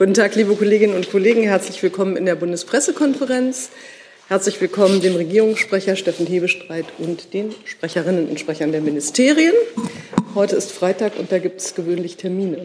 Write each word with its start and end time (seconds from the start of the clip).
Guten 0.00 0.14
Tag, 0.14 0.34
liebe 0.34 0.56
Kolleginnen 0.56 0.96
und 0.96 1.10
Kollegen. 1.10 1.42
Herzlich 1.42 1.82
willkommen 1.82 2.16
in 2.16 2.24
der 2.24 2.34
Bundespressekonferenz. 2.34 3.68
Herzlich 4.28 4.58
willkommen 4.58 5.02
dem 5.02 5.14
Regierungssprecher 5.14 5.94
Steffen 5.94 6.24
Hebestreit 6.24 6.86
und 6.96 7.34
den 7.34 7.54
Sprecherinnen 7.66 8.30
und 8.30 8.40
Sprechern 8.40 8.72
der 8.72 8.80
Ministerien. 8.80 9.52
Heute 10.34 10.56
ist 10.56 10.72
Freitag 10.72 11.18
und 11.18 11.30
da 11.30 11.38
gibt 11.38 11.60
es 11.60 11.74
gewöhnlich 11.74 12.16
Termine. 12.16 12.64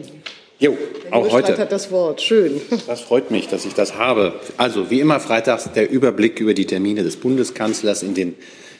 Jo, 0.60 0.78
auch 1.10 1.30
heute. 1.30 1.58
hat 1.58 1.72
das 1.72 1.90
Wort. 1.90 2.22
Schön. 2.22 2.58
Das 2.86 3.02
freut 3.02 3.30
mich, 3.30 3.48
dass 3.48 3.66
ich 3.66 3.74
das 3.74 3.96
habe. 3.96 4.40
Also, 4.56 4.88
wie 4.88 5.00
immer 5.00 5.20
freitags 5.20 5.70
der 5.74 5.90
Überblick 5.90 6.40
über 6.40 6.54
die 6.54 6.64
Termine 6.64 7.02
des 7.02 7.16
Bundeskanzlers 7.16 8.02
in 8.02 8.14
den 8.14 8.34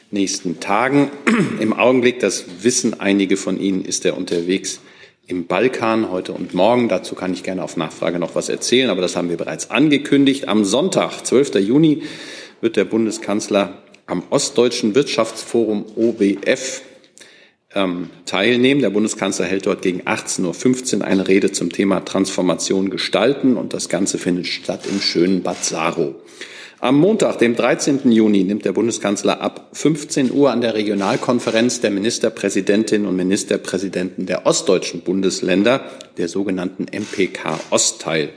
nächsten 0.09 0.59
Tagen. 0.59 1.11
Im 1.59 1.73
Augenblick, 1.73 2.21
das 2.21 2.45
wissen 2.63 2.99
einige 2.99 3.37
von 3.37 3.59
Ihnen, 3.59 3.85
ist 3.85 4.03
er 4.03 4.17
unterwegs 4.17 4.79
im 5.27 5.45
Balkan 5.45 6.09
heute 6.09 6.31
und 6.31 6.53
morgen. 6.53 6.87
Dazu 6.87 7.13
kann 7.13 7.33
ich 7.33 7.43
gerne 7.43 7.61
auf 7.61 7.75
Nachfrage 7.75 8.17
noch 8.17 8.33
was 8.33 8.47
erzählen, 8.47 8.89
aber 8.89 9.01
das 9.01 9.15
haben 9.15 9.29
wir 9.29 9.37
bereits 9.37 9.69
angekündigt. 9.69 10.47
Am 10.47 10.63
Sonntag, 10.63 11.25
12. 11.25 11.55
Juni, 11.55 12.03
wird 12.61 12.77
der 12.77 12.85
Bundeskanzler 12.85 13.83
am 14.05 14.23
Ostdeutschen 14.29 14.95
Wirtschaftsforum 14.95 15.85
OBF 15.97 16.81
ähm, 17.75 18.09
teilnehmen. 18.25 18.81
Der 18.81 18.89
Bundeskanzler 18.89 19.45
hält 19.45 19.65
dort 19.65 19.81
gegen 19.81 20.03
18.15 20.03 20.99
Uhr 20.99 21.05
eine 21.05 21.27
Rede 21.27 21.51
zum 21.51 21.71
Thema 21.73 22.05
Transformation 22.05 22.89
gestalten 22.89 23.57
und 23.57 23.73
das 23.73 23.89
Ganze 23.89 24.17
findet 24.17 24.47
statt 24.47 24.85
im 24.89 25.01
schönen 25.01 25.43
Bad 25.43 25.63
Saro. 25.63 26.15
Am 26.79 26.99
Montag, 26.99 27.39
dem 27.39 27.55
13. 27.55 28.11
Juni, 28.11 28.43
nimmt 28.43 28.63
der 28.63 28.71
Bundeskanzler 28.71 29.41
ab 29.41 29.69
15 29.73 30.31
Uhr 30.31 30.51
an 30.51 30.61
der 30.61 30.75
Regionalkonferenz 30.75 31.81
der 31.81 31.89
Ministerpräsidentinnen 31.89 33.07
und 33.07 33.15
Ministerpräsidenten 33.15 34.27
der 34.27 34.45
ostdeutschen 34.45 35.01
Bundesländer, 35.01 35.81
der 36.17 36.27
sogenannten 36.27 36.83
MPK 36.83 37.59
Ost 37.71 38.01
teil. 38.01 38.29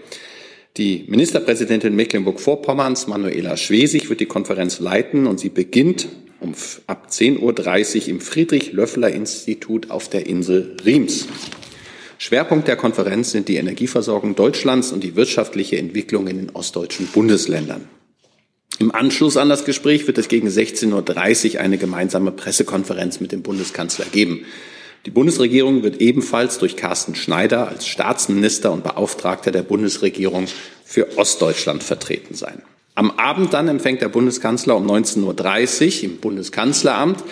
Die 0.78 1.04
Ministerpräsidentin 1.08 1.94
Mecklenburg-Vorpommerns, 1.94 3.08
Manuela 3.08 3.58
Schwesig, 3.58 4.08
wird 4.08 4.20
die 4.20 4.26
Konferenz 4.26 4.80
leiten 4.80 5.26
und 5.26 5.38
sie 5.38 5.50
beginnt 5.50 6.08
um, 6.40 6.54
ab 6.86 7.08
10.30 7.10 8.04
Uhr 8.04 8.08
im 8.08 8.20
Friedrich-Löffler-Institut 8.22 9.90
auf 9.90 10.08
der 10.08 10.26
Insel 10.26 10.78
Riems. 10.86 11.28
Schwerpunkt 12.16 12.68
der 12.68 12.76
Konferenz 12.76 13.32
sind 13.32 13.48
die 13.48 13.56
Energieversorgung 13.56 14.34
Deutschlands 14.34 14.92
und 14.92 15.04
die 15.04 15.14
wirtschaftliche 15.14 15.76
Entwicklung 15.76 16.26
in 16.26 16.38
den 16.38 16.50
ostdeutschen 16.50 17.06
Bundesländern. 17.08 17.99
Im 18.80 18.94
Anschluss 18.94 19.36
an 19.36 19.50
das 19.50 19.66
Gespräch 19.66 20.06
wird 20.06 20.16
es 20.16 20.28
gegen 20.28 20.48
16.30 20.48 21.54
Uhr 21.54 21.60
eine 21.60 21.76
gemeinsame 21.76 22.32
Pressekonferenz 22.32 23.20
mit 23.20 23.30
dem 23.30 23.42
Bundeskanzler 23.42 24.06
geben. 24.06 24.46
Die 25.04 25.10
Bundesregierung 25.10 25.82
wird 25.82 26.00
ebenfalls 26.00 26.56
durch 26.56 26.76
Carsten 26.76 27.14
Schneider 27.14 27.68
als 27.68 27.86
Staatsminister 27.86 28.72
und 28.72 28.82
Beauftragter 28.82 29.50
der 29.50 29.64
Bundesregierung 29.64 30.46
für 30.82 31.18
Ostdeutschland 31.18 31.82
vertreten 31.82 32.34
sein. 32.34 32.62
Am 32.94 33.10
Abend 33.10 33.52
dann 33.52 33.68
empfängt 33.68 34.00
der 34.00 34.08
Bundeskanzler 34.08 34.76
um 34.76 34.90
19.30 34.90 35.98
Uhr 35.98 36.04
im 36.04 36.16
Bundeskanzleramt 36.16 37.22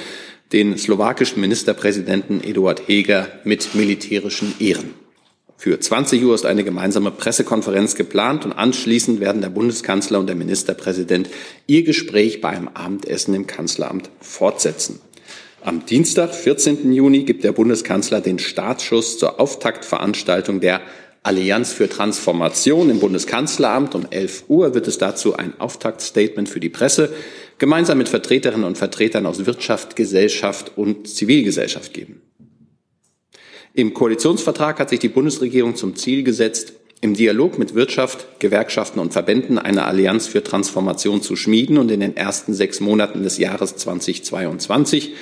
den 0.52 0.76
slowakischen 0.76 1.40
Ministerpräsidenten 1.40 2.44
Eduard 2.44 2.88
Heger 2.88 3.26
mit 3.44 3.74
militärischen 3.74 4.52
Ehren. 4.60 4.92
Für 5.60 5.80
20 5.80 6.24
Uhr 6.24 6.36
ist 6.36 6.46
eine 6.46 6.62
gemeinsame 6.62 7.10
Pressekonferenz 7.10 7.96
geplant 7.96 8.44
und 8.44 8.52
anschließend 8.52 9.18
werden 9.18 9.42
der 9.42 9.48
Bundeskanzler 9.48 10.20
und 10.20 10.28
der 10.28 10.36
Ministerpräsident 10.36 11.28
ihr 11.66 11.82
Gespräch 11.82 12.40
bei 12.40 12.50
einem 12.50 12.68
Abendessen 12.68 13.34
im 13.34 13.48
Kanzleramt 13.48 14.08
fortsetzen. 14.20 15.00
Am 15.64 15.84
Dienstag, 15.84 16.32
14. 16.32 16.92
Juni, 16.92 17.24
gibt 17.24 17.42
der 17.42 17.50
Bundeskanzler 17.50 18.20
den 18.20 18.38
Startschuss 18.38 19.18
zur 19.18 19.40
Auftaktveranstaltung 19.40 20.60
der 20.60 20.80
Allianz 21.24 21.72
für 21.72 21.88
Transformation 21.88 22.88
im 22.88 23.00
Bundeskanzleramt. 23.00 23.96
Um 23.96 24.06
11 24.08 24.44
Uhr 24.46 24.74
wird 24.74 24.86
es 24.86 24.98
dazu 24.98 25.34
ein 25.34 25.58
Auftaktstatement 25.58 26.48
für 26.48 26.60
die 26.60 26.68
Presse 26.68 27.12
gemeinsam 27.58 27.98
mit 27.98 28.08
Vertreterinnen 28.08 28.64
und 28.64 28.78
Vertretern 28.78 29.26
aus 29.26 29.44
Wirtschaft, 29.44 29.96
Gesellschaft 29.96 30.70
und 30.76 31.08
Zivilgesellschaft 31.08 31.92
geben. 31.92 32.22
Im 33.78 33.94
Koalitionsvertrag 33.94 34.80
hat 34.80 34.90
sich 34.90 34.98
die 34.98 35.08
Bundesregierung 35.08 35.76
zum 35.76 35.94
Ziel 35.94 36.24
gesetzt, 36.24 36.72
im 37.00 37.14
Dialog 37.14 37.60
mit 37.60 37.76
Wirtschaft, 37.76 38.40
Gewerkschaften 38.40 38.98
und 38.98 39.12
Verbänden 39.12 39.56
eine 39.56 39.84
Allianz 39.84 40.26
für 40.26 40.42
Transformation 40.42 41.22
zu 41.22 41.36
schmieden 41.36 41.78
und 41.78 41.88
in 41.92 42.00
den 42.00 42.16
ersten 42.16 42.54
sechs 42.54 42.80
Monaten 42.80 43.22
des 43.22 43.38
Jahres 43.38 43.76
2022 43.76 45.12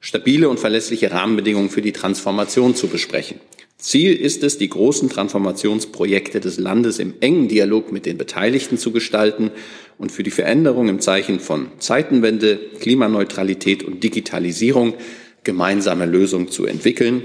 stabile 0.00 0.48
und 0.48 0.58
verlässliche 0.58 1.10
Rahmenbedingungen 1.10 1.68
für 1.68 1.82
die 1.82 1.92
Transformation 1.92 2.74
zu 2.74 2.86
besprechen. 2.86 3.38
Ziel 3.76 4.16
ist 4.16 4.42
es, 4.42 4.56
die 4.56 4.70
großen 4.70 5.10
Transformationsprojekte 5.10 6.40
des 6.40 6.58
Landes 6.58 6.98
im 6.98 7.12
engen 7.20 7.48
Dialog 7.48 7.92
mit 7.92 8.06
den 8.06 8.16
Beteiligten 8.16 8.78
zu 8.78 8.92
gestalten 8.92 9.50
und 9.98 10.10
für 10.10 10.22
die 10.22 10.30
Veränderung 10.30 10.88
im 10.88 11.00
Zeichen 11.00 11.38
von 11.38 11.66
Zeitenwende, 11.80 12.58
Klimaneutralität 12.80 13.82
und 13.82 14.02
Digitalisierung 14.02 14.94
gemeinsame 15.44 16.06
Lösungen 16.06 16.48
zu 16.48 16.64
entwickeln 16.64 17.22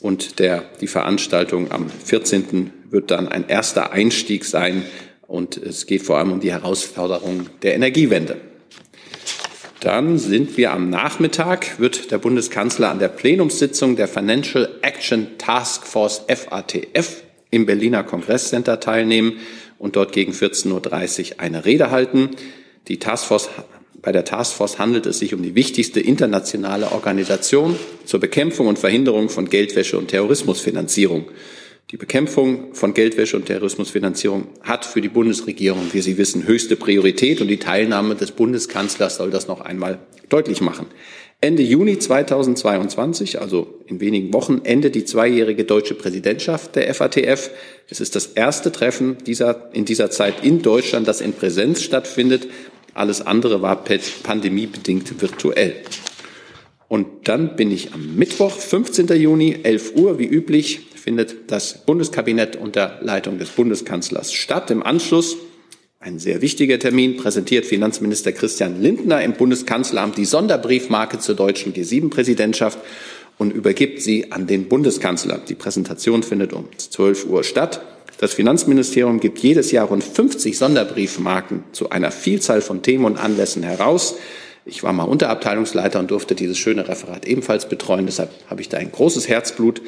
und 0.00 0.38
der, 0.38 0.64
die 0.80 0.86
Veranstaltung 0.86 1.70
am 1.70 1.88
14. 1.90 2.72
wird 2.90 3.10
dann 3.10 3.28
ein 3.28 3.48
erster 3.48 3.92
Einstieg 3.92 4.44
sein. 4.44 4.84
Und 5.26 5.56
es 5.56 5.86
geht 5.86 6.02
vor 6.02 6.18
allem 6.18 6.32
um 6.32 6.40
die 6.40 6.52
Herausforderung 6.52 7.46
der 7.62 7.74
Energiewende. 7.74 8.36
Dann 9.80 10.18
sind 10.18 10.56
wir 10.56 10.72
am 10.72 10.90
Nachmittag, 10.90 11.78
wird 11.78 12.10
der 12.10 12.18
Bundeskanzler 12.18 12.90
an 12.90 12.98
der 12.98 13.08
Plenumssitzung 13.08 13.96
der 13.96 14.08
Financial 14.08 14.68
Action 14.82 15.38
Task 15.38 15.86
Force 15.86 16.22
FATF 16.28 17.22
im 17.50 17.66
Berliner 17.66 18.02
Kongresscenter 18.02 18.80
teilnehmen 18.80 19.38
und 19.78 19.96
dort 19.96 20.12
gegen 20.12 20.32
14.30 20.32 21.32
Uhr 21.32 21.40
eine 21.40 21.64
Rede 21.64 21.90
halten. 21.90 22.30
Die 22.88 22.98
Taskforce 22.98 23.48
bei 24.02 24.12
der 24.12 24.24
Taskforce 24.24 24.78
handelt 24.78 25.06
es 25.06 25.18
sich 25.18 25.34
um 25.34 25.42
die 25.42 25.54
wichtigste 25.54 26.00
internationale 26.00 26.92
Organisation 26.92 27.76
zur 28.04 28.20
Bekämpfung 28.20 28.66
und 28.66 28.78
Verhinderung 28.78 29.28
von 29.28 29.48
Geldwäsche 29.48 29.98
und 29.98 30.08
Terrorismusfinanzierung. 30.08 31.26
Die 31.90 31.96
Bekämpfung 31.96 32.72
von 32.74 32.94
Geldwäsche 32.94 33.36
und 33.36 33.46
Terrorismusfinanzierung 33.46 34.46
hat 34.62 34.84
für 34.84 35.00
die 35.00 35.08
Bundesregierung, 35.08 35.88
wie 35.92 36.00
Sie 36.00 36.18
wissen, 36.18 36.46
höchste 36.46 36.76
Priorität 36.76 37.40
und 37.40 37.48
die 37.48 37.58
Teilnahme 37.58 38.14
des 38.14 38.30
Bundeskanzlers 38.30 39.16
soll 39.16 39.30
das 39.30 39.48
noch 39.48 39.60
einmal 39.60 39.98
deutlich 40.28 40.60
machen. 40.60 40.86
Ende 41.42 41.62
Juni 41.62 41.98
2022, 41.98 43.40
also 43.40 43.80
in 43.86 43.98
wenigen 43.98 44.32
Wochen, 44.34 44.60
endet 44.62 44.94
die 44.94 45.06
zweijährige 45.06 45.64
deutsche 45.64 45.94
Präsidentschaft 45.94 46.76
der 46.76 46.92
FATF. 46.94 47.50
Es 47.88 48.00
ist 48.00 48.14
das 48.14 48.26
erste 48.26 48.70
Treffen 48.72 49.16
dieser, 49.26 49.70
in 49.72 49.86
dieser 49.86 50.10
Zeit 50.10 50.44
in 50.44 50.60
Deutschland, 50.60 51.08
das 51.08 51.22
in 51.22 51.32
Präsenz 51.32 51.82
stattfindet. 51.82 52.46
Alles 52.94 53.20
andere 53.20 53.62
war 53.62 53.84
pandemiebedingt 53.84 55.20
virtuell. 55.20 55.76
Und 56.88 57.28
dann 57.28 57.56
bin 57.56 57.70
ich 57.70 57.92
am 57.94 58.16
Mittwoch, 58.16 58.52
15. 58.52 59.06
Juni, 59.08 59.60
11 59.62 59.94
Uhr, 59.94 60.18
wie 60.18 60.26
üblich, 60.26 60.88
findet 60.96 61.50
das 61.50 61.84
Bundeskabinett 61.86 62.56
unter 62.56 62.98
Leitung 63.00 63.38
des 63.38 63.50
Bundeskanzlers 63.50 64.32
statt. 64.32 64.70
Im 64.70 64.82
Anschluss 64.82 65.36
ein 66.02 66.18
sehr 66.18 66.40
wichtiger 66.40 66.78
Termin 66.78 67.16
präsentiert 67.18 67.66
Finanzminister 67.66 68.32
Christian 68.32 68.80
Lindner 68.80 69.22
im 69.22 69.34
Bundeskanzleramt 69.34 70.16
die 70.16 70.24
Sonderbriefmarke 70.24 71.18
zur 71.18 71.34
deutschen 71.34 71.74
G7-Präsidentschaft 71.74 72.78
und 73.36 73.52
übergibt 73.52 74.00
sie 74.00 74.32
an 74.32 74.46
den 74.46 74.68
Bundeskanzler. 74.68 75.40
Die 75.46 75.54
Präsentation 75.54 76.22
findet 76.22 76.52
um 76.52 76.68
12 76.76 77.26
Uhr 77.26 77.44
statt. 77.44 77.82
Das 78.20 78.34
Finanzministerium 78.34 79.18
gibt 79.18 79.38
jedes 79.38 79.72
Jahr 79.72 79.88
rund 79.88 80.04
50 80.04 80.58
Sonderbriefmarken 80.58 81.64
zu 81.72 81.88
einer 81.88 82.10
Vielzahl 82.10 82.60
von 82.60 82.82
Themen 82.82 83.06
und 83.06 83.16
Anlässen 83.16 83.62
heraus. 83.62 84.16
Ich 84.66 84.82
war 84.82 84.92
mal 84.92 85.04
Unterabteilungsleiter 85.04 85.98
und 85.98 86.10
durfte 86.10 86.34
dieses 86.34 86.58
schöne 86.58 86.86
Referat 86.86 87.26
ebenfalls 87.26 87.66
betreuen. 87.66 88.04
Deshalb 88.04 88.28
habe 88.50 88.60
ich 88.60 88.68
da 88.68 88.76
ein 88.76 88.92
großes 88.92 89.26
Herzblut. 89.26 89.80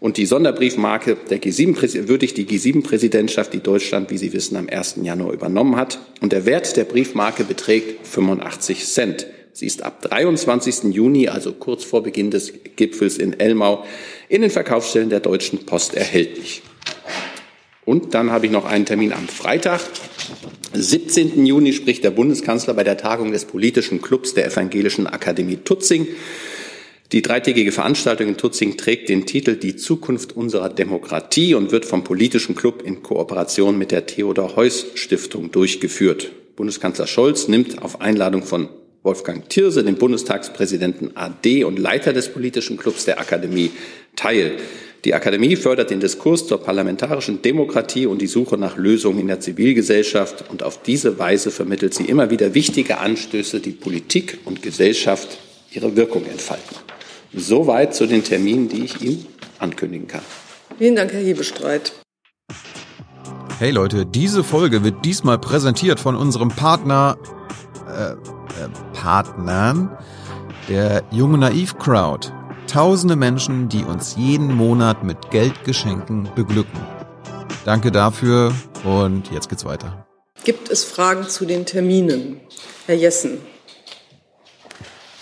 Und 0.00 0.18
die 0.18 0.26
Sonderbriefmarke 0.26 1.16
der 1.30 1.40
G7 1.40 2.08
würdigt 2.08 2.36
die 2.36 2.44
G7-Präsidentschaft, 2.44 3.54
die 3.54 3.60
Deutschland, 3.60 4.10
wie 4.10 4.18
Sie 4.18 4.34
wissen, 4.34 4.58
am 4.58 4.68
1. 4.68 4.96
Januar 5.02 5.32
übernommen 5.32 5.76
hat. 5.76 5.98
Und 6.20 6.32
der 6.32 6.44
Wert 6.44 6.76
der 6.76 6.84
Briefmarke 6.84 7.44
beträgt 7.44 8.06
85 8.06 8.84
Cent. 8.84 9.26
Sie 9.54 9.64
ist 9.64 9.82
ab 9.82 10.02
23. 10.02 10.92
Juni, 10.92 11.28
also 11.28 11.54
kurz 11.54 11.84
vor 11.84 12.02
Beginn 12.02 12.30
des 12.30 12.52
Gipfels 12.76 13.16
in 13.16 13.40
Elmau, 13.40 13.86
in 14.28 14.42
den 14.42 14.50
Verkaufsstellen 14.50 15.08
der 15.08 15.20
Deutschen 15.20 15.64
Post 15.64 15.94
erhältlich. 15.94 16.60
Und 17.88 18.12
dann 18.12 18.30
habe 18.30 18.44
ich 18.44 18.52
noch 18.52 18.66
einen 18.66 18.84
Termin 18.84 19.14
am 19.14 19.28
Freitag. 19.28 19.80
17. 20.74 21.46
Juni 21.46 21.72
spricht 21.72 22.04
der 22.04 22.10
Bundeskanzler 22.10 22.74
bei 22.74 22.84
der 22.84 22.98
Tagung 22.98 23.32
des 23.32 23.46
politischen 23.46 24.02
Clubs 24.02 24.34
der 24.34 24.44
Evangelischen 24.44 25.06
Akademie 25.06 25.56
Tutzing. 25.56 26.06
Die 27.12 27.22
dreitägige 27.22 27.72
Veranstaltung 27.72 28.28
in 28.28 28.36
Tutzing 28.36 28.76
trägt 28.76 29.08
den 29.08 29.24
Titel 29.24 29.56
Die 29.56 29.76
Zukunft 29.76 30.36
unserer 30.36 30.68
Demokratie 30.68 31.54
und 31.54 31.72
wird 31.72 31.86
vom 31.86 32.04
politischen 32.04 32.54
Club 32.54 32.82
in 32.82 33.02
Kooperation 33.02 33.78
mit 33.78 33.90
der 33.90 34.04
Theodor 34.04 34.54
Heuss 34.54 34.88
Stiftung 34.92 35.50
durchgeführt. 35.50 36.30
Bundeskanzler 36.56 37.06
Scholz 37.06 37.48
nimmt 37.48 37.80
auf 37.80 38.02
Einladung 38.02 38.42
von 38.42 38.68
Wolfgang 39.02 39.48
Thierse, 39.48 39.82
dem 39.82 39.94
Bundestagspräsidenten 39.94 41.16
AD 41.16 41.64
und 41.64 41.78
Leiter 41.78 42.12
des 42.12 42.28
politischen 42.28 42.76
Clubs 42.76 43.06
der 43.06 43.18
Akademie, 43.18 43.70
teil. 44.18 44.58
Die 45.04 45.14
Akademie 45.14 45.54
fördert 45.54 45.90
den 45.90 46.00
Diskurs 46.00 46.46
zur 46.46 46.60
parlamentarischen 46.60 47.40
Demokratie 47.40 48.06
und 48.06 48.20
die 48.20 48.26
Suche 48.26 48.58
nach 48.58 48.76
Lösungen 48.76 49.20
in 49.20 49.28
der 49.28 49.40
Zivilgesellschaft. 49.40 50.44
Und 50.50 50.62
auf 50.62 50.82
diese 50.82 51.18
Weise 51.18 51.50
vermittelt 51.50 51.94
sie 51.94 52.04
immer 52.04 52.30
wieder 52.30 52.54
wichtige 52.54 52.98
Anstöße, 52.98 53.60
die 53.60 53.70
Politik 53.70 54.38
und 54.44 54.60
Gesellschaft 54.60 55.38
ihre 55.70 55.94
Wirkung 55.96 56.26
entfalten. 56.26 56.76
Soweit 57.32 57.94
zu 57.94 58.06
den 58.06 58.24
Terminen, 58.24 58.68
die 58.68 58.84
ich 58.84 59.00
Ihnen 59.00 59.26
ankündigen 59.58 60.08
kann. 60.08 60.22
Vielen 60.78 60.96
Dank, 60.96 61.12
Herr 61.12 61.20
Hebestreit. 61.20 61.92
Hey 63.58 63.70
Leute, 63.70 64.06
diese 64.06 64.44
Folge 64.44 64.84
wird 64.84 65.04
diesmal 65.04 65.38
präsentiert 65.38 66.00
von 66.00 66.16
unserem 66.16 66.48
Partner, 66.48 67.18
äh, 67.88 68.12
äh, 68.12 68.16
Partnern, 68.94 69.96
der 70.68 71.02
Junge 71.10 71.38
Naiv 71.38 71.76
Crowd. 71.78 72.32
Tausende 72.68 73.16
Menschen, 73.16 73.70
die 73.70 73.82
uns 73.82 74.16
jeden 74.16 74.54
Monat 74.54 75.02
mit 75.02 75.30
Geldgeschenken 75.30 76.28
beglücken. 76.34 76.78
Danke 77.64 77.90
dafür 77.90 78.52
und 78.84 79.32
jetzt 79.32 79.48
geht's 79.48 79.64
weiter. 79.64 80.06
Gibt 80.44 80.70
es 80.70 80.84
Fragen 80.84 81.26
zu 81.26 81.46
den 81.46 81.64
Terminen? 81.64 82.42
Herr 82.86 82.94
Jessen. 82.94 83.38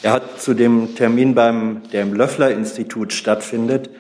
Er 0.03 0.13
hat 0.13 0.41
zu 0.41 0.55
dem 0.55 0.97
Termin 0.97 1.37
beim, 1.37 1.83
der 1.93 2.03
im 2.03 2.15
Löffler-Institut 2.15 3.13
stattfindet. 3.13 3.91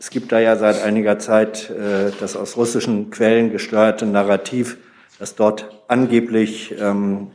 Es 0.00 0.10
gibt 0.10 0.32
da 0.32 0.40
ja 0.40 0.56
seit 0.56 0.82
einiger 0.82 1.20
Zeit 1.20 1.70
äh, 1.70 2.10
das 2.18 2.36
aus 2.36 2.56
russischen 2.56 3.10
Quellen 3.10 3.52
gesteuerte 3.52 4.06
Narrativ, 4.06 4.76
dass 5.20 5.36
dort 5.36 5.70
angeblich 5.86 6.74
ähm, 6.80 7.28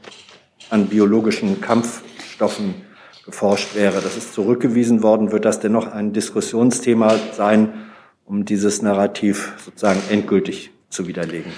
an 0.69 0.88
biologischen 0.88 1.62
Kampfstoffen 1.62 2.75
geforscht 3.25 3.75
wäre. 3.75 4.02
Das 4.02 4.18
ist 4.18 4.34
zurückgewiesen 4.34 5.04
worden. 5.04 5.31
Wird 5.31 5.46
das 5.46 5.60
dennoch 5.60 5.88
ein 5.88 6.14
Diskussionsthema 6.14 7.18
sein, 7.36 7.74
um 8.25 8.46
dieses 8.46 8.81
Narrativ 8.81 9.54
sozusagen 9.64 10.02
endgültig 10.10 10.72
zu 10.90 11.08
widerlegen? 11.08 11.52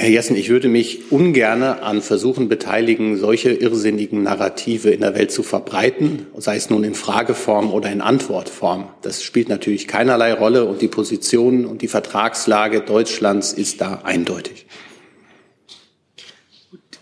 Herr 0.00 0.08
Jessen, 0.08 0.34
ich 0.34 0.48
würde 0.48 0.68
mich 0.68 1.12
ungerne 1.12 1.82
an 1.82 2.00
Versuchen 2.00 2.48
beteiligen, 2.48 3.18
solche 3.18 3.50
irrsinnigen 3.50 4.22
Narrative 4.22 4.88
in 4.88 5.00
der 5.02 5.14
Welt 5.14 5.30
zu 5.30 5.42
verbreiten, 5.42 6.24
sei 6.38 6.56
es 6.56 6.70
nun 6.70 6.84
in 6.84 6.94
Frageform 6.94 7.70
oder 7.70 7.92
in 7.92 8.00
Antwortform. 8.00 8.88
Das 9.02 9.22
spielt 9.22 9.50
natürlich 9.50 9.88
keinerlei 9.88 10.32
Rolle 10.32 10.64
und 10.64 10.80
die 10.80 10.88
Position 10.88 11.66
und 11.66 11.82
die 11.82 11.88
Vertragslage 11.88 12.80
Deutschlands 12.80 13.52
ist 13.52 13.82
da 13.82 14.00
eindeutig. 14.02 14.64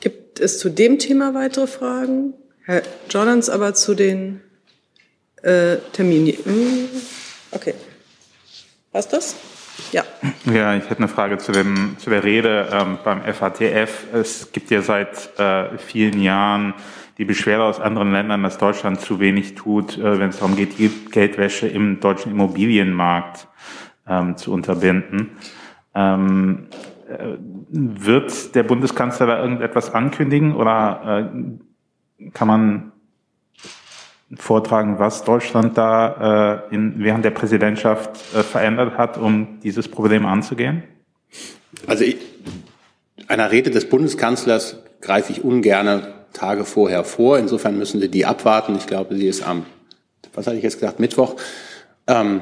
Gibt 0.01 0.41
es 0.41 0.59
zu 0.59 0.69
dem 0.69 0.99
Thema 0.99 1.35
weitere 1.35 1.69
Fragen? 1.69 2.35
Herr 2.69 2.83
Jordans 3.09 3.49
aber 3.49 3.73
zu 3.73 3.95
den 3.95 4.43
äh, 5.43 5.77
Terminen. 5.95 6.35
Hm, 6.45 6.89
okay. 7.51 7.73
Passt 8.93 9.11
das? 9.15 9.37
Ja. 9.91 10.05
Ja, 10.45 10.77
ich 10.77 10.85
hätte 10.85 10.99
eine 10.99 11.09
Frage 11.09 11.39
zu, 11.39 11.51
dem, 11.53 11.97
zu 11.97 12.11
der 12.11 12.25
Rede 12.25 12.69
ähm, 12.71 12.99
beim 13.03 13.23
FATF. 13.23 14.13
Es 14.13 14.53
gibt 14.53 14.71
ja 14.71 14.83
seit 14.83 15.39
äh, 15.39 15.79
vielen 15.79 16.21
Jahren 16.21 16.75
die 17.17 17.25
Beschwerde 17.25 17.65
aus 17.65 17.81
anderen 17.81 18.13
Ländern, 18.13 18.43
dass 18.43 18.59
Deutschland 18.59 19.01
zu 19.01 19.19
wenig 19.19 19.55
tut, 19.55 19.97
äh, 19.97 20.21
wenn 20.21 20.29
es 20.29 20.41
darum 20.41 20.55
geht, 20.55 20.77
Geldwäsche 21.11 21.69
im 21.69 22.01
deutschen 22.01 22.33
Immobilienmarkt 22.33 23.49
ähm, 24.07 24.37
zu 24.37 24.53
unterbinden. 24.53 25.39
Ähm, 25.95 26.67
äh, 27.09 27.39
wird 27.71 28.55
der 28.55 28.63
Bundeskanzler 28.63 29.27
da 29.27 29.41
irgendetwas 29.41 29.95
ankündigen 29.95 30.55
oder 30.55 31.33
äh, 31.35 31.68
kann 32.33 32.49
man 32.49 32.93
vortragen, 34.37 34.99
was 34.99 35.25
Deutschland 35.25 35.79
da 35.79 36.63
äh, 36.71 36.75
in, 36.75 36.95
während 36.99 37.25
der 37.25 37.31
Präsidentschaft 37.31 38.11
äh, 38.35 38.43
verändert 38.43 38.99
hat, 38.99 39.17
um 39.17 39.59
dieses 39.61 39.89
Problem 39.89 40.27
anzugehen? 40.27 40.83
Also 41.87 42.05
ich, 42.05 42.17
einer 43.27 43.51
Rede 43.51 43.71
des 43.71 43.89
Bundeskanzlers 43.89 44.83
greife 45.01 45.33
ich 45.33 45.45
ungern 45.45 46.07
Tage 46.33 46.65
vorher 46.65 47.05
vor. 47.05 47.39
Insofern 47.39 47.79
müssen 47.79 48.01
Sie 48.01 48.11
die 48.11 48.27
abwarten. 48.27 48.77
Ich 48.77 48.87
glaube, 48.87 49.17
sie 49.17 49.29
ist 49.29 49.47
am, 49.47 49.65
was 50.35 50.47
hatte 50.47 50.57
ich 50.57 50.63
jetzt 50.63 50.79
gesagt, 50.79 51.01
Mittwoch. 51.01 51.37
Ähm, 52.07 52.41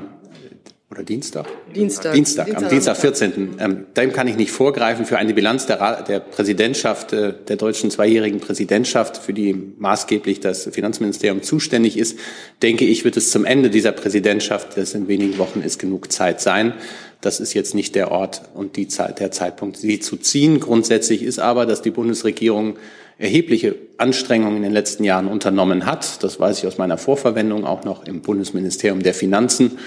oder 0.88 1.02
Dienstag? 1.02 1.46
Dienstag. 1.74 2.12
Dienstag, 2.12 2.46
Dienstag 2.46 2.62
am 2.64 2.68
Dienstag, 2.68 2.96
14. 2.96 3.56
Ähm, 3.58 3.86
dem 3.96 4.12
kann 4.12 4.28
ich 4.28 4.36
nicht 4.36 4.52
vorgreifen 4.52 5.04
für 5.04 5.18
eine 5.18 5.34
Bilanz 5.34 5.66
der, 5.66 6.02
der 6.02 6.20
Präsidentschaft, 6.20 7.12
äh, 7.12 7.34
der 7.48 7.56
deutschen 7.56 7.90
zweijährigen 7.90 8.38
Präsidentschaft, 8.38 9.16
für 9.16 9.32
die 9.32 9.54
maßgeblich 9.78 10.38
das 10.38 10.68
Finanzministerium 10.70 11.42
zuständig 11.42 11.98
ist. 11.98 12.18
Denke 12.62 12.84
ich, 12.84 13.04
wird 13.04 13.16
es 13.16 13.32
zum 13.32 13.44
Ende 13.44 13.68
dieser 13.68 13.90
Präsidentschaft, 13.90 14.76
das 14.76 14.94
in 14.94 15.08
wenigen 15.08 15.38
Wochen 15.38 15.60
ist, 15.60 15.80
genug 15.80 16.12
Zeit 16.12 16.40
sein. 16.40 16.74
Das 17.20 17.40
ist 17.40 17.54
jetzt 17.54 17.74
nicht 17.74 17.96
der 17.96 18.12
Ort 18.12 18.42
und 18.54 18.76
die 18.76 18.86
Zeit, 18.86 19.18
der 19.18 19.32
Zeitpunkt, 19.32 19.78
sie 19.78 19.98
zu 19.98 20.16
ziehen. 20.16 20.60
Grundsätzlich 20.60 21.22
ist 21.22 21.40
aber, 21.40 21.66
dass 21.66 21.82
die 21.82 21.90
Bundesregierung 21.90 22.76
erhebliche 23.18 23.76
Anstrengungen 23.98 24.58
in 24.58 24.62
den 24.62 24.72
letzten 24.72 25.04
Jahren 25.04 25.26
unternommen 25.26 25.86
hat. 25.86 26.22
Das 26.22 26.38
weiß 26.38 26.58
ich 26.58 26.66
aus 26.66 26.78
meiner 26.78 26.98
Vorverwendung 26.98 27.64
auch 27.64 27.84
noch 27.84 28.04
im 28.04 28.20
Bundesministerium 28.20 29.02
der 29.02 29.14
Finanzen, 29.14 29.78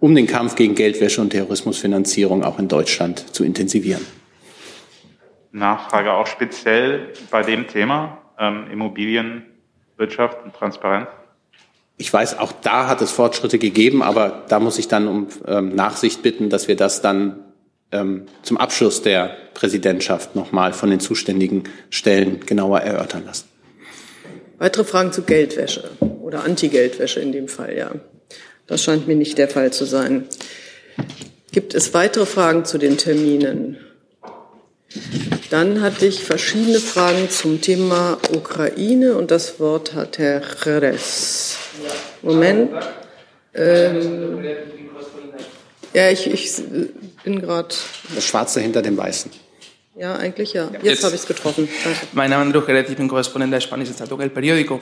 um 0.00 0.14
den 0.14 0.26
Kampf 0.26 0.54
gegen 0.54 0.74
Geldwäsche 0.74 1.20
und 1.20 1.30
Terrorismusfinanzierung 1.30 2.44
auch 2.44 2.58
in 2.58 2.68
Deutschland 2.68 3.34
zu 3.34 3.44
intensivieren. 3.44 4.06
Nachfrage 5.52 6.12
auch 6.12 6.26
speziell 6.26 7.12
bei 7.30 7.42
dem 7.42 7.66
Thema 7.66 8.18
ähm, 8.38 8.66
Immobilienwirtschaft 8.70 10.44
und 10.44 10.54
Transparenz. 10.54 11.08
Ich 11.96 12.12
weiß, 12.12 12.38
auch 12.38 12.52
da 12.52 12.86
hat 12.86 13.02
es 13.02 13.10
Fortschritte 13.10 13.58
gegeben, 13.58 14.02
aber 14.02 14.44
da 14.48 14.60
muss 14.60 14.78
ich 14.78 14.86
dann 14.88 15.08
um 15.08 15.26
ähm, 15.46 15.74
Nachsicht 15.74 16.22
bitten, 16.22 16.48
dass 16.48 16.68
wir 16.68 16.76
das 16.76 17.02
dann 17.02 17.40
ähm, 17.92 18.26
zum 18.42 18.56
Abschluss 18.56 19.02
der 19.02 19.36
Präsidentschaft 19.54 20.36
nochmal 20.36 20.72
von 20.72 20.90
den 20.90 21.00
zuständigen 21.00 21.64
Stellen 21.90 22.40
genauer 22.40 22.80
erörtern 22.80 23.24
lassen. 23.24 23.48
Weitere 24.58 24.84
Fragen 24.84 25.12
zu 25.12 25.22
Geldwäsche 25.22 25.90
oder 26.20 26.44
Anti-Geldwäsche 26.44 27.20
in 27.20 27.32
dem 27.32 27.48
Fall, 27.48 27.76
ja. 27.76 27.92
Das 28.66 28.82
scheint 28.82 29.06
mir 29.06 29.16
nicht 29.16 29.38
der 29.38 29.48
Fall 29.48 29.72
zu 29.72 29.84
sein. 29.84 30.24
Gibt 31.52 31.74
es 31.74 31.94
weitere 31.94 32.26
Fragen 32.26 32.64
zu 32.64 32.76
den 32.76 32.98
Terminen? 32.98 33.78
Dann 35.50 35.80
hatte 35.80 36.06
ich 36.06 36.22
verschiedene 36.22 36.78
Fragen 36.78 37.30
zum 37.30 37.60
Thema 37.60 38.18
Ukraine 38.34 39.16
und 39.16 39.30
das 39.30 39.58
Wort 39.60 39.94
hat 39.94 40.18
Herr 40.18 40.42
Jerez. 40.64 41.56
Moment. 42.22 42.70
Ähm, 43.54 44.44
ja, 45.94 46.10
ich, 46.10 46.30
ich 46.30 46.62
bin 47.28 47.40
gerade. 47.40 47.74
Das 48.14 48.24
Schwarze 48.24 48.60
hinter 48.60 48.82
dem 48.82 48.96
Weißen. 48.96 49.30
Ja, 49.96 50.14
eigentlich 50.14 50.52
ja. 50.52 50.68
Jetzt, 50.72 50.84
Jetzt 50.84 51.04
habe 51.04 51.14
ich 51.16 51.22
es 51.22 51.26
getroffen. 51.26 51.68
Danke. 51.82 51.98
Mein 52.12 52.30
Name 52.30 52.44
ist 52.44 52.46
Andrew 52.46 52.64
Gerät, 52.64 52.88
ich 52.88 52.96
bin 52.96 53.08
Korrespondent 53.08 53.52
der 53.52 53.60
spanischen 53.60 53.96
Zeitung 53.96 54.20
El 54.20 54.30
Periódico. 54.30 54.80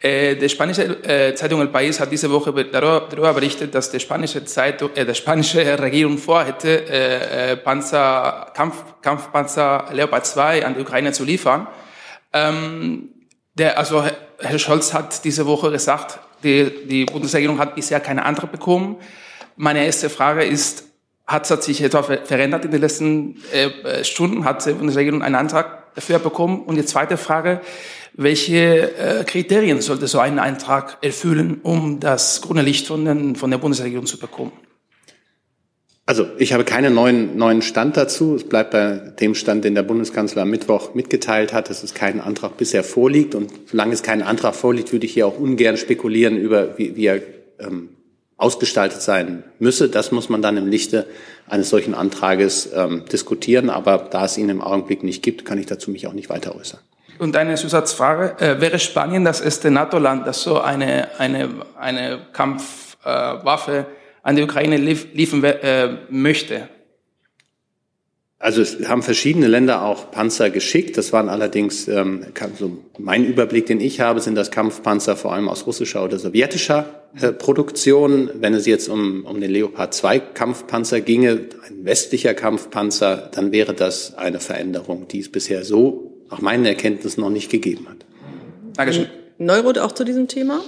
Äh, 0.00 0.36
die 0.36 0.48
spanische 0.48 0.82
äh, 1.04 1.34
Zeitung 1.34 1.62
El 1.62 1.68
País 1.68 1.98
hat 1.98 2.12
diese 2.12 2.30
Woche 2.30 2.52
darüber 2.66 3.32
berichtet, 3.32 3.74
dass 3.74 3.90
die 3.90 3.98
spanische, 3.98 4.44
Zeitung, 4.44 4.90
äh, 4.94 5.06
die 5.06 5.14
spanische 5.14 5.78
Regierung 5.78 6.18
vorhätte, 6.18 6.84
äh, 6.86 7.52
äh, 7.52 7.56
Panzer, 7.56 8.52
Kampf, 8.54 8.76
Kampfpanzer 9.00 9.88
Leopard 9.92 10.26
2 10.26 10.66
an 10.66 10.74
die 10.74 10.82
Ukraine 10.82 11.12
zu 11.12 11.24
liefern. 11.24 11.66
Ähm, 12.34 13.08
der, 13.54 13.78
also 13.78 14.04
Herr 14.38 14.58
Scholz 14.58 14.92
hat 14.92 15.24
diese 15.24 15.46
Woche 15.46 15.70
gesagt, 15.70 16.20
die, 16.44 16.86
die 16.86 17.06
Bundesregierung 17.06 17.58
hat 17.58 17.74
bisher 17.74 18.00
keine 18.00 18.26
Antwort 18.26 18.52
bekommen. 18.52 18.98
Meine 19.56 19.84
erste 19.84 20.10
Frage 20.10 20.44
ist, 20.44 20.87
hat 21.28 21.50
es 21.50 21.64
sich 21.64 21.82
etwa 21.82 22.02
verändert 22.02 22.64
in 22.64 22.70
den 22.70 22.80
letzten 22.80 23.36
äh, 23.52 24.02
Stunden? 24.02 24.44
Hat 24.44 24.64
die 24.64 24.72
Bundesregierung 24.72 25.22
einen 25.22 25.34
Antrag 25.34 25.94
dafür 25.94 26.18
bekommen? 26.18 26.62
Und 26.62 26.76
die 26.76 26.86
zweite 26.86 27.18
Frage, 27.18 27.60
welche 28.14 28.96
äh, 28.96 29.24
Kriterien 29.24 29.82
sollte 29.82 30.06
so 30.08 30.20
ein 30.20 30.38
Antrag 30.38 30.96
erfüllen, 31.02 31.60
um 31.62 32.00
das 32.00 32.40
grüne 32.40 32.62
Licht 32.62 32.86
von, 32.86 33.04
den, 33.04 33.36
von 33.36 33.50
der 33.50 33.58
Bundesregierung 33.58 34.06
zu 34.06 34.18
bekommen? 34.18 34.52
Also 36.06 36.26
ich 36.38 36.54
habe 36.54 36.64
keinen 36.64 36.94
neuen, 36.94 37.36
neuen 37.36 37.60
Stand 37.60 37.98
dazu. 37.98 38.34
Es 38.34 38.44
bleibt 38.44 38.70
bei 38.70 39.12
dem 39.20 39.34
Stand, 39.34 39.66
den 39.66 39.74
der 39.74 39.82
Bundeskanzler 39.82 40.42
am 40.42 40.50
Mittwoch 40.50 40.94
mitgeteilt 40.94 41.52
hat, 41.52 41.68
dass 41.68 41.82
es 41.82 41.92
keinen 41.92 42.22
Antrag 42.22 42.56
bisher 42.56 42.82
vorliegt. 42.82 43.34
Und 43.34 43.52
solange 43.66 43.92
es 43.92 44.02
keinen 44.02 44.22
Antrag 44.22 44.54
vorliegt, 44.54 44.90
würde 44.94 45.04
ich 45.04 45.12
hier 45.12 45.26
auch 45.26 45.38
ungern 45.38 45.76
spekulieren 45.76 46.38
über, 46.38 46.78
wie, 46.78 46.96
wie 46.96 47.04
er 47.04 47.20
ähm, 47.60 47.90
ausgestaltet 48.38 49.02
sein 49.02 49.44
müsse. 49.58 49.90
Das 49.90 50.12
muss 50.12 50.28
man 50.28 50.40
dann 50.40 50.56
im 50.56 50.68
Lichte 50.68 51.06
eines 51.48 51.68
solchen 51.68 51.94
Antrages 51.94 52.70
ähm, 52.72 53.04
diskutieren. 53.12 53.68
Aber 53.68 53.98
da 54.10 54.24
es 54.24 54.38
ihn 54.38 54.48
im 54.48 54.62
Augenblick 54.62 55.02
nicht 55.02 55.22
gibt, 55.22 55.44
kann 55.44 55.58
ich 55.58 55.66
dazu 55.66 55.90
mich 55.90 56.06
auch 56.06 56.12
nicht 56.12 56.30
weiter 56.30 56.54
äußern. 56.56 56.80
Und 57.18 57.36
eine 57.36 57.56
Zusatzfrage. 57.56 58.36
Äh, 58.38 58.60
wäre 58.60 58.78
Spanien 58.78 59.24
das 59.24 59.40
erste 59.40 59.70
NATO-Land, 59.70 60.26
das 60.26 60.42
so 60.42 60.60
eine, 60.60 61.08
eine, 61.18 61.50
eine 61.76 62.20
Kampfwaffe 62.32 63.72
äh, 63.78 63.84
an 64.22 64.36
die 64.36 64.42
Ukraine 64.42 64.76
lief, 64.76 65.08
liefern 65.12 65.42
äh, 65.42 65.96
möchte? 66.08 66.68
Also 68.40 68.62
es 68.62 68.88
haben 68.88 69.02
verschiedene 69.02 69.48
Länder 69.48 69.82
auch 69.82 70.12
Panzer 70.12 70.50
geschickt. 70.50 70.96
Das 70.96 71.12
waren 71.12 71.28
allerdings, 71.28 71.88
ähm, 71.88 72.24
so 72.56 72.78
mein 72.96 73.24
Überblick, 73.24 73.66
den 73.66 73.80
ich 73.80 74.00
habe, 74.00 74.20
sind 74.20 74.36
das 74.36 74.52
Kampfpanzer 74.52 75.16
vor 75.16 75.32
allem 75.32 75.48
aus 75.48 75.66
russischer 75.66 76.04
oder 76.04 76.20
sowjetischer 76.20 77.02
äh, 77.20 77.32
Produktion. 77.32 78.30
Wenn 78.34 78.54
es 78.54 78.64
jetzt 78.66 78.88
um, 78.88 79.24
um 79.24 79.40
den 79.40 79.50
Leopard 79.50 79.92
2 79.92 80.20
Kampfpanzer 80.20 81.00
ginge, 81.00 81.48
ein 81.66 81.84
westlicher 81.84 82.32
Kampfpanzer, 82.32 83.28
dann 83.32 83.50
wäre 83.50 83.74
das 83.74 84.16
eine 84.16 84.38
Veränderung, 84.38 85.08
die 85.08 85.18
es 85.18 85.32
bisher 85.32 85.64
so 85.64 86.12
nach 86.30 86.40
meinen 86.40 86.64
Erkenntnissen 86.64 87.22
noch 87.22 87.30
nicht 87.30 87.50
gegeben 87.50 87.88
hat. 87.88 88.04
Dankeschön. 88.76 89.06
Neurot 89.38 89.78
auch 89.78 89.92
zu 89.92 90.04
diesem 90.04 90.28
Thema? 90.28 90.60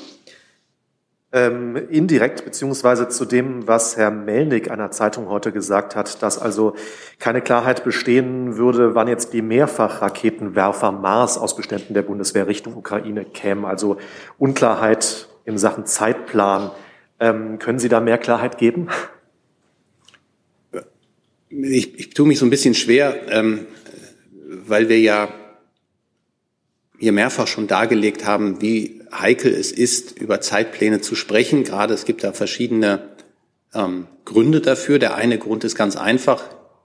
Ähm, 1.33 1.77
indirekt, 1.91 2.45
beziehungsweise 2.45 3.09
zu 3.09 3.25
dem, 3.25 3.69
was 3.69 3.97
Herr 3.97 4.11
Melnik 4.11 4.69
einer 4.69 4.91
Zeitung 4.91 5.29
heute 5.29 5.53
gesagt 5.53 5.95
hat, 5.95 6.25
dass 6.25 6.41
also 6.41 6.75
keine 7.21 7.41
Klarheit 7.41 7.85
bestehen 7.85 8.57
würde, 8.57 8.97
wann 8.97 9.07
jetzt 9.07 9.33
die 9.33 9.41
Mehrfachraketenwerfer 9.41 10.91
Mars 10.91 11.39
aus 11.39 11.55
Beständen 11.55 11.95
der 11.95 12.03
Bundeswehr 12.03 12.49
Richtung 12.49 12.77
Ukraine 12.77 13.25
kämen. 13.25 13.65
Also 13.65 13.99
Unklarheit 14.39 15.29
in 15.45 15.57
Sachen 15.57 15.87
Zeitplan. 15.87 16.73
Ähm, 17.21 17.61
können 17.61 17.79
Sie 17.79 17.89
da 17.89 18.01
mehr 18.01 18.19
Klarheit 18.19 18.59
geben? 18.59 18.89
Ich, 21.49 21.97
ich 21.97 22.11
tue 22.11 22.27
mich 22.27 22.41
so 22.41 22.47
ein 22.47 22.51
bisschen 22.51 22.75
schwer, 22.75 23.15
ähm, 23.29 23.67
weil 24.67 24.89
wir 24.89 24.99
ja 24.99 25.29
hier 26.99 27.13
mehrfach 27.13 27.47
schon 27.47 27.69
dargelegt 27.69 28.27
haben, 28.27 28.61
wie 28.61 29.00
heikel 29.13 29.53
es 29.53 29.73
ist, 29.73 30.19
über 30.19 30.41
Zeitpläne 30.41 31.01
zu 31.01 31.15
sprechen. 31.15 31.65
Gerade 31.65 31.95
es 31.95 32.05
gibt 32.05 32.25
da 32.25 32.33
verschiedene 32.33 33.11
ähm, 33.75 34.07
Gründe 34.25 34.61
dafür. 34.61 34.99
Der 34.99 35.15
eine 35.15 35.39
Grund 35.39 35.65
ist 35.65 35.75
ganz 35.75 35.97
einfach. 35.97 36.45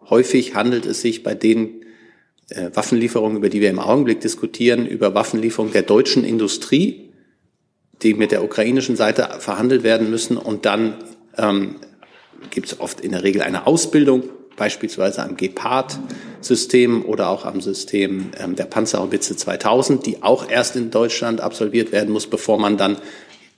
Häufig 0.09 0.55
handelt 0.55 0.85
es 0.85 1.01
sich 1.01 1.23
bei 1.23 1.33
den 1.33 1.81
äh, 2.49 2.69
Waffenlieferungen, 2.73 3.37
über 3.37 3.49
die 3.49 3.61
wir 3.61 3.69
im 3.69 3.79
Augenblick 3.79 4.21
diskutieren, 4.21 4.85
über 4.85 5.15
Waffenlieferungen 5.15 5.73
der 5.73 5.83
deutschen 5.83 6.23
Industrie, 6.23 7.11
die 8.01 8.13
mit 8.13 8.31
der 8.31 8.43
ukrainischen 8.43 8.95
Seite 8.95 9.29
verhandelt 9.39 9.83
werden 9.83 10.09
müssen. 10.09 10.37
Und 10.37 10.65
dann 10.65 10.95
ähm, 11.37 11.75
gibt 12.51 12.67
es 12.67 12.79
oft 12.79 13.01
in 13.01 13.11
der 13.11 13.23
Regel 13.23 13.41
eine 13.41 13.67
Ausbildung 13.67 14.23
beispielsweise 14.55 15.23
am 15.23 15.37
Gepard-System 15.37 17.05
oder 17.05 17.29
auch 17.29 17.45
am 17.45 17.61
System 17.61 18.31
ähm, 18.37 18.55
der 18.55 18.65
Panzerhaubitze 18.65 19.35
2000, 19.35 20.05
die 20.05 20.23
auch 20.23 20.49
erst 20.49 20.75
in 20.75 20.91
Deutschland 20.91 21.41
absolviert 21.41 21.91
werden 21.91 22.11
muss, 22.11 22.27
bevor 22.27 22.59
man 22.59 22.77
dann 22.77 22.97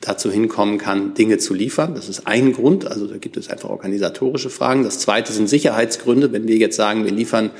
dazu 0.01 0.31
hinkommen 0.31 0.77
kann, 0.77 1.13
Dinge 1.13 1.39
zu 1.39 1.53
liefern. 1.53 1.95
Das 1.95 2.07
ist 2.07 2.27
ein 2.27 2.53
Grund. 2.53 2.85
Also 2.85 3.07
da 3.07 3.17
gibt 3.17 3.35
es 3.37 3.49
einfach 3.49 3.69
organisatorische 3.69 4.49
Fragen. 4.49 4.83
Das 4.83 4.99
zweite 4.99 5.33
sind 5.33 5.47
Sicherheitsgründe. 5.47 6.31
Wenn 6.31 6.47
wir 6.47 6.57
jetzt 6.57 6.75
sagen, 6.75 7.03
wir 7.03 7.11
liefern 7.11 7.51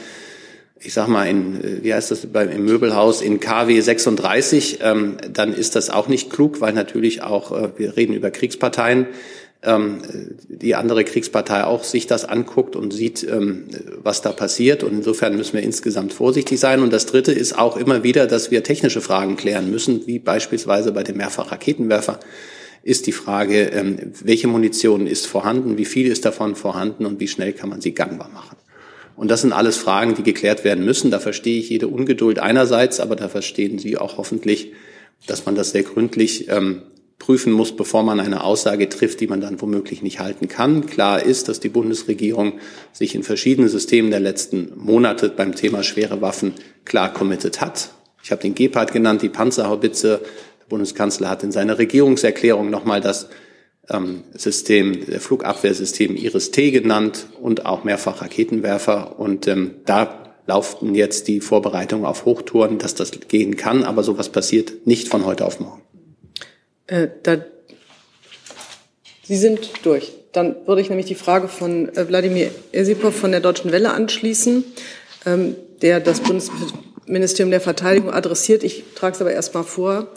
ich 0.80 0.94
sag 0.94 1.08
mal, 1.08 1.28
in, 1.28 1.64
äh, 1.64 1.84
wie 1.84 1.94
heißt 1.94 2.12
das 2.12 2.26
beim, 2.28 2.50
im 2.50 2.66
Möbelhaus 2.66 3.22
in 3.22 3.40
KW 3.40 3.80
36, 3.80 4.80
ähm, 4.82 5.18
dann 5.32 5.54
ist 5.54 5.76
das 5.76 5.90
auch 5.90 6.08
nicht 6.08 6.30
klug, 6.30 6.62
weil 6.62 6.74
natürlich 6.74 7.24
auch, 7.24 7.52
äh, 7.52 7.70
wir 7.78 7.98
reden 7.98 8.14
über 8.14 8.32
Kriegsparteien, 8.32 9.08
ähm, 9.68 10.00
die 10.48 10.74
andere 10.74 11.04
Kriegspartei 11.04 11.66
auch 11.66 11.84
sich 11.84 12.08
das 12.08 12.26
anguckt 12.26 12.76
und 12.76 12.92
sieht, 12.94 13.24
ähm, 13.24 13.66
was 14.02 14.22
da 14.22 14.32
passiert. 14.32 14.84
Und 14.84 14.94
insofern 14.94 15.36
müssen 15.36 15.54
wir 15.54 15.62
insgesamt 15.62 16.14
vorsichtig 16.14 16.60
sein. 16.60 16.82
Und 16.82 16.92
das 16.92 17.06
Dritte 17.06 17.32
ist 17.32 17.58
auch 17.58 17.78
immer 17.78 18.04
wieder, 18.04 18.26
dass 18.26 18.50
wir 18.50 18.64
technische 18.64 19.02
Fragen 19.02 19.38
klären 19.38 19.70
müssen, 19.70 20.08
wie 20.08 20.20
beispielsweise 20.20 20.92
bei 20.92 21.04
dem 21.04 21.18
Mehrfachraketenwerfer 21.18 22.20
ist 22.84 23.06
die 23.06 23.12
Frage, 23.12 23.64
ähm, 23.66 24.14
welche 24.24 24.48
Munition 24.48 25.08
ist 25.08 25.28
vorhanden, 25.28 25.78
wie 25.78 25.86
viel 25.86 26.08
ist 26.08 26.24
davon 26.24 26.56
vorhanden 26.56 27.06
und 27.06 27.20
wie 27.20 27.28
schnell 27.28 27.52
kann 27.52 27.70
man 27.70 27.82
sie 27.82 27.92
gangbar 27.92 28.30
machen. 28.30 28.56
Und 29.18 29.30
das 29.30 29.42
sind 29.42 29.52
alles 29.52 29.78
Fragen, 29.78 30.16
die 30.16 30.24
geklärt 30.24 30.64
werden 30.64 30.86
müssen. 30.86 31.12
Da 31.12 31.20
verstehe 31.20 31.60
ich 31.60 31.70
jede 31.70 31.88
Ungeduld 31.88 32.40
einerseits, 32.40 33.00
aber 33.00 33.16
da 33.16 33.28
verstehen 33.28 33.80
Sie 33.80 33.98
auch 33.98 34.18
hoffentlich, 34.18 34.72
dass 35.26 35.46
man 35.46 35.56
das 35.56 35.72
sehr 35.72 35.84
gründlich 35.84 36.48
ähm, 36.50 36.84
prüfen 37.20 37.52
muss, 37.52 37.76
bevor 37.76 38.04
man 38.04 38.20
eine 38.20 38.44
Aussage 38.44 38.90
trifft, 38.90 39.20
die 39.20 39.28
man 39.28 39.42
dann 39.42 39.60
womöglich 39.60 40.02
nicht 40.02 40.20
halten 40.20 40.48
kann. 40.48 40.86
Klar 40.86 41.24
ist, 41.24 41.48
dass 41.48 41.60
die 41.60 41.70
Bundesregierung 41.70 42.54
sich 42.94 43.16
in 43.16 43.24
verschiedenen 43.24 43.70
Systemen 43.70 44.12
der 44.12 44.20
letzten 44.20 44.72
Monate 44.76 45.30
beim 45.30 45.56
Thema 45.56 45.84
schwere 45.84 46.22
Waffen 46.22 46.54
klar 46.86 47.12
committed 47.14 47.60
hat. 47.60 47.90
Ich 48.24 48.32
habe 48.32 48.42
den 48.42 48.56
Gepard 48.56 48.94
genannt, 48.94 49.22
die 49.22 49.30
Panzerhaubitze. 49.30 50.22
Der 50.60 50.66
Bundeskanzler 50.70 51.30
hat 51.30 51.44
in 51.44 51.52
seiner 51.52 51.78
Regierungserklärung 51.78 52.70
nochmal 52.70 53.02
das 53.02 53.30
ähm, 53.90 54.24
System, 54.34 55.06
der 55.06 55.22
Flugabwehrsystem 55.22 56.16
Iris-T 56.16 56.72
genannt 56.72 57.28
und 57.42 57.66
auch 57.66 57.84
mehrfach 57.84 58.22
Raketenwerfer. 58.22 59.20
Und 59.20 59.48
ähm, 59.48 59.76
da 59.86 60.36
laufen 60.46 60.94
jetzt 60.94 61.28
die 61.28 61.42
Vorbereitungen 61.42 62.06
auf 62.06 62.26
Hochtouren, 62.26 62.78
dass 62.78 62.96
das 62.96 63.12
gehen 63.12 63.56
kann. 63.56 63.84
Aber 63.84 64.04
sowas 64.04 64.30
passiert 64.30 64.86
nicht 64.86 65.08
von 65.08 65.26
heute 65.26 65.46
auf 65.46 65.60
morgen. 65.60 65.82
Äh, 66.88 67.08
da, 67.24 67.38
Sie 69.24 69.36
sind 69.36 69.72
durch. 69.84 70.14
Dann 70.32 70.56
würde 70.66 70.82
ich 70.82 70.90
nämlich 70.90 71.06
die 71.06 71.16
Frage 71.16 71.48
von 71.50 71.90
äh, 71.96 72.08
Wladimir 72.08 72.50
Esipov 72.72 73.16
von 73.16 73.32
der 73.32 73.42
Deutschen 73.42 73.72
Welle 73.72 73.92
anschließen, 73.92 74.64
ähm, 75.26 75.56
der 75.82 76.00
das 76.00 76.22
Bundesministerium 76.22 77.52
der 77.52 77.62
Verteidigung 77.62 78.12
adressiert. 78.12 78.64
Ich 78.64 78.84
trage 78.96 79.16
es 79.16 79.22
aber 79.22 79.32
erst 79.32 79.54
mal 79.54 79.64
vor. 79.64 80.08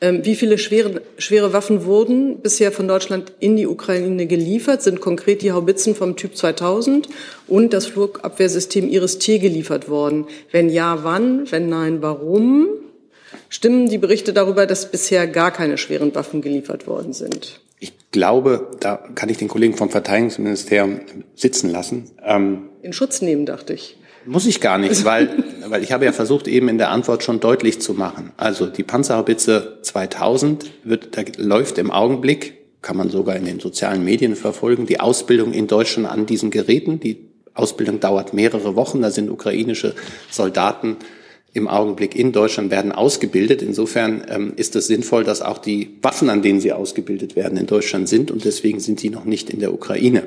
Ähm, 0.00 0.24
wie 0.24 0.36
viele 0.36 0.58
schwere, 0.58 1.02
schwere 1.18 1.52
Waffen 1.52 1.84
wurden 1.84 2.40
bisher 2.40 2.70
von 2.70 2.86
Deutschland 2.86 3.32
in 3.40 3.56
die 3.56 3.66
Ukraine 3.66 4.26
geliefert? 4.26 4.82
Sind 4.82 5.00
konkret 5.00 5.42
die 5.42 5.52
Haubitzen 5.52 5.94
vom 5.94 6.16
Typ 6.16 6.36
2000 6.36 7.08
und 7.48 7.72
das 7.72 7.86
Flugabwehrsystem 7.86 8.88
Iris-T 8.88 9.38
geliefert 9.38 9.88
worden? 9.88 10.26
Wenn 10.50 10.70
ja, 10.70 11.02
wann? 11.02 11.50
Wenn 11.50 11.68
nein, 11.68 12.02
warum? 12.02 12.68
Stimmen 13.48 13.88
die 13.88 13.98
Berichte 13.98 14.32
darüber, 14.32 14.66
dass 14.66 14.90
bisher 14.90 15.26
gar 15.26 15.50
keine 15.50 15.78
schweren 15.78 16.14
Waffen 16.14 16.42
geliefert 16.42 16.86
worden 16.86 17.12
sind? 17.12 17.60
Ich 17.78 17.92
glaube, 18.12 18.70
da 18.80 18.96
kann 19.14 19.28
ich 19.28 19.38
den 19.38 19.48
Kollegen 19.48 19.74
vom 19.74 19.90
Verteidigungsministerium 19.90 21.00
sitzen 21.34 21.70
lassen. 21.70 22.10
Ähm, 22.24 22.68
in 22.82 22.92
Schutz 22.92 23.22
nehmen, 23.22 23.46
dachte 23.46 23.74
ich. 23.74 23.96
Muss 24.24 24.46
ich 24.46 24.60
gar 24.60 24.78
nicht, 24.78 25.04
weil, 25.04 25.44
weil 25.66 25.82
ich 25.82 25.92
habe 25.92 26.04
ja 26.04 26.12
versucht, 26.12 26.46
eben 26.46 26.68
in 26.68 26.78
der 26.78 26.90
Antwort 26.90 27.24
schon 27.24 27.40
deutlich 27.40 27.80
zu 27.80 27.94
machen. 27.94 28.32
Also 28.36 28.66
die 28.66 28.84
Panzerhaubitze 28.84 29.78
2000 29.82 30.70
wird, 30.84 31.16
da 31.16 31.22
läuft 31.38 31.78
im 31.78 31.90
Augenblick, 31.90 32.54
kann 32.82 32.96
man 32.96 33.10
sogar 33.10 33.36
in 33.36 33.44
den 33.44 33.60
sozialen 33.60 34.04
Medien 34.04 34.36
verfolgen, 34.36 34.86
die 34.86 35.00
Ausbildung 35.00 35.52
in 35.52 35.66
Deutschland 35.66 36.08
an 36.08 36.26
diesen 36.26 36.50
Geräten. 36.50 37.00
Die 37.00 37.28
Ausbildung 37.54 38.00
dauert 38.00 38.32
mehrere 38.32 38.76
Wochen. 38.76 39.02
Da 39.02 39.10
sind 39.10 39.30
ukrainische 39.30 39.94
Soldaten 40.30 40.96
im 41.54 41.68
Augenblick 41.68 42.16
in 42.16 42.32
Deutschland 42.32 42.70
werden 42.70 42.92
ausgebildet. 42.92 43.60
Insofern 43.60 44.24
ähm, 44.28 44.52
ist 44.56 44.74
es 44.74 44.86
sinnvoll, 44.86 45.22
dass 45.22 45.42
auch 45.42 45.58
die 45.58 45.98
Waffen, 46.00 46.30
an 46.30 46.42
denen 46.42 46.60
sie 46.60 46.72
ausgebildet 46.72 47.36
werden, 47.36 47.58
in 47.58 47.66
Deutschland 47.66 48.08
sind 48.08 48.30
und 48.30 48.44
deswegen 48.44 48.80
sind 48.80 49.00
sie 49.00 49.10
noch 49.10 49.24
nicht 49.24 49.50
in 49.50 49.60
der 49.60 49.74
Ukraine. 49.74 50.24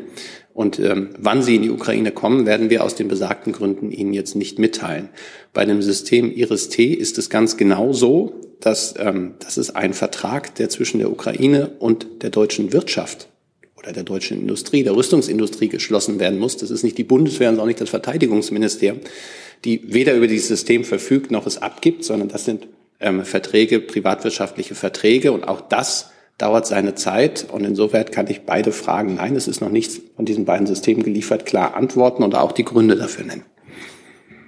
Und 0.54 0.80
ähm, 0.80 1.10
wann 1.18 1.42
sie 1.42 1.56
in 1.56 1.64
die 1.64 1.70
Ukraine 1.70 2.12
kommen, 2.12 2.46
werden 2.46 2.70
wir 2.70 2.84
aus 2.84 2.96
den 2.96 3.08
besagten 3.08 3.52
Gründen 3.52 3.92
Ihnen 3.92 4.14
jetzt 4.14 4.36
nicht 4.36 4.58
mitteilen. 4.58 5.10
Bei 5.52 5.66
dem 5.66 5.82
System 5.82 6.32
Iris-T 6.32 6.94
ist 6.94 7.18
es 7.18 7.30
ganz 7.30 7.58
genau 7.58 7.92
so, 7.92 8.36
dass 8.62 8.94
ähm, 8.98 9.34
das 9.40 9.58
ist 9.58 9.72
ein 9.72 9.94
Vertrag, 9.94 10.56
der 10.56 10.70
zwischen 10.70 11.00
der 11.00 11.12
Ukraine 11.12 11.72
und 11.80 12.08
der 12.22 12.30
deutschen 12.30 12.72
Wirtschaft 12.72 13.28
oder 13.76 13.92
der 13.92 14.04
deutschen 14.04 14.40
Industrie, 14.40 14.84
der 14.84 14.96
Rüstungsindustrie 14.96 15.68
geschlossen 15.68 16.20
werden 16.20 16.40
muss. 16.40 16.56
Das 16.56 16.72
ist 16.72 16.84
nicht 16.84 16.98
die 16.98 17.04
Bundeswehr 17.04 17.50
und 17.50 17.60
auch 17.60 17.66
nicht 17.66 17.82
das 17.82 17.90
Verteidigungsministerium 17.90 19.02
die 19.64 19.94
weder 19.94 20.14
über 20.16 20.28
dieses 20.28 20.48
System 20.48 20.84
verfügt 20.84 21.32
noch 21.32 21.48
es 21.48 21.62
abgibt, 21.62 22.04
sondern 22.04 22.30
das 22.30 22.46
sind 22.46 22.68
ähm, 23.00 23.24
Verträge, 23.26 23.80
privatwirtschaftliche 23.80 24.76
Verträge 24.76 25.32
und 25.32 25.48
auch 25.48 25.62
das 25.62 26.12
dauert 26.38 26.68
seine 26.68 26.96
Zeit 26.96 27.48
und 27.50 27.64
insoweit 27.64 28.12
kann 28.12 28.28
ich 28.28 28.42
beide 28.42 28.72
Fragen, 28.72 29.16
nein, 29.16 29.36
es 29.36 29.48
ist 29.48 29.62
noch 29.62 29.70
nichts 29.70 30.02
von 30.16 30.26
diesen 30.26 30.46
beiden 30.46 30.68
Systemen 30.68 31.04
geliefert, 31.04 31.46
klar 31.46 31.76
antworten 31.76 32.24
und 32.24 32.36
auch 32.36 32.52
die 32.52 32.66
Gründe 32.66 32.96
dafür 32.98 33.26
nennen. 33.26 33.46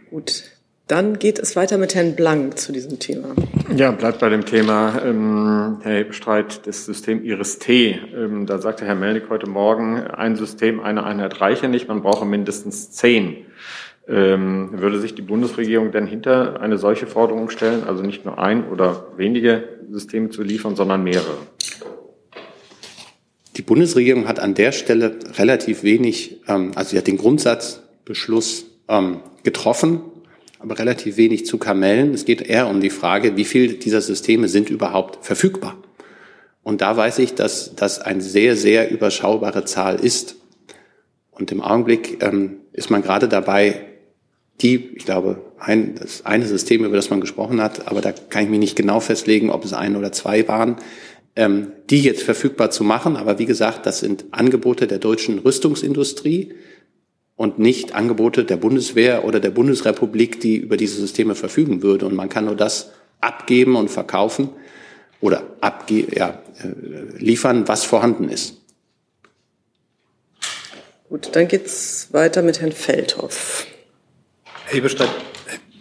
Gut, 0.09 0.43
dann 0.87 1.19
geht 1.19 1.37
es 1.37 1.57
weiter 1.57 1.77
mit 1.77 1.95
Herrn 1.95 2.15
Blank 2.15 2.57
zu 2.57 2.71
diesem 2.71 2.97
Thema. 2.99 3.35
Ja, 3.75 3.91
bleibt 3.91 4.19
bei 4.19 4.29
dem 4.29 4.45
Thema, 4.45 5.01
ähm, 5.03 5.79
Herr 5.81 6.13
Streit, 6.13 6.65
das 6.65 6.85
System 6.85 7.25
Iris-T. 7.25 7.99
Ähm, 8.15 8.45
da 8.45 8.59
sagte 8.59 8.85
Herr 8.85 8.95
Melnick 8.95 9.29
heute 9.29 9.47
Morgen, 9.47 9.99
ein 9.99 10.37
System, 10.37 10.79
eine 10.79 11.03
Einheit 11.03 11.41
reiche 11.41 11.67
nicht, 11.67 11.89
man 11.89 12.01
brauche 12.01 12.25
mindestens 12.25 12.91
zehn. 12.91 13.45
Ähm, 14.09 14.69
würde 14.71 14.99
sich 14.99 15.15
die 15.15 15.21
Bundesregierung 15.21 15.91
denn 15.91 16.07
hinter 16.07 16.61
eine 16.61 16.77
solche 16.77 17.07
Forderung 17.07 17.49
stellen, 17.49 17.83
also 17.83 18.03
nicht 18.03 18.23
nur 18.23 18.39
ein 18.39 18.69
oder 18.69 19.07
wenige 19.17 19.63
Systeme 19.91 20.29
zu 20.29 20.43
liefern, 20.43 20.77
sondern 20.77 21.03
mehrere? 21.03 21.37
Die 23.57 23.63
Bundesregierung 23.63 24.27
hat 24.27 24.39
an 24.39 24.53
der 24.53 24.71
Stelle 24.71 25.17
relativ 25.37 25.83
wenig, 25.83 26.41
ähm, 26.47 26.71
also 26.75 26.91
sie 26.91 26.97
hat 26.97 27.07
den 27.07 27.17
Grundsatzbeschluss 27.17 28.67
ähm, 28.87 29.19
getroffen, 29.43 30.01
aber 30.59 30.79
relativ 30.79 31.17
wenig 31.17 31.45
zu 31.45 31.57
Kamellen. 31.57 32.13
Es 32.13 32.23
geht 32.23 32.41
eher 32.41 32.67
um 32.67 32.79
die 32.79 32.89
Frage, 32.89 33.35
wie 33.35 33.45
viele 33.45 33.73
dieser 33.73 34.01
Systeme 34.01 34.47
sind 34.47 34.69
überhaupt 34.69 35.25
verfügbar. 35.25 35.75
Und 36.63 36.81
da 36.81 36.95
weiß 36.95 37.19
ich, 37.19 37.33
dass 37.33 37.75
das 37.75 37.99
eine 37.99 38.21
sehr, 38.21 38.55
sehr 38.55 38.91
überschaubare 38.91 39.65
Zahl 39.65 39.95
ist. 39.95 40.35
Und 41.31 41.51
im 41.51 41.61
Augenblick 41.61 42.23
ähm, 42.23 42.57
ist 42.73 42.89
man 42.89 43.01
gerade 43.01 43.27
dabei, 43.27 43.85
die, 44.61 44.91
ich 44.95 45.05
glaube, 45.05 45.41
ein, 45.59 45.95
das 45.95 46.25
eine 46.25 46.45
System, 46.45 46.83
über 46.83 46.95
das 46.95 47.09
man 47.09 47.21
gesprochen 47.21 47.61
hat, 47.61 47.87
aber 47.87 48.01
da 48.01 48.11
kann 48.11 48.43
ich 48.43 48.49
mich 48.49 48.59
nicht 48.59 48.75
genau 48.75 48.99
festlegen, 48.99 49.49
ob 49.49 49.65
es 49.65 49.73
ein 49.73 49.95
oder 49.95 50.11
zwei 50.11 50.47
waren, 50.47 50.77
ähm, 51.35 51.71
die 51.89 52.01
jetzt 52.01 52.23
verfügbar 52.23 52.71
zu 52.71 52.83
machen. 52.83 53.15
Aber 53.15 53.39
wie 53.39 53.45
gesagt, 53.45 53.85
das 53.85 53.99
sind 53.99 54.25
Angebote 54.31 54.87
der 54.87 54.97
deutschen 54.97 55.39
Rüstungsindustrie 55.39 56.53
und 57.35 57.59
nicht 57.59 57.93
Angebote 57.93 58.43
der 58.43 58.57
Bundeswehr 58.57 59.23
oder 59.23 59.39
der 59.39 59.51
Bundesrepublik, 59.51 60.39
die 60.39 60.57
über 60.57 60.75
diese 60.75 60.99
Systeme 60.99 61.35
verfügen 61.35 61.83
würde. 61.83 62.07
Und 62.07 62.15
man 62.15 62.29
kann 62.29 62.45
nur 62.45 62.55
das 62.55 62.91
abgeben 63.21 63.75
und 63.75 63.89
verkaufen 63.89 64.49
oder 65.21 65.43
abge 65.61 66.07
ja, 66.15 66.41
äh, 66.63 67.17
liefern, 67.17 67.67
was 67.67 67.83
vorhanden 67.83 68.29
ist. 68.29 68.55
Gut, 71.09 71.29
dann 71.33 71.47
geht's 71.47 72.09
weiter 72.11 72.41
mit 72.41 72.59
Herrn 72.59 72.71
Feldhoff. 72.71 73.67
Herr 74.69 74.79
Eberstadt, 74.79 75.07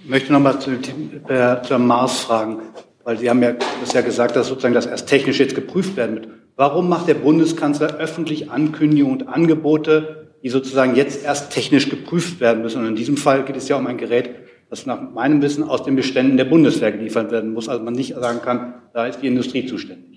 ich 0.04 0.08
möchte 0.08 0.32
noch 0.32 0.38
mal 0.38 0.60
zu, 0.60 0.70
äh, 0.70 1.60
zur 1.62 1.78
Mars 1.78 2.20
fragen, 2.20 2.58
weil 3.02 3.18
Sie 3.18 3.28
haben 3.28 3.42
ja 3.42 3.56
bisher 3.80 4.04
gesagt, 4.04 4.36
dass 4.36 4.46
sozusagen 4.46 4.74
das 4.74 4.86
erst 4.86 5.08
technisch 5.08 5.40
jetzt 5.40 5.56
geprüft 5.56 5.96
werden 5.96 6.14
wird. 6.14 6.28
Warum 6.54 6.88
macht 6.88 7.08
der 7.08 7.14
Bundeskanzler 7.14 7.96
öffentlich 7.96 8.48
Ankündigungen 8.48 9.22
und 9.22 9.28
Angebote, 9.28 10.28
die 10.44 10.50
sozusagen 10.50 10.94
jetzt 10.94 11.24
erst 11.24 11.52
technisch 11.52 11.88
geprüft 11.88 12.38
werden 12.38 12.62
müssen? 12.62 12.80
Und 12.80 12.86
in 12.86 12.94
diesem 12.94 13.16
Fall 13.16 13.44
geht 13.44 13.56
es 13.56 13.66
ja 13.66 13.74
um 13.74 13.88
ein 13.88 13.98
Gerät, 13.98 14.30
das 14.70 14.86
nach 14.86 15.00
meinem 15.00 15.42
Wissen 15.42 15.64
aus 15.64 15.82
den 15.82 15.96
Beständen 15.96 16.36
der 16.36 16.44
Bundeswehr 16.44 16.92
geliefert 16.92 17.32
werden 17.32 17.54
muss. 17.54 17.68
Also 17.68 17.82
man 17.82 17.94
nicht 17.94 18.14
sagen 18.14 18.40
kann, 18.40 18.74
da 18.94 19.08
ist 19.08 19.20
die 19.20 19.26
Industrie 19.26 19.66
zuständig. 19.66 20.15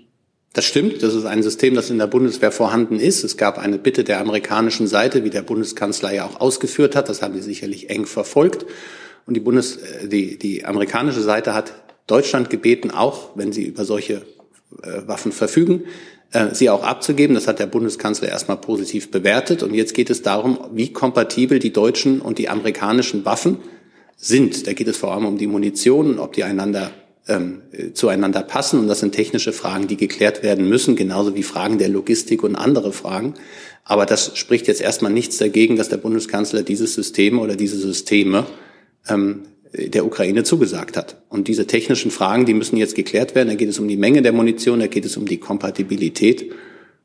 Das 0.53 0.65
stimmt, 0.65 1.03
das 1.03 1.13
ist 1.13 1.25
ein 1.25 1.43
System, 1.43 1.75
das 1.75 1.91
in 1.91 1.99
der 1.99 2.07
Bundeswehr 2.07 2.51
vorhanden 2.51 2.99
ist. 2.99 3.23
Es 3.23 3.37
gab 3.37 3.59
eine 3.59 3.77
Bitte 3.77 4.03
der 4.03 4.19
amerikanischen 4.19 4.87
Seite, 4.87 5.23
wie 5.23 5.29
der 5.29 5.43
Bundeskanzler 5.43 6.11
ja 6.11 6.25
auch 6.25 6.39
ausgeführt 6.39 6.95
hat. 6.95 7.07
Das 7.07 7.21
haben 7.21 7.35
Sie 7.35 7.41
sicherlich 7.41 7.89
eng 7.89 8.07
verfolgt. 8.07 8.65
Und 9.27 9.35
die, 9.35 9.41
Bundes, 9.41 9.77
äh, 9.77 10.07
die, 10.07 10.39
die 10.39 10.65
amerikanische 10.65 11.21
Seite 11.21 11.53
hat 11.53 11.73
Deutschland 12.07 12.49
gebeten, 12.49 12.89
auch 12.89 13.29
wenn 13.35 13.51
sie 13.51 13.63
über 13.63 13.85
solche 13.85 14.25
äh, 14.81 15.05
Waffen 15.05 15.31
verfügen, 15.31 15.83
äh, 16.31 16.47
sie 16.53 16.71
auch 16.71 16.83
abzugeben. 16.83 17.35
Das 17.35 17.47
hat 17.47 17.59
der 17.59 17.67
Bundeskanzler 17.67 18.29
erstmal 18.29 18.57
positiv 18.57 19.11
bewertet. 19.11 19.61
Und 19.61 19.75
jetzt 19.75 19.93
geht 19.93 20.09
es 20.09 20.23
darum, 20.23 20.59
wie 20.73 20.91
kompatibel 20.91 21.59
die 21.59 21.71
deutschen 21.71 22.21
und 22.21 22.39
die 22.39 22.49
amerikanischen 22.49 23.23
Waffen 23.23 23.57
sind. 24.17 24.65
Da 24.65 24.73
geht 24.73 24.87
es 24.87 24.97
vor 24.97 25.13
allem 25.13 25.27
um 25.27 25.37
die 25.37 25.45
Munition 25.45 26.09
und 26.09 26.17
ob 26.17 26.33
die 26.33 26.43
einander 26.43 26.89
ähm, 27.29 27.61
zueinander 27.93 28.41
passen. 28.41 28.79
Und 28.79 28.87
das 28.87 28.99
sind 28.99 29.13
technische 29.13 29.53
Fragen, 29.53 29.87
die 29.87 29.97
geklärt 29.97 30.43
werden 30.43 30.67
müssen, 30.67 30.95
genauso 30.95 31.35
wie 31.35 31.43
Fragen 31.43 31.77
der 31.77 31.89
Logistik 31.89 32.43
und 32.43 32.55
andere 32.55 32.91
Fragen. 32.91 33.35
Aber 33.83 34.05
das 34.05 34.37
spricht 34.37 34.67
jetzt 34.67 34.81
erstmal 34.81 35.11
nichts 35.11 35.37
dagegen, 35.37 35.75
dass 35.77 35.89
der 35.89 35.97
Bundeskanzler 35.97 36.63
dieses 36.63 36.93
System 36.93 37.39
oder 37.39 37.55
diese 37.55 37.77
Systeme 37.77 38.45
ähm, 39.07 39.43
der 39.73 40.05
Ukraine 40.05 40.43
zugesagt 40.43 40.97
hat. 40.97 41.21
Und 41.29 41.47
diese 41.47 41.67
technischen 41.67 42.11
Fragen, 42.11 42.45
die 42.45 42.53
müssen 42.53 42.77
jetzt 42.77 42.95
geklärt 42.95 43.35
werden. 43.35 43.49
Da 43.49 43.55
geht 43.55 43.69
es 43.69 43.79
um 43.79 43.87
die 43.87 43.97
Menge 43.97 44.21
der 44.21 44.31
Munition, 44.31 44.79
da 44.79 44.87
geht 44.87 45.05
es 45.05 45.15
um 45.15 45.27
die 45.27 45.37
Kompatibilität. 45.37 46.51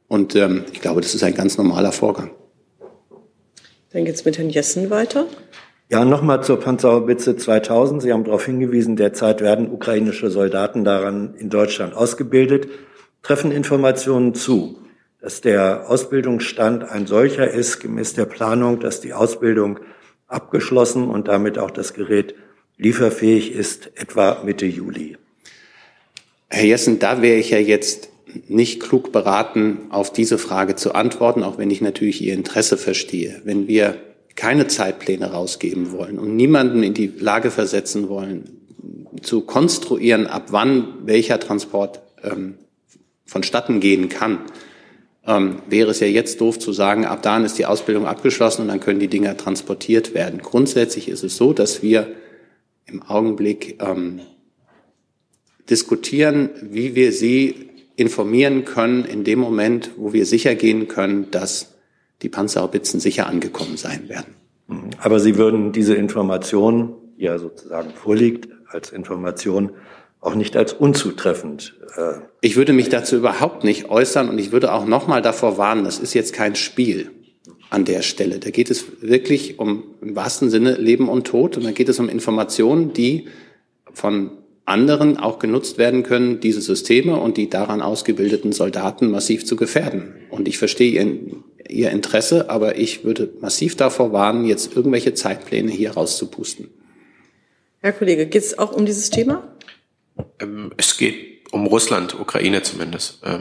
Und 0.09 0.35
ähm, 0.35 0.65
ich 0.73 0.81
glaube, 0.81 1.01
das 1.01 1.15
ist 1.15 1.23
ein 1.23 1.35
ganz 1.35 1.59
normaler 1.59 1.93
Vorgang. 1.93 2.31
Dann 3.93 4.05
geht 4.05 4.15
es 4.15 4.25
mit 4.25 4.39
Herrn 4.39 4.51
Jessen 4.51 4.91
weiter. 4.91 5.27
Ja, 5.91 6.05
nochmal 6.07 6.43
zur 6.43 6.59
Panzerhaubitze 6.61 7.37
2000. 7.37 8.01
Sie 8.01 8.13
haben 8.13 8.25
darauf 8.25 8.47
hingewiesen, 8.47 8.97
derzeit 8.97 9.43
werden 9.43 9.71
ukrainische 9.71 10.31
Soldaten 10.31 10.83
daran 10.83 11.35
in 11.39 11.51
Deutschland 11.51 11.95
ausgebildet. 11.95 12.69
Treffen 13.23 13.53
Informationen 13.53 14.35
zu, 14.35 14.79
dass 15.21 15.43
der 15.43 15.91
Ausbildungsstand 15.91 16.85
ein 16.85 17.07
solcher 17.07 17.51
ist, 17.51 17.81
gemäß 17.81 18.15
der 18.15 18.25
Planung, 18.25 18.81
dass 18.81 19.03
die 19.03 19.13
Ausbildung 19.13 19.79
abgeschlossen 20.27 21.09
und 21.11 21.29
damit 21.29 21.59
auch 21.59 21.71
das 21.71 21.93
Gerät 21.93 22.35
lieferfähig 22.79 23.53
ist, 23.53 23.91
etwa 23.95 24.43
Mitte 24.43 24.67
Juli? 24.67 25.19
Herr 26.49 26.65
Jessen, 26.65 26.99
da 26.99 27.21
wäre 27.21 27.37
ich 27.37 27.51
ja 27.51 27.59
jetzt 27.59 28.09
nicht 28.49 28.81
klug 28.81 29.13
beraten, 29.13 29.83
auf 29.91 30.11
diese 30.11 30.39
Frage 30.39 30.77
zu 30.77 30.95
antworten, 30.95 31.43
auch 31.43 31.59
wenn 31.59 31.71
ich 31.71 31.83
natürlich 31.83 32.23
Ihr 32.23 32.33
Interesse 32.33 32.79
verstehe. 32.79 33.43
Wenn 33.45 33.69
wir 33.69 33.97
keine 34.37 34.67
Zeitpläne 34.67 35.31
rausgeben 35.31 35.93
wollen 35.93 36.19
und 36.19 36.37
niemanden 36.37 36.83
in 36.83 36.95
die 36.95 37.07
Lage 37.07 37.51
versetzen 37.51 38.09
wollen, 38.09 38.61
zu 39.23 39.43
konstruieren, 39.43 40.27
ab 40.27 40.47
wann 40.51 41.07
welcher 41.07 41.39
Transport 41.39 42.01
ähm, 42.23 42.55
vonstatten 43.25 43.81
gehen 43.81 44.09
kann, 44.09 44.41
ähm, 45.27 45.63
wäre 45.69 45.91
es 45.91 46.01
ja 46.01 46.07
jetzt 46.07 46.41
doof 46.41 46.59
zu 46.59 46.73
sagen, 46.73 47.07
ab 47.07 47.23
dann 47.23 47.45
ist 47.45 47.59
die 47.59 47.67
Ausbildung 47.67 48.07
abgeschlossen 48.07 48.63
und 48.63 48.69
dann 48.69 48.81
können 48.81 49.01
die 49.01 49.09
Dinger 49.09 49.37
transportiert 49.37 50.15
werden. 50.15 50.41
Grundsätzlich 50.43 51.09
ist 51.09 51.25
es 51.25 51.37
so, 51.37 51.53
dass 51.53 51.83
wir 51.83 52.09
im 52.87 53.03
Augenblick 53.03 53.83
ähm, 53.83 54.21
diskutieren, 55.71 56.51
wie 56.61 56.95
wir 56.95 57.13
sie 57.13 57.71
informieren 57.97 58.65
können 58.65 59.05
in 59.05 59.25
dem 59.25 59.39
Moment, 59.39 59.93
wo 59.97 60.13
wir 60.13 60.27
sicher 60.27 60.55
gehen 60.55 60.89
können, 60.89 61.31
dass 61.31 61.74
die 62.23 62.29
Panzerhaubitzen 62.29 63.01
sicher 63.01 63.27
angekommen 63.27 63.77
sein 63.77 64.09
werden. 64.09 64.35
Aber 64.99 65.21
Sie 65.21 65.37
würden 65.37 65.73
diese 65.73 65.95
Information, 65.95 66.95
die 67.19 67.25
ja 67.25 67.39
sozusagen 67.39 67.91
vorliegt, 67.91 68.49
als 68.69 68.91
Information 68.91 69.71
auch 70.21 70.35
nicht 70.35 70.57
als 70.57 70.73
unzutreffend. 70.73 71.77
Äh 71.97 72.15
ich 72.41 72.57
würde 72.57 72.73
mich 72.73 72.89
dazu 72.89 73.17
überhaupt 73.17 73.63
nicht 73.63 73.91
äußern 73.91 74.29
und 74.29 74.39
ich 74.39 74.53
würde 74.53 74.73
auch 74.73 74.87
noch 74.87 75.07
mal 75.07 75.21
davor 75.21 75.59
warnen, 75.59 75.85
das 75.85 75.99
ist 75.99 76.15
jetzt 76.15 76.33
kein 76.33 76.57
Spiel 76.57 77.11
an 77.69 77.85
der 77.85 78.03
Stelle. 78.03 78.39
Da 78.39 78.51
geht 78.51 78.71
es 78.71 79.03
wirklich 79.03 79.59
um 79.59 79.85
im 80.01 80.17
wahrsten 80.17 80.49
Sinne 80.49 80.77
Leben 80.77 81.09
und 81.09 81.27
Tod 81.27 81.57
und 81.57 81.65
da 81.65 81.73
geht 81.73 81.89
es 81.89 81.99
um 81.99 82.09
Informationen, 82.09 82.93
die 82.93 83.29
von 83.93 84.31
anderen 84.65 85.19
auch 85.19 85.39
genutzt 85.39 85.79
werden 85.79 86.03
können, 86.03 86.41
diese 86.41 86.61
Systeme 86.61 87.17
und 87.17 87.37
die 87.37 87.51
daran 87.51 87.83
ausgebildeten 87.83 88.53
Soldaten 88.53 89.11
massiv 89.11 89.45
zu 89.45 89.57
gefährden. 89.57 90.15
Und 90.31 90.49
ich 90.49 90.59
verstehe 90.59 90.91
Ihren 90.91 91.45
ihr 91.69 91.91
Interesse, 91.91 92.51
aber 92.51 92.77
ich 92.77 93.05
würde 93.05 93.33
massiv 93.41 93.77
davor 93.77 94.13
warnen, 94.13 94.45
jetzt 94.47 94.77
irgendwelche 94.77 95.15
Zeitpläne 95.15 95.71
hier 95.71 95.93
rauszupusten. 95.93 96.69
Herr 97.81 97.93
Kollege, 97.93 98.27
geht 98.27 98.43
es 98.43 98.59
auch 98.59 98.73
um 98.73 98.87
dieses 98.87 99.11
Thema? 99.11 99.47
Ähm, 100.41 100.73
es 100.77 100.97
geht 100.97 101.53
um 101.53 101.67
Russland, 101.67 102.19
Ukraine 102.19 102.63
zumindest. 102.63 103.21
Ähm, 103.25 103.41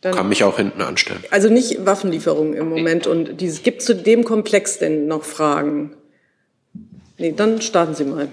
dann, 0.00 0.14
kann 0.14 0.28
mich 0.28 0.44
auch 0.44 0.56
hinten 0.56 0.80
anstellen. 0.80 1.22
Also 1.30 1.50
nicht 1.50 1.84
Waffenlieferungen 1.84 2.54
im 2.54 2.68
Moment. 2.68 3.06
Und 3.06 3.36
gibt 3.38 3.80
es 3.80 3.86
zu 3.86 3.94
dem 3.94 4.24
Komplex 4.24 4.78
denn 4.78 5.06
noch 5.06 5.24
Fragen? 5.24 5.94
Nee, 7.18 7.34
dann 7.36 7.60
starten 7.60 7.94
Sie 7.94 8.04
mal. 8.04 8.28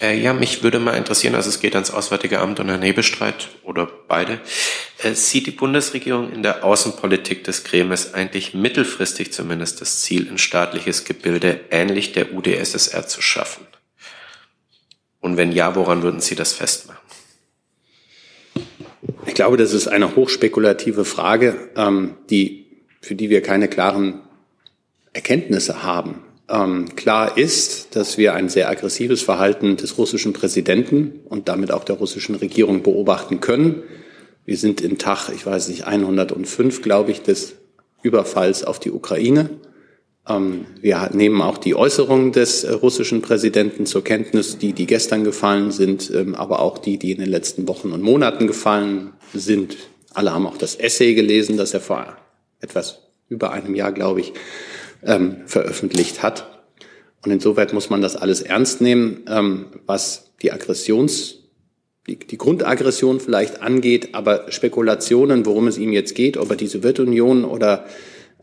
Äh, 0.00 0.18
ja, 0.18 0.32
mich 0.32 0.62
würde 0.62 0.80
mal 0.80 0.96
interessieren, 0.96 1.36
also 1.36 1.48
es 1.48 1.60
geht 1.60 1.74
ans 1.74 1.92
Auswärtige 1.92 2.40
Amt 2.40 2.58
und 2.58 2.68
Herrn 2.68 2.82
Hebestreit 2.82 3.48
oder 3.62 3.86
beide. 3.86 4.40
Äh, 5.02 5.14
sieht 5.14 5.46
die 5.46 5.52
Bundesregierung 5.52 6.32
in 6.32 6.42
der 6.42 6.64
Außenpolitik 6.64 7.44
des 7.44 7.62
Kremes 7.62 8.12
eigentlich 8.12 8.54
mittelfristig 8.54 9.32
zumindest 9.32 9.80
das 9.80 10.02
Ziel, 10.02 10.28
ein 10.28 10.38
staatliches 10.38 11.04
Gebilde 11.04 11.60
ähnlich 11.70 12.12
der 12.12 12.34
UdSSR 12.34 13.06
zu 13.06 13.22
schaffen? 13.22 13.66
Und 15.20 15.36
wenn 15.36 15.52
ja, 15.52 15.76
woran 15.76 16.02
würden 16.02 16.20
Sie 16.20 16.34
das 16.34 16.52
festmachen? 16.52 17.00
Ich 19.26 19.34
glaube, 19.34 19.56
das 19.56 19.72
ist 19.72 19.86
eine 19.86 20.16
hochspekulative 20.16 21.04
Frage, 21.04 21.70
ähm, 21.76 22.16
die, 22.30 22.66
für 23.00 23.14
die 23.14 23.30
wir 23.30 23.42
keine 23.42 23.68
klaren 23.68 24.20
Erkenntnisse 25.12 25.82
haben. 25.82 26.24
Ähm, 26.48 26.94
klar 26.94 27.38
ist, 27.38 27.96
dass 27.96 28.18
wir 28.18 28.34
ein 28.34 28.48
sehr 28.48 28.68
aggressives 28.68 29.22
Verhalten 29.22 29.76
des 29.76 29.96
russischen 29.96 30.32
Präsidenten 30.34 31.20
und 31.24 31.48
damit 31.48 31.72
auch 31.72 31.84
der 31.84 31.96
russischen 31.96 32.34
Regierung 32.34 32.82
beobachten 32.82 33.40
können. 33.40 33.82
Wir 34.44 34.58
sind 34.58 34.82
im 34.82 34.98
Tag, 34.98 35.30
ich 35.30 35.46
weiß 35.46 35.68
nicht, 35.68 35.86
105, 35.86 36.82
glaube 36.82 37.12
ich, 37.12 37.22
des 37.22 37.54
Überfalls 38.02 38.62
auf 38.62 38.78
die 38.78 38.90
Ukraine. 38.90 39.48
Ähm, 40.28 40.66
wir 40.82 41.10
nehmen 41.14 41.40
auch 41.40 41.56
die 41.56 41.74
Äußerungen 41.74 42.32
des 42.32 42.64
äh, 42.64 42.72
russischen 42.72 43.22
Präsidenten 43.22 43.86
zur 43.86 44.04
Kenntnis, 44.04 44.58
die, 44.58 44.74
die 44.74 44.86
gestern 44.86 45.24
gefallen 45.24 45.70
sind, 45.70 46.10
ähm, 46.14 46.34
aber 46.34 46.60
auch 46.60 46.76
die, 46.76 46.98
die 46.98 47.12
in 47.12 47.20
den 47.20 47.30
letzten 47.30 47.66
Wochen 47.68 47.90
und 47.92 48.02
Monaten 48.02 48.46
gefallen 48.46 49.14
sind. 49.32 49.76
Alle 50.12 50.34
haben 50.34 50.46
auch 50.46 50.58
das 50.58 50.76
Essay 50.76 51.14
gelesen, 51.14 51.56
das 51.56 51.72
er 51.72 51.80
vor 51.80 52.16
etwas 52.60 53.00
über 53.30 53.52
einem 53.52 53.74
Jahr, 53.74 53.92
glaube 53.92 54.20
ich, 54.20 54.34
ähm, 55.04 55.36
veröffentlicht 55.46 56.22
hat. 56.22 56.50
Und 57.24 57.30
insoweit 57.30 57.72
muss 57.72 57.90
man 57.90 58.02
das 58.02 58.16
alles 58.16 58.42
ernst 58.42 58.80
nehmen, 58.80 59.24
ähm, 59.28 59.66
was 59.86 60.32
die 60.42 60.52
Aggressions, 60.52 61.36
die, 62.06 62.18
die 62.18 62.36
Grundaggression 62.36 63.18
vielleicht 63.18 63.62
angeht, 63.62 64.10
aber 64.12 64.52
Spekulationen, 64.52 65.46
worum 65.46 65.66
es 65.66 65.78
ihm 65.78 65.92
jetzt 65.92 66.14
geht, 66.14 66.36
ob 66.36 66.50
er 66.50 66.56
die 66.56 66.66
Sowjetunion 66.66 67.44
oder 67.44 67.86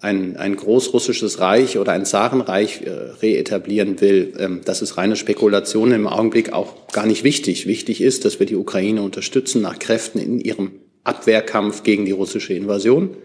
ein, 0.02 0.36
ein 0.36 0.56
großrussisches 0.56 1.40
Reich 1.40 1.78
oder 1.78 1.92
ein 1.92 2.06
Zarenreich 2.06 2.82
äh, 2.82 2.90
reetablieren 3.22 4.02
will, 4.02 4.34
ähm, 4.40 4.62
das 4.66 4.82
ist 4.82 4.98
reine 4.98 5.16
Spekulation 5.16 5.92
im 5.92 6.08
Augenblick 6.08 6.54
auch 6.54 6.88
gar 6.88 7.06
nicht 7.06 7.24
wichtig. 7.24 7.68
Wichtig 7.68 8.02
ist, 8.02 8.26
dass 8.26 8.40
wir 8.40 8.48
die 8.48 8.56
Ukraine 8.56 9.04
unterstützen 9.04 9.62
nach 9.62 9.78
Kräften 9.78 10.20
in 10.20 10.40
ihrem 10.40 10.72
Abwehrkampf 11.04 11.84
gegen 11.84 12.06
die 12.06 12.12
russische 12.12 12.54
Invasion. 12.54 13.16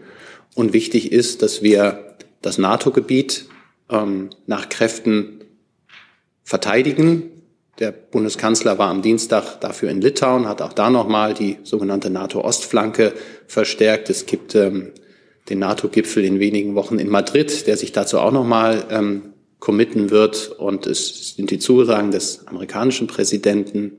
Und 0.55 0.75
wichtig 0.75 1.13
ist, 1.13 1.41
dass 1.43 1.63
wir 1.63 2.17
das 2.47 2.59
NATO-Gebiet 2.59 3.47
ähm, 3.91 4.31
nach 4.47 4.69
Kräften 4.69 5.41
verteidigen. 6.45 7.31
Der 7.79 7.91
Bundeskanzler 7.91 8.79
war 8.79 8.89
am 8.89 9.03
Dienstag 9.03 9.61
dafür 9.61 9.91
in 9.91 10.01
Litauen, 10.01 10.49
hat 10.49 10.63
auch 10.63 10.73
da 10.73 10.89
nochmal 10.89 11.35
die 11.35 11.59
sogenannte 11.65 12.09
NATO-Ostflanke 12.09 13.13
verstärkt. 13.49 14.09
Es 14.09 14.27
gibt 14.27 14.55
ähm, 14.55 14.93
den 15.51 15.59
NATO-Gipfel 15.59 16.25
in 16.25 16.39
wenigen 16.39 16.75
Wochen 16.75 16.99
in 16.99 17.09
Madrid, 17.09 17.67
der 17.67 17.77
sich 17.77 17.93
dazu 17.93 18.19
auch 18.19 18.33
nochmal 18.33 18.87
ähm, 18.91 19.35
committen 19.59 20.11
wird. 20.11 20.49
Und 20.49 20.87
es 20.87 21.35
sind 21.35 21.51
die 21.51 21.59
Zusagen 21.59 22.13
des 22.13 22.47
amerikanischen 22.47 23.09
Präsidenten, 23.09 23.99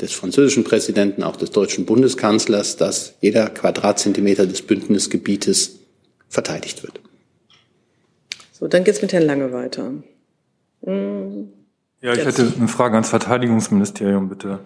des 0.00 0.12
französischen 0.12 0.64
Präsidenten, 0.64 1.22
auch 1.22 1.36
des 1.36 1.52
deutschen 1.52 1.86
Bundeskanzlers, 1.86 2.76
dass 2.76 3.14
jeder 3.20 3.48
Quadratzentimeter 3.48 4.46
des 4.46 4.62
Bündnisgebietes 4.62 5.78
verteidigt 6.28 6.82
wird. 6.82 7.00
So, 8.58 8.68
dann 8.68 8.84
geht's 8.84 9.02
mit 9.02 9.12
Herrn 9.12 9.26
Lange 9.26 9.52
weiter. 9.52 9.92
Hm. 10.82 11.52
Ja, 12.00 12.12
ich 12.12 12.24
Jetzt. 12.24 12.38
hätte 12.38 12.54
eine 12.56 12.68
Frage 12.68 12.94
ans 12.94 13.10
Verteidigungsministerium, 13.10 14.30
bitte. 14.30 14.60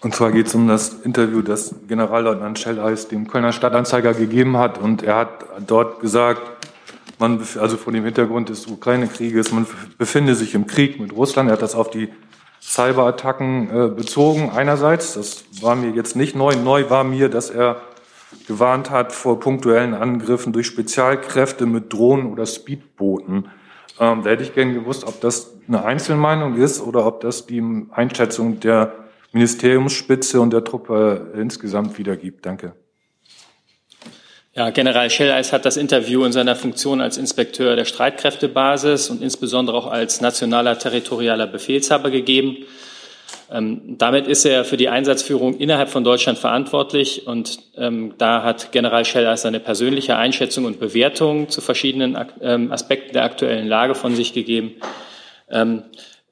Und 0.00 0.16
zwar 0.16 0.32
geht 0.32 0.48
es 0.48 0.56
um 0.56 0.66
das 0.66 0.92
Interview, 1.04 1.40
das 1.40 1.76
Generalleutnant 1.86 2.58
Schelleis 2.58 3.06
dem 3.06 3.28
Kölner 3.28 3.52
Stadtanzeiger 3.52 4.12
gegeben 4.12 4.56
hat. 4.56 4.78
Und 4.78 5.04
er 5.04 5.14
hat 5.18 5.44
dort 5.68 6.00
gesagt, 6.00 6.53
man, 7.18 7.40
also 7.60 7.76
vor 7.76 7.92
dem 7.92 8.04
Hintergrund 8.04 8.48
des 8.48 8.66
Ukraine-Krieges, 8.66 9.52
man 9.52 9.66
befinde 9.98 10.34
sich 10.34 10.54
im 10.54 10.66
Krieg 10.66 11.00
mit 11.00 11.14
Russland. 11.14 11.48
Er 11.48 11.54
hat 11.54 11.62
das 11.62 11.74
auf 11.74 11.90
die 11.90 12.08
Cyberattacken 12.60 13.68
äh, 13.68 13.88
bezogen. 13.88 14.50
Einerseits, 14.50 15.14
das 15.14 15.44
war 15.60 15.76
mir 15.76 15.90
jetzt 15.90 16.16
nicht 16.16 16.34
neu. 16.34 16.56
Neu 16.56 16.88
war 16.88 17.04
mir, 17.04 17.28
dass 17.28 17.50
er 17.50 17.82
gewarnt 18.46 18.90
hat 18.90 19.12
vor 19.12 19.38
punktuellen 19.38 19.94
Angriffen 19.94 20.52
durch 20.52 20.66
Spezialkräfte 20.66 21.66
mit 21.66 21.92
Drohnen 21.92 22.32
oder 22.32 22.46
Speedbooten. 22.46 23.48
Ähm, 24.00 24.22
da 24.22 24.30
hätte 24.30 24.42
ich 24.42 24.54
gerne 24.54 24.74
gewusst, 24.74 25.04
ob 25.04 25.20
das 25.20 25.52
eine 25.68 25.84
Einzelmeinung 25.84 26.56
ist 26.56 26.80
oder 26.80 27.06
ob 27.06 27.20
das 27.20 27.46
die 27.46 27.62
Einschätzung 27.90 28.60
der 28.60 28.92
Ministeriumsspitze 29.32 30.40
und 30.40 30.52
der 30.52 30.64
Truppe 30.64 31.32
insgesamt 31.36 31.96
wiedergibt. 31.98 32.44
Danke. 32.46 32.74
Ja, 34.56 34.70
General 34.70 35.10
Schelleis 35.10 35.52
hat 35.52 35.64
das 35.64 35.76
Interview 35.76 36.24
in 36.24 36.30
seiner 36.30 36.54
Funktion 36.54 37.00
als 37.00 37.18
Inspekteur 37.18 37.74
der 37.74 37.84
Streitkräftebasis 37.84 39.10
und 39.10 39.20
insbesondere 39.20 39.76
auch 39.76 39.88
als 39.88 40.20
nationaler 40.20 40.78
territorialer 40.78 41.48
Befehlshaber 41.48 42.08
gegeben. 42.10 42.58
Ähm, 43.50 43.96
damit 43.98 44.28
ist 44.28 44.44
er 44.44 44.64
für 44.64 44.76
die 44.76 44.88
Einsatzführung 44.88 45.58
innerhalb 45.58 45.88
von 45.88 46.04
Deutschland 46.04 46.38
verantwortlich 46.38 47.26
und 47.26 47.58
ähm, 47.76 48.14
da 48.16 48.44
hat 48.44 48.70
General 48.70 49.04
Schelleis 49.04 49.42
seine 49.42 49.58
persönliche 49.58 50.16
Einschätzung 50.16 50.66
und 50.66 50.78
Bewertung 50.78 51.48
zu 51.48 51.60
verschiedenen 51.60 52.16
ähm, 52.40 52.70
Aspekten 52.70 53.12
der 53.12 53.24
aktuellen 53.24 53.66
Lage 53.66 53.96
von 53.96 54.14
sich 54.14 54.34
gegeben. 54.34 54.76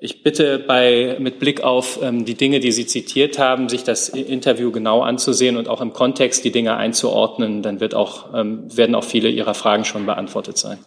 Ich 0.05 0.25
bitte 0.25 0.59
bei, 0.59 1.17
mit 1.21 1.39
Blick 1.39 1.61
auf 1.63 2.01
ähm, 2.03 2.25
die 2.25 2.35
Dinge, 2.35 2.59
die 2.59 2.73
Sie 2.73 2.89
zitiert 2.89 3.39
haben, 3.39 3.69
sich 3.69 3.85
das 3.85 4.09
Interview 4.09 4.73
genau 4.73 5.03
anzusehen 5.03 5.57
und 5.57 5.69
auch 5.69 5.81
im 5.81 5.93
Kontext 5.93 6.45
die 6.45 6.51
Dinge 6.51 6.77
einzuordnen. 6.77 7.63
Dann 7.63 7.79
wird 7.79 7.95
auch, 7.95 8.35
ähm, 8.35 8.65
werden 8.77 8.97
auch 8.97 9.05
viele 9.05 9.29
Ihrer 9.29 9.55
Fragen 9.55 9.85
schon 9.85 10.05
beantwortet 10.05 10.59
sein. 10.59 10.79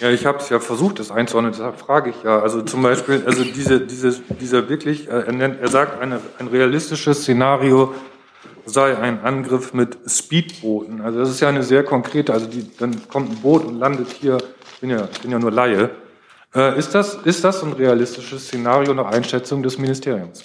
Ja, 0.00 0.10
ich 0.10 0.26
habe 0.26 0.38
es 0.38 0.48
ja 0.48 0.58
versucht, 0.58 0.98
das 0.98 1.12
einzuordnen, 1.12 1.52
deshalb 1.52 1.78
frage 1.78 2.10
ich 2.10 2.16
ja. 2.24 2.40
Also 2.40 2.62
zum 2.62 2.82
Beispiel, 2.82 3.22
also 3.24 3.44
diese, 3.44 3.82
diese, 3.82 4.20
dieser 4.40 4.68
wirklich, 4.68 5.06
äh, 5.06 5.12
er, 5.12 5.32
nennt, 5.32 5.60
er 5.60 5.68
sagt, 5.68 6.02
eine, 6.02 6.18
ein 6.40 6.48
realistisches 6.48 7.22
Szenario 7.22 7.94
sei 8.66 8.98
ein 8.98 9.20
Angriff 9.22 9.72
mit 9.72 9.98
Speedbooten. 10.08 11.00
Also 11.00 11.20
das 11.20 11.30
ist 11.30 11.38
ja 11.38 11.48
eine 11.48 11.62
sehr 11.62 11.84
konkrete, 11.84 12.32
also 12.32 12.46
die, 12.46 12.68
dann 12.76 13.06
kommt 13.06 13.30
ein 13.30 13.36
Boot 13.36 13.64
und 13.64 13.78
landet 13.78 14.08
hier, 14.20 14.38
ich 14.74 14.80
bin 14.80 14.90
ja, 14.90 15.08
ich 15.12 15.20
bin 15.20 15.30
ja 15.30 15.38
nur 15.38 15.52
Laie, 15.52 15.90
äh, 16.54 16.78
ist, 16.78 16.94
das, 16.94 17.14
ist 17.24 17.42
das 17.44 17.62
ein 17.62 17.72
realistisches 17.72 18.46
Szenario 18.46 18.94
nach 18.94 19.06
Einschätzung 19.06 19.62
des 19.62 19.78
Ministeriums? 19.78 20.44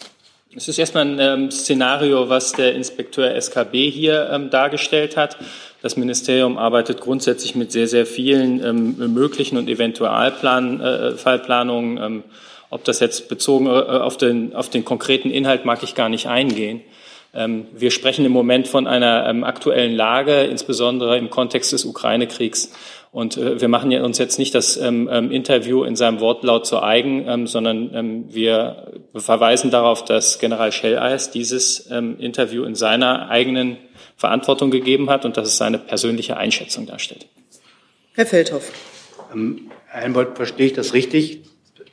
Es 0.56 0.68
ist 0.68 0.80
erstmal 0.80 1.06
ein 1.06 1.20
ähm, 1.20 1.52
Szenario, 1.52 2.28
was 2.28 2.54
der 2.54 2.74
Inspekteur 2.74 3.36
SKB 3.36 3.92
hier 3.92 4.32
ähm, 4.32 4.50
dargestellt 4.50 5.16
hat. 5.16 5.38
Das 5.82 5.96
Ministerium 5.96 6.58
arbeitet 6.58 7.00
grundsätzlich 7.02 7.54
mit 7.56 7.72
sehr, 7.72 7.88
sehr 7.88 8.08
vielen 8.08 8.66
ähm, 8.66 9.14
möglichen 9.14 9.58
und 9.58 9.70
Eventualfallplanungen. 9.70 11.98
Äh, 11.98 12.06
ähm, 12.06 12.24
ob 12.72 12.84
das 12.84 13.00
jetzt 13.00 13.30
bezogen 13.30 13.68
äh, 13.68 13.70
auf, 13.70 14.18
den, 14.18 14.56
auf 14.56 14.70
den 14.70 14.86
konkreten 14.86 15.30
Inhalt 15.30 15.66
mag 15.66 15.84
ich 15.84 15.94
gar 15.96 16.10
nicht 16.10 16.28
eingehen. 16.28 16.82
Ähm, 17.34 17.68
wir 17.74 17.92
sprechen 17.92 18.26
im 18.26 18.32
Moment 18.32 18.68
von 18.68 18.88
einer 18.88 19.28
ähm, 19.30 19.44
aktuellen 19.44 19.96
Lage, 19.96 20.42
insbesondere 20.42 21.18
im 21.18 21.30
Kontext 21.30 21.72
des 21.72 21.86
Ukraine-Kriegs. 21.86 22.72
Und 23.12 23.38
äh, 23.38 23.60
wir 23.62 23.68
machen 23.68 23.94
uns 24.02 24.18
jetzt 24.18 24.40
nicht 24.40 24.56
das 24.56 24.78
ähm, 24.78 25.08
Interview 25.32 25.84
in 25.84 25.96
seinem 25.96 26.20
Wortlaut 26.20 26.66
zu 26.66 26.82
eigen, 26.82 27.48
sondern 27.48 28.34
wir 28.34 29.02
verweisen 29.16 29.72
darauf, 29.72 30.06
dass 30.06 30.40
General 30.40 30.72
Schelleis 30.72 31.32
dieses 31.32 31.88
Interview 31.88 32.64
in 32.64 32.76
seiner 32.76 33.30
eigenen 33.30 33.78
Verantwortung 34.16 34.70
gegeben 34.70 35.10
hat 35.10 35.26
und 35.26 35.38
dass 35.38 35.48
es 35.48 35.58
seine 35.58 35.80
persönliche 35.80 36.38
Einschätzung 36.38 36.86
darstellt. 36.86 37.28
Herr 38.14 38.26
Feldhoff. 38.26 38.72
Ähm, 39.34 39.72
Herr 39.88 40.02
Helmholtz, 40.02 40.36
verstehe 40.36 40.68
ich 40.68 40.74
das 40.74 40.94
richtig? 40.94 41.42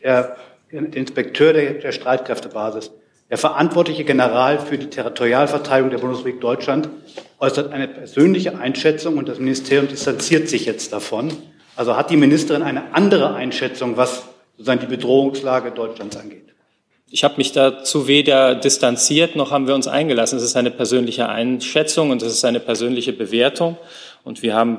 Der 0.03 0.37
Inspekteur 0.71 1.53
der 1.53 1.93
Streitkräftebasis 1.93 2.91
der 3.31 3.39
verantwortliche 3.39 4.05
General 4.05 4.59
für 4.59 4.79
die 4.79 4.89
Territorialverteidigung 4.89 5.91
der 5.91 5.99
Bundesrepublik 5.99 6.41
Deutschland 6.41 6.89
äußert 7.41 7.73
eine 7.73 7.89
persönliche 7.89 8.59
Einschätzung 8.59 9.19
und 9.19 9.29
das 9.29 9.39
Ministerium 9.39 9.89
distanziert 9.89 10.49
sich 10.49 10.65
jetzt 10.65 10.93
davon. 10.93 11.33
Also 11.75 11.97
hat 11.97 12.11
die 12.11 12.17
Ministerin 12.17 12.63
eine 12.63 12.95
andere 12.95 13.35
Einschätzung, 13.35 13.97
was 13.97 14.23
sozusagen 14.57 14.81
die 14.81 14.87
Bedrohungslage 14.87 15.73
Deutschlands 15.73 16.17
angeht? 16.17 16.47
Ich 17.09 17.23
habe 17.23 17.35
mich 17.37 17.53
dazu 17.53 18.09
weder 18.09 18.57
distanziert 18.57 19.37
noch 19.37 19.53
haben 19.53 19.67
wir 19.69 19.75
uns 19.75 19.87
eingelassen. 19.87 20.39
Es 20.39 20.43
ist 20.43 20.57
eine 20.57 20.73
persönliche 20.73 21.29
Einschätzung 21.29 22.11
und 22.11 22.23
es 22.23 22.33
ist 22.33 22.45
eine 22.45 22.59
persönliche 22.59 23.13
Bewertung. 23.13 23.77
Und 24.25 24.43
wir 24.43 24.55
haben 24.55 24.79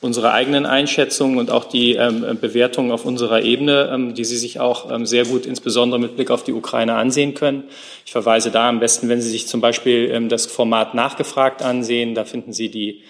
unsere 0.00 0.32
eigenen 0.32 0.66
Einschätzungen 0.66 1.38
und 1.38 1.50
auch 1.50 1.64
die 1.64 1.94
ähm, 1.94 2.38
Bewertungen 2.40 2.90
auf 2.90 3.06
unserer 3.06 3.42
Ebene, 3.42 3.90
ähm, 3.92 4.14
die 4.14 4.24
Sie 4.24 4.36
sich 4.36 4.60
auch 4.60 4.90
ähm, 4.90 5.06
sehr 5.06 5.24
gut 5.24 5.46
insbesondere 5.46 5.98
mit 5.98 6.16
Blick 6.16 6.30
auf 6.30 6.44
die 6.44 6.52
Ukraine 6.52 6.94
ansehen 6.94 7.34
können. 7.34 7.64
Ich 8.04 8.12
verweise 8.12 8.50
da 8.50 8.68
am 8.68 8.78
besten, 8.78 9.08
wenn 9.08 9.22
Sie 9.22 9.30
sich 9.30 9.46
zum 9.46 9.60
Beispiel 9.60 10.10
ähm, 10.12 10.28
das 10.28 10.46
Format 10.46 10.94
nachgefragt 10.94 11.62
ansehen, 11.62 12.14
da 12.14 12.24
finden 12.24 12.52
Sie 12.52 12.70
die, 12.70 13.02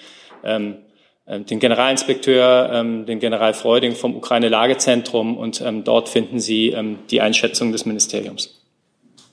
ähm, 0.45 0.77
äh, 1.27 1.41
den 1.41 1.59
Generalinspekteur, 1.59 2.71
ähm, 2.73 3.05
den 3.05 3.19
General 3.19 3.53
Freuding 3.53 3.97
vom 3.97 4.15
Ukraine-Lagezentrum 4.15 5.37
und 5.37 5.63
dort 5.85 6.09
finden 6.09 6.39
Sie 6.39 6.77
die 7.11 7.21
Einschätzung 7.21 7.73
des 7.73 7.85
Ministeriums. 7.85 8.63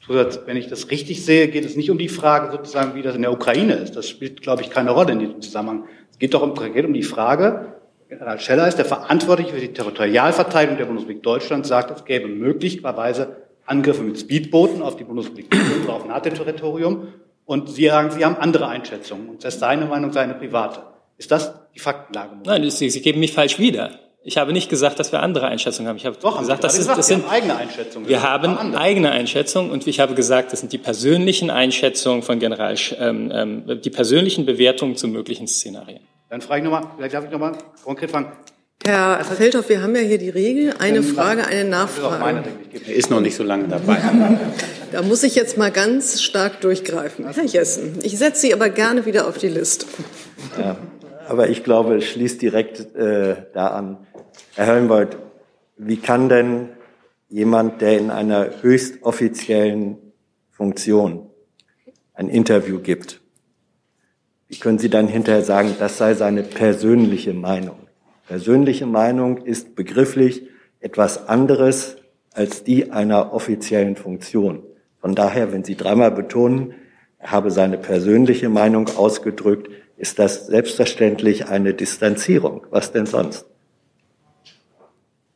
Zusatz, 0.06 0.40
wenn 0.46 0.58
ich 0.58 0.68
das 0.68 0.92
richtig 0.92 1.24
sehe, 1.24 1.48
geht 1.48 1.64
es 1.64 1.76
nicht 1.78 1.90
um 1.90 1.98
die 1.98 2.10
Frage 2.10 2.52
sozusagen, 2.52 2.96
wie 2.96 3.02
das 3.02 3.16
in 3.16 3.22
der 3.22 3.32
Ukraine 3.32 3.76
ist. 3.76 3.96
Das 3.96 4.10
spielt, 4.10 4.42
glaube 4.42 4.62
ich, 4.62 4.70
keine 4.70 4.92
Rolle 4.92 5.14
in 5.14 5.20
diesem 5.20 5.42
Zusammenhang. 5.42 5.86
Es 6.14 6.20
geht 6.20 6.34
doch 6.34 6.42
um, 6.42 6.54
geht 6.54 6.86
um 6.86 6.94
die 6.94 7.04
Frage, 7.04 7.74
General 8.08 8.40
Scheller 8.40 8.68
ist 8.68 8.78
der 8.78 8.86
Verantwortliche 8.86 9.54
für 9.54 9.60
die 9.60 9.74
Territorialverteidigung 9.74 10.78
der 10.78 10.86
Bundesrepublik 10.86 11.24
Deutschland, 11.24 11.66
sagt, 11.66 11.92
es 11.92 12.06
gäbe 12.06 12.28
möglicherweise 12.28 13.38
Angriffe 13.66 14.04
mit 14.04 14.20
Speedbooten 14.20 14.84
auf 14.84 14.96
die 14.96 15.04
Bundesrepublik 15.04 15.50
Deutschland 15.50 15.86
oder 15.86 15.94
auf 15.94 16.06
NATO-Territorium. 16.06 17.08
Und 17.46 17.70
Sie 17.70 17.88
sagen, 17.88 18.12
Sie 18.12 18.24
haben 18.24 18.38
andere 18.38 18.68
Einschätzungen. 18.68 19.30
Und 19.30 19.44
das 19.44 19.56
ist 19.56 19.60
seine 19.62 19.86
Meinung, 19.86 20.14
seine 20.14 20.36
private. 20.36 20.82
Ist 21.18 21.32
das 21.32 21.54
die 21.74 21.80
Faktenlage? 21.80 22.38
Nein, 22.46 22.70
Sie, 22.70 22.90
Sie 22.90 23.02
geben 23.02 23.20
mich 23.20 23.34
falsch 23.34 23.58
wieder. 23.58 23.92
Ich 24.26 24.38
habe 24.38 24.54
nicht 24.54 24.70
gesagt, 24.70 25.00
dass 25.00 25.12
wir 25.12 25.22
andere 25.22 25.48
Einschätzungen 25.48 25.90
haben. 25.90 25.98
Ich 25.98 26.06
habe 26.06 26.16
Doch, 26.22 26.40
gesagt, 26.40 26.64
das, 26.64 26.74
ist, 26.74 26.80
gesagt, 26.80 27.00
das 27.00 27.08
sind 27.08 27.30
eigene 27.30 27.58
Einschätzungen. 27.58 28.08
Wir 28.08 28.24
haben 28.24 28.74
eigene 28.74 29.12
Einschätzungen 29.12 29.70
und 29.70 29.86
ich 29.86 30.00
habe 30.00 30.14
gesagt, 30.14 30.54
das 30.54 30.62
sind 30.62 30.72
die 30.72 30.78
persönlichen 30.78 31.50
Einschätzungen 31.50 32.24
von 32.24 32.40
General, 32.40 32.76
ähm, 33.00 33.32
ähm, 33.34 33.82
die 33.82 33.90
persönlichen 33.90 34.46
Bewertungen 34.46 34.96
zu 34.96 35.10
möglichen 35.10 35.48
Szenarien. 35.48 36.00
Dann 36.30 36.40
frage 36.40 36.62
ich 36.62 36.64
nochmal, 36.64 36.90
vielleicht 36.96 37.14
darf 37.14 37.26
ich 37.26 37.32
nochmal 37.32 37.58
konkret 37.84 38.12
fragen. 38.12 38.32
Herr 38.86 39.24
Feldhoff, 39.24 39.68
wir 39.70 39.82
haben 39.82 39.96
ja 39.96 40.02
hier 40.02 40.18
die 40.18 40.30
Regel, 40.30 40.74
eine 40.80 41.04
Frage, 41.04 41.46
eine 41.46 41.64
Nachfrage. 41.70 42.44
Er 42.86 42.96
ist 42.96 43.10
noch 43.10 43.22
nicht 43.22 43.36
so 43.36 43.44
lange 43.44 43.68
dabei. 43.68 43.98
Da 44.92 45.02
muss 45.02 45.24
ich 45.24 45.34
jetzt 45.34 45.58
mal 45.58 45.72
ganz 45.72 46.22
stark 46.22 46.62
durchgreifen. 46.62 47.26
Herr 47.28 47.46
Jessen, 47.46 47.98
ich 48.04 48.16
setze 48.16 48.42
Sie 48.42 48.54
aber 48.54 48.70
gerne 48.70 49.08
wieder 49.08 49.28
auf 49.28 49.40
die 49.40 49.48
Liste. 49.48 49.88
Ja, 50.56 50.78
aber 51.34 51.50
ich 51.50 51.64
glaube, 51.64 51.96
es 51.96 52.06
schließt 52.06 52.44
direkt 52.44 52.96
äh, 52.96 53.48
da 53.54 53.70
an. 53.70 53.98
Herr 54.54 54.68
Helmbold, 54.68 55.18
wie 55.78 55.98
kann 55.98 56.30
denn 56.30 56.70
jemand, 57.28 57.82
der 57.82 57.98
in 57.98 58.12
einer 58.12 58.62
höchst 58.62 59.02
offiziellen 59.02 59.98
Funktion 60.52 61.32
ein 62.14 62.30
Interview 62.30 62.80
gibt, 62.80 63.20
wie 64.48 64.60
können 64.60 64.78
Sie 64.78 64.92
dann 64.92 65.08
hinterher 65.08 65.42
sagen, 65.42 65.76
das 65.80 65.98
sei 65.98 66.14
seine 66.14 66.44
persönliche 66.44 67.34
Meinung? 67.34 67.88
Persönliche 68.28 68.86
Meinung 68.86 69.38
ist 69.38 69.76
begrifflich 69.76 70.44
etwas 70.82 71.28
anderes 71.28 71.96
als 72.32 72.64
die 72.64 72.92
einer 72.92 73.34
offiziellen 73.34 73.96
Funktion. 73.96 74.62
Von 75.02 75.16
daher, 75.16 75.52
wenn 75.52 75.64
Sie 75.64 75.76
dreimal 75.76 76.12
betonen, 76.12 76.76
habe 77.24 77.52
seine 77.52 77.78
persönliche 77.78 78.50
Meinung 78.50 78.90
ausgedrückt, 78.96 79.70
ist 79.98 80.20
das 80.20 80.48
selbstverständlich 80.48 81.48
eine 81.48 81.74
Distanzierung. 81.74 82.66
Was 82.70 82.92
denn 82.92 83.06
sonst? 83.06 83.46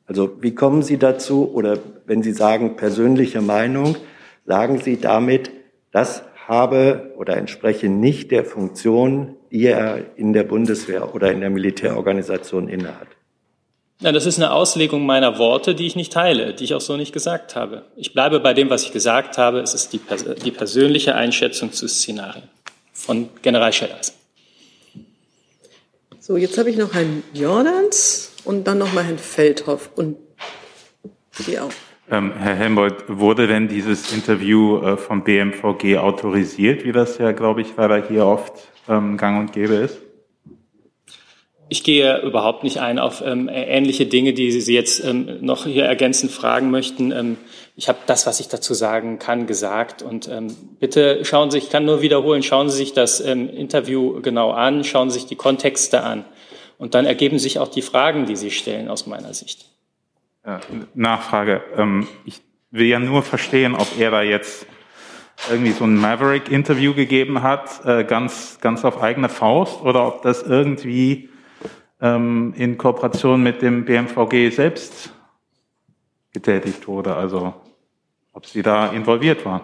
Also 0.06 0.42
wie 0.42 0.56
kommen 0.56 0.84
Sie 0.84 0.98
dazu? 0.98 1.52
Oder 1.54 1.80
wenn 2.06 2.24
Sie 2.24 2.32
sagen 2.32 2.76
persönliche 2.76 3.42
Meinung, 3.42 3.98
sagen 4.46 4.80
Sie 4.80 4.98
damit, 4.98 5.52
das 5.92 6.24
habe 6.48 7.14
oder 7.18 7.38
entspreche 7.38 7.90
nicht 7.90 8.32
der 8.32 8.46
Funktion, 8.46 9.36
die 9.52 9.66
er 9.66 10.18
in 10.18 10.32
der 10.32 10.44
Bundeswehr 10.44 11.14
oder 11.14 11.32
in 11.32 11.42
der 11.42 11.50
Militärorganisation 11.50 12.70
innehat. 12.70 13.08
Ja, 14.00 14.12
das 14.12 14.28
ist 14.28 14.38
eine 14.38 14.52
Auslegung 14.52 15.08
meiner 15.08 15.40
Worte, 15.40 15.74
die 15.74 15.88
ich 15.88 15.96
nicht 15.96 16.14
teile, 16.14 16.54
die 16.54 16.66
ich 16.66 16.76
auch 16.76 16.82
so 16.82 16.98
nicht 16.98 17.14
gesagt 17.14 17.56
habe. 17.56 17.84
Ich 17.96 18.14
bleibe 18.14 18.40
bei 18.40 18.54
dem, 18.54 18.70
was 18.70 18.84
ich 18.84 18.92
gesagt 18.92 19.40
habe. 19.40 19.60
Es 19.60 19.74
ist 19.74 19.92
die, 19.92 20.00
die 20.46 20.52
persönliche 20.52 21.16
Einschätzung 21.16 21.72
zu 21.72 21.88
Szenarien 21.88 22.44
von 22.94 23.30
General 23.42 23.74
Schellers. 23.74 24.14
So, 26.20 26.38
jetzt 26.38 26.58
habe 26.60 26.70
ich 26.70 26.78
noch 26.78 26.94
Herrn 26.94 27.24
Jordans 27.34 28.34
und 28.44 28.68
dann 28.68 28.78
noch 28.78 28.94
mal 28.94 29.04
Herrn 29.04 29.18
Feldhoff 29.18 29.90
und 29.96 30.18
Sie 31.32 31.60
auch. 31.60 31.72
Ähm, 32.10 32.34
Herr 32.38 32.56
Helmholtz, 32.56 33.04
wurde 33.08 33.48
denn 33.48 33.68
dieses 33.68 34.14
Interview 34.14 34.78
äh, 34.82 34.98
vom 34.98 35.24
BMVG 35.24 35.98
autorisiert, 35.98 36.86
wie 36.86 36.92
das 36.92 37.18
ja, 37.18 37.32
glaube 37.32 37.62
ich, 37.62 37.68
leider 37.76 38.08
hier 38.08 38.26
oft 38.26 38.54
ähm, 38.88 39.18
gang 39.18 39.40
und 39.40 39.54
gäbe 39.54 39.76
ist? 39.76 39.98
Ich 41.70 41.84
gehe 41.84 42.22
überhaupt 42.22 42.64
nicht 42.64 42.80
ein 42.80 42.98
auf 42.98 43.22
ähm, 43.26 43.50
ähnliche 43.52 44.06
Dinge, 44.06 44.34
die 44.34 44.52
Sie 44.52 44.74
jetzt 44.74 45.04
ähm, 45.04 45.40
noch 45.42 45.66
hier 45.66 45.86
ergänzend 45.86 46.32
fragen 46.32 46.72
möchten. 46.72 47.12
Ähm, 47.12 47.38
ich 47.76 47.90
habe 47.90 48.00
das, 48.06 48.26
was 48.26 48.40
ich 48.40 48.48
dazu 48.48 48.74
sagen 48.74 49.20
kann, 49.20 49.48
gesagt. 49.48 50.02
Und 50.02 50.30
ähm, 50.30 50.56
bitte 50.80 51.26
schauen 51.26 51.52
Sie, 51.52 51.58
ich 51.58 51.70
kann 51.70 51.86
nur 51.86 52.02
wiederholen, 52.02 52.42
schauen 52.42 52.70
Sie 52.70 52.78
sich 52.78 52.94
das 52.94 53.20
ähm, 53.20 53.50
Interview 53.50 54.22
genau 54.22 54.52
an, 54.52 54.84
schauen 54.84 55.10
Sie 55.10 55.20
sich 55.20 55.28
die 55.28 55.36
Kontexte 55.36 56.04
an. 56.04 56.26
Und 56.78 56.96
dann 56.96 57.06
ergeben 57.06 57.40
sich 57.40 57.60
auch 57.60 57.70
die 57.70 57.82
Fragen, 57.82 58.26
die 58.26 58.36
Sie 58.36 58.52
stellen, 58.52 58.88
aus 58.88 59.08
meiner 59.08 59.34
Sicht. 59.34 59.66
Nachfrage. 60.94 61.62
Ähm, 61.76 62.08
ich 62.26 62.40
will 62.72 62.86
ja 62.86 63.00
nur 63.00 63.24
verstehen, 63.24 63.76
ob 63.76 63.88
er 64.00 64.12
da 64.12 64.22
jetzt 64.22 64.66
irgendwie 65.50 65.72
so 65.72 65.84
ein 65.84 65.96
Maverick-Interview 65.98 66.94
gegeben 66.94 67.44
hat, 67.44 67.86
äh, 67.86 68.04
ganz, 68.04 68.60
ganz 68.62 68.86
auf 68.86 69.02
eigene 69.02 69.30
Faust, 69.30 69.82
oder 69.82 70.08
ob 70.08 70.22
das 70.22 70.44
irgendwie 70.44 71.30
in 72.00 72.78
Kooperation 72.78 73.42
mit 73.42 73.62
dem 73.64 73.84
BMVG 73.84 74.52
selbst 74.52 75.12
getätigt 76.32 76.88
wurde, 76.88 77.16
also 77.16 77.56
ob 78.34 78.46
Sie 78.46 78.62
da 78.62 78.90
involviert 78.90 79.44
waren. 79.46 79.62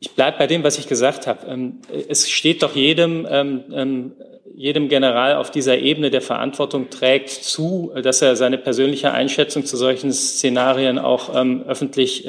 Ich 0.00 0.12
bleibe 0.12 0.38
bei 0.38 0.46
dem, 0.46 0.62
was 0.64 0.78
ich 0.78 0.86
gesagt 0.86 1.26
habe. 1.26 1.46
Ähm, 1.46 1.80
es 2.08 2.30
steht 2.30 2.62
doch 2.62 2.74
jedem, 2.74 3.26
ähm, 3.30 4.12
jedem 4.54 4.88
General 4.88 5.36
auf 5.36 5.50
dieser 5.50 5.78
Ebene, 5.78 6.10
der 6.10 6.22
Verantwortung 6.22 6.88
trägt, 6.88 7.28
zu, 7.28 7.92
dass 8.02 8.22
er 8.22 8.36
seine 8.36 8.56
persönliche 8.56 9.12
Einschätzung 9.12 9.66
zu 9.66 9.76
solchen 9.76 10.12
Szenarien 10.12 10.98
auch 10.98 11.34
öffentlich 11.34 12.28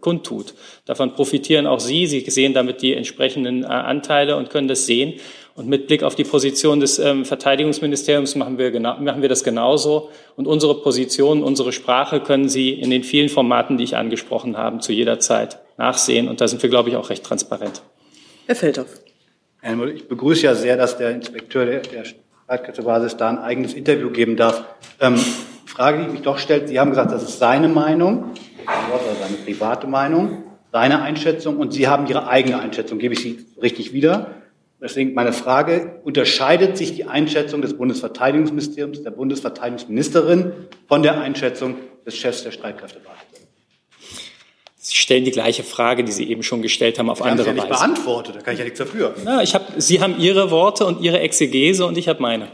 kundtut. 0.00 0.54
Davon 0.84 1.12
profitieren 1.12 1.66
auch 1.66 1.80
Sie. 1.80 2.06
Sie 2.06 2.20
sehen 2.20 2.54
damit 2.54 2.82
die 2.82 2.94
entsprechenden 2.94 3.62
äh, 3.62 3.66
Anteile 3.66 4.36
und 4.36 4.50
können 4.50 4.68
das 4.68 4.86
sehen. 4.86 5.14
Und 5.60 5.68
mit 5.68 5.88
Blick 5.88 6.02
auf 6.02 6.14
die 6.14 6.24
Position 6.24 6.80
des 6.80 6.98
ähm, 6.98 7.26
Verteidigungsministeriums 7.26 8.34
machen 8.34 8.56
wir, 8.56 8.70
genau, 8.70 8.98
machen 8.98 9.20
wir 9.20 9.28
das 9.28 9.44
genauso. 9.44 10.08
Und 10.34 10.48
unsere 10.48 10.80
Position, 10.80 11.42
unsere 11.42 11.70
Sprache 11.72 12.20
können 12.20 12.48
Sie 12.48 12.70
in 12.70 12.88
den 12.88 13.04
vielen 13.04 13.28
Formaten, 13.28 13.76
die 13.76 13.84
ich 13.84 13.94
angesprochen 13.94 14.56
habe, 14.56 14.78
zu 14.78 14.94
jeder 14.94 15.20
Zeit 15.20 15.58
nachsehen. 15.76 16.28
Und 16.28 16.40
da 16.40 16.48
sind 16.48 16.62
wir, 16.62 16.70
glaube 16.70 16.88
ich, 16.88 16.96
auch 16.96 17.10
recht 17.10 17.24
transparent. 17.24 17.82
Herr 18.46 18.56
Feldhoff. 18.56 18.86
Ich 19.94 20.08
begrüße 20.08 20.44
ja 20.46 20.54
sehr, 20.54 20.78
dass 20.78 20.96
der 20.96 21.10
Inspekteur 21.10 21.66
der, 21.66 21.80
der 21.80 22.04
Streitkräftebasis 22.06 23.18
da 23.18 23.28
ein 23.28 23.38
eigenes 23.38 23.74
Interview 23.74 24.08
geben 24.08 24.38
darf. 24.38 24.64
Ähm, 24.98 25.20
Frage, 25.66 26.04
die 26.04 26.10
mich 26.10 26.22
doch 26.22 26.38
stellt, 26.38 26.68
Sie 26.68 26.80
haben 26.80 26.88
gesagt, 26.88 27.12
das 27.12 27.22
ist 27.22 27.38
seine 27.38 27.68
Meinung, 27.68 28.30
seine 28.64 29.36
private 29.44 29.86
Meinung, 29.86 30.42
seine 30.72 31.02
Einschätzung 31.02 31.58
und 31.58 31.74
Sie 31.74 31.86
haben 31.86 32.06
Ihre 32.06 32.28
eigene 32.28 32.58
Einschätzung. 32.60 32.98
Gebe 32.98 33.12
ich 33.12 33.20
Sie 33.20 33.44
richtig 33.60 33.92
wieder? 33.92 34.39
Deswegen 34.82 35.12
meine 35.12 35.32
Frage, 35.34 36.00
unterscheidet 36.04 36.78
sich 36.78 36.94
die 36.94 37.04
Einschätzung 37.04 37.60
des 37.60 37.76
Bundesverteidigungsministeriums, 37.76 39.02
der 39.02 39.10
Bundesverteidigungsministerin 39.10 40.52
von 40.88 41.02
der 41.02 41.20
Einschätzung 41.20 41.76
des 42.06 42.16
Chefs 42.16 42.44
der 42.44 42.50
Streitkräftebasis? 42.50 43.20
Sie 44.82 44.96
stellen 44.96 45.24
die 45.24 45.30
gleiche 45.30 45.62
Frage, 45.62 46.02
die 46.02 46.12
Sie 46.12 46.30
eben 46.30 46.42
schon 46.42 46.62
gestellt 46.62 46.98
haben, 46.98 47.10
auf 47.10 47.18
Sie 47.18 47.24
andere 47.24 47.48
haben 47.48 47.56
sie 47.56 47.62
ja 47.62 47.70
Weise. 47.70 47.90
nicht 47.90 47.94
beantwortet, 47.94 48.36
da 48.36 48.40
kann 48.40 48.54
ich 48.54 48.58
ja 48.58 48.64
nichts 48.64 48.78
dafür. 48.78 49.14
Na, 49.22 49.42
ich 49.42 49.54
hab, 49.54 49.66
Sie 49.76 50.00
haben 50.00 50.18
Ihre 50.18 50.50
Worte 50.50 50.86
und 50.86 51.02
Ihre 51.02 51.20
Exegese 51.20 51.84
und 51.84 51.98
ich 51.98 52.08
habe 52.08 52.22
meine. 52.22 52.48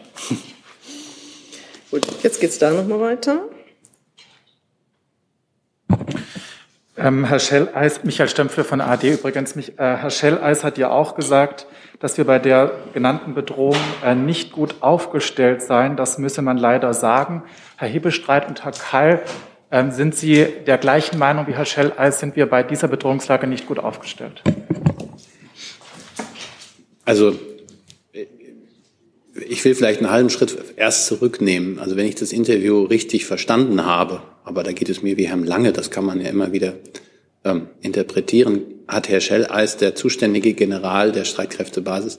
Gut, 1.92 2.04
jetzt 2.24 2.40
geht's 2.40 2.58
da 2.58 2.72
noch 2.72 2.86
mal 2.88 2.98
weiter. 2.98 3.48
Ähm, 6.98 7.24
Herr 7.24 7.38
Schelleis, 7.38 8.04
Michael 8.04 8.28
Stempfle 8.28 8.64
von 8.64 8.80
AD 8.80 9.12
übrigens, 9.12 9.54
mich, 9.54 9.78
äh, 9.78 9.96
Herr 9.96 10.08
Schelleis 10.08 10.64
hat 10.64 10.78
ja 10.78 10.90
auch 10.90 11.14
gesagt, 11.14 11.66
dass 12.00 12.16
wir 12.16 12.24
bei 12.24 12.38
der 12.38 12.72
genannten 12.94 13.34
Bedrohung 13.34 13.76
äh, 14.02 14.14
nicht 14.14 14.52
gut 14.52 14.76
aufgestellt 14.80 15.60
seien. 15.60 15.96
Das 15.96 16.16
müsse 16.16 16.40
man 16.40 16.56
leider 16.56 16.94
sagen. 16.94 17.42
Herr 17.76 17.88
Hebestreit 17.88 18.48
und 18.48 18.64
Herr 18.64 18.72
Kall, 18.72 19.20
ähm, 19.70 19.90
sind 19.90 20.14
Sie 20.14 20.46
der 20.66 20.78
gleichen 20.78 21.18
Meinung 21.18 21.46
wie 21.46 21.54
Herr 21.54 21.66
Schelleis? 21.66 22.18
Sind 22.18 22.34
wir 22.34 22.48
bei 22.48 22.62
dieser 22.62 22.88
Bedrohungslage 22.88 23.46
nicht 23.46 23.66
gut 23.66 23.78
aufgestellt? 23.78 24.42
Also 27.04 27.34
ich 29.48 29.64
will 29.64 29.74
vielleicht 29.74 30.00
einen 30.00 30.10
halben 30.10 30.30
Schritt 30.30 30.56
erst 30.76 31.06
zurücknehmen. 31.06 31.78
Also 31.78 31.96
wenn 31.96 32.06
ich 32.06 32.14
das 32.14 32.32
Interview 32.32 32.84
richtig 32.84 33.24
verstanden 33.24 33.84
habe, 33.84 34.22
aber 34.44 34.62
da 34.62 34.72
geht 34.72 34.88
es 34.88 35.02
mir 35.02 35.16
wie 35.16 35.28
Herrn 35.28 35.44
Lange, 35.44 35.72
das 35.72 35.90
kann 35.90 36.04
man 36.04 36.20
ja 36.20 36.28
immer 36.28 36.52
wieder 36.52 36.74
ähm, 37.44 37.68
interpretieren, 37.80 38.62
hat 38.88 39.08
Herr 39.08 39.20
Schelleis, 39.20 39.76
der 39.76 39.94
zuständige 39.94 40.54
General 40.54 41.12
der 41.12 41.24
Streitkräftebasis, 41.24 42.18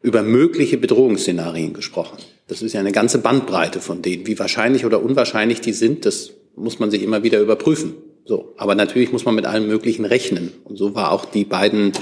über 0.00 0.22
mögliche 0.22 0.78
Bedrohungsszenarien 0.78 1.74
gesprochen. 1.74 2.18
Das 2.48 2.60
ist 2.60 2.72
ja 2.72 2.80
eine 2.80 2.92
ganze 2.92 3.18
Bandbreite 3.18 3.80
von 3.80 4.02
denen. 4.02 4.26
Wie 4.26 4.38
wahrscheinlich 4.38 4.84
oder 4.84 5.02
unwahrscheinlich 5.02 5.60
die 5.60 5.72
sind, 5.72 6.04
das 6.04 6.32
muss 6.56 6.78
man 6.80 6.90
sich 6.90 7.02
immer 7.02 7.22
wieder 7.22 7.40
überprüfen. 7.40 7.94
So, 8.24 8.54
aber 8.56 8.74
natürlich 8.74 9.12
muss 9.12 9.24
man 9.24 9.34
mit 9.34 9.46
allem 9.46 9.66
Möglichen 9.66 10.04
rechnen. 10.04 10.52
Und 10.64 10.76
so 10.76 10.94
war 10.94 11.12
auch 11.12 11.24
die 11.24 11.44
beiden 11.44 11.92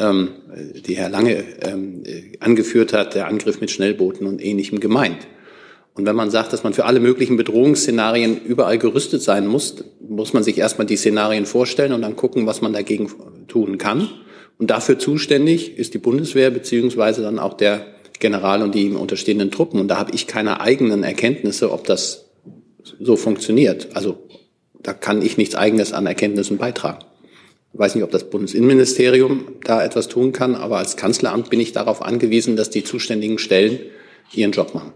ähm, 0.00 0.28
die 0.86 0.96
Herr 0.96 1.08
Lange 1.08 1.44
ähm, 1.62 2.02
angeführt 2.40 2.92
hat, 2.92 3.14
der 3.14 3.28
Angriff 3.28 3.60
mit 3.60 3.70
Schnellbooten 3.70 4.26
und 4.26 4.44
Ähnlichem 4.44 4.80
gemeint. 4.80 5.28
Und 5.94 6.06
wenn 6.06 6.16
man 6.16 6.30
sagt, 6.30 6.52
dass 6.52 6.62
man 6.62 6.72
für 6.72 6.86
alle 6.86 7.00
möglichen 7.00 7.36
Bedrohungsszenarien 7.36 8.40
überall 8.42 8.78
gerüstet 8.78 9.22
sein 9.22 9.46
muss, 9.46 9.84
muss 10.00 10.32
man 10.32 10.42
sich 10.42 10.58
erstmal 10.58 10.86
die 10.86 10.96
Szenarien 10.96 11.46
vorstellen 11.46 11.92
und 11.92 12.02
dann 12.02 12.16
gucken, 12.16 12.46
was 12.46 12.62
man 12.62 12.72
dagegen 12.72 13.10
tun 13.48 13.76
kann. 13.76 14.08
Und 14.58 14.70
dafür 14.70 14.98
zuständig 14.98 15.78
ist 15.78 15.94
die 15.94 15.98
Bundeswehr 15.98 16.50
beziehungsweise 16.50 17.22
dann 17.22 17.38
auch 17.38 17.54
der 17.54 17.86
General 18.18 18.62
und 18.62 18.74
die 18.74 18.84
ihm 18.84 18.96
unterstehenden 18.96 19.50
Truppen. 19.50 19.80
Und 19.80 19.88
da 19.88 19.98
habe 19.98 20.12
ich 20.14 20.26
keine 20.26 20.60
eigenen 20.60 21.02
Erkenntnisse, 21.02 21.72
ob 21.72 21.84
das 21.84 22.26
so 23.00 23.16
funktioniert. 23.16 23.88
Also 23.94 24.18
da 24.82 24.92
kann 24.92 25.22
ich 25.22 25.36
nichts 25.36 25.54
Eigenes 25.54 25.92
an 25.92 26.06
Erkenntnissen 26.06 26.58
beitragen. 26.58 27.04
Ich 27.72 27.78
weiß 27.78 27.94
nicht, 27.94 28.04
ob 28.04 28.10
das 28.10 28.28
Bundesinnenministerium 28.28 29.56
da 29.64 29.84
etwas 29.84 30.08
tun 30.08 30.32
kann, 30.32 30.54
aber 30.54 30.78
als 30.78 30.96
Kanzleramt 30.96 31.50
bin 31.50 31.60
ich 31.60 31.72
darauf 31.72 32.02
angewiesen, 32.02 32.56
dass 32.56 32.70
die 32.70 32.84
zuständigen 32.84 33.38
Stellen 33.38 33.78
ihren 34.32 34.52
Job 34.52 34.74
machen. 34.74 34.92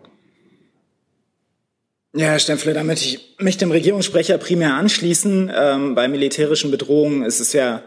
Ja, 2.16 2.26
Herr 2.26 2.38
Stempfle, 2.38 2.74
damit 2.74 3.00
ich 3.00 3.34
mich 3.38 3.56
dem 3.56 3.72
Regierungssprecher 3.72 4.38
primär 4.38 4.74
anschließen. 4.74 5.50
Ähm, 5.52 5.94
bei 5.96 6.06
militärischen 6.06 6.70
Bedrohungen 6.70 7.24
ist 7.24 7.40
es 7.40 7.52
ja 7.52 7.82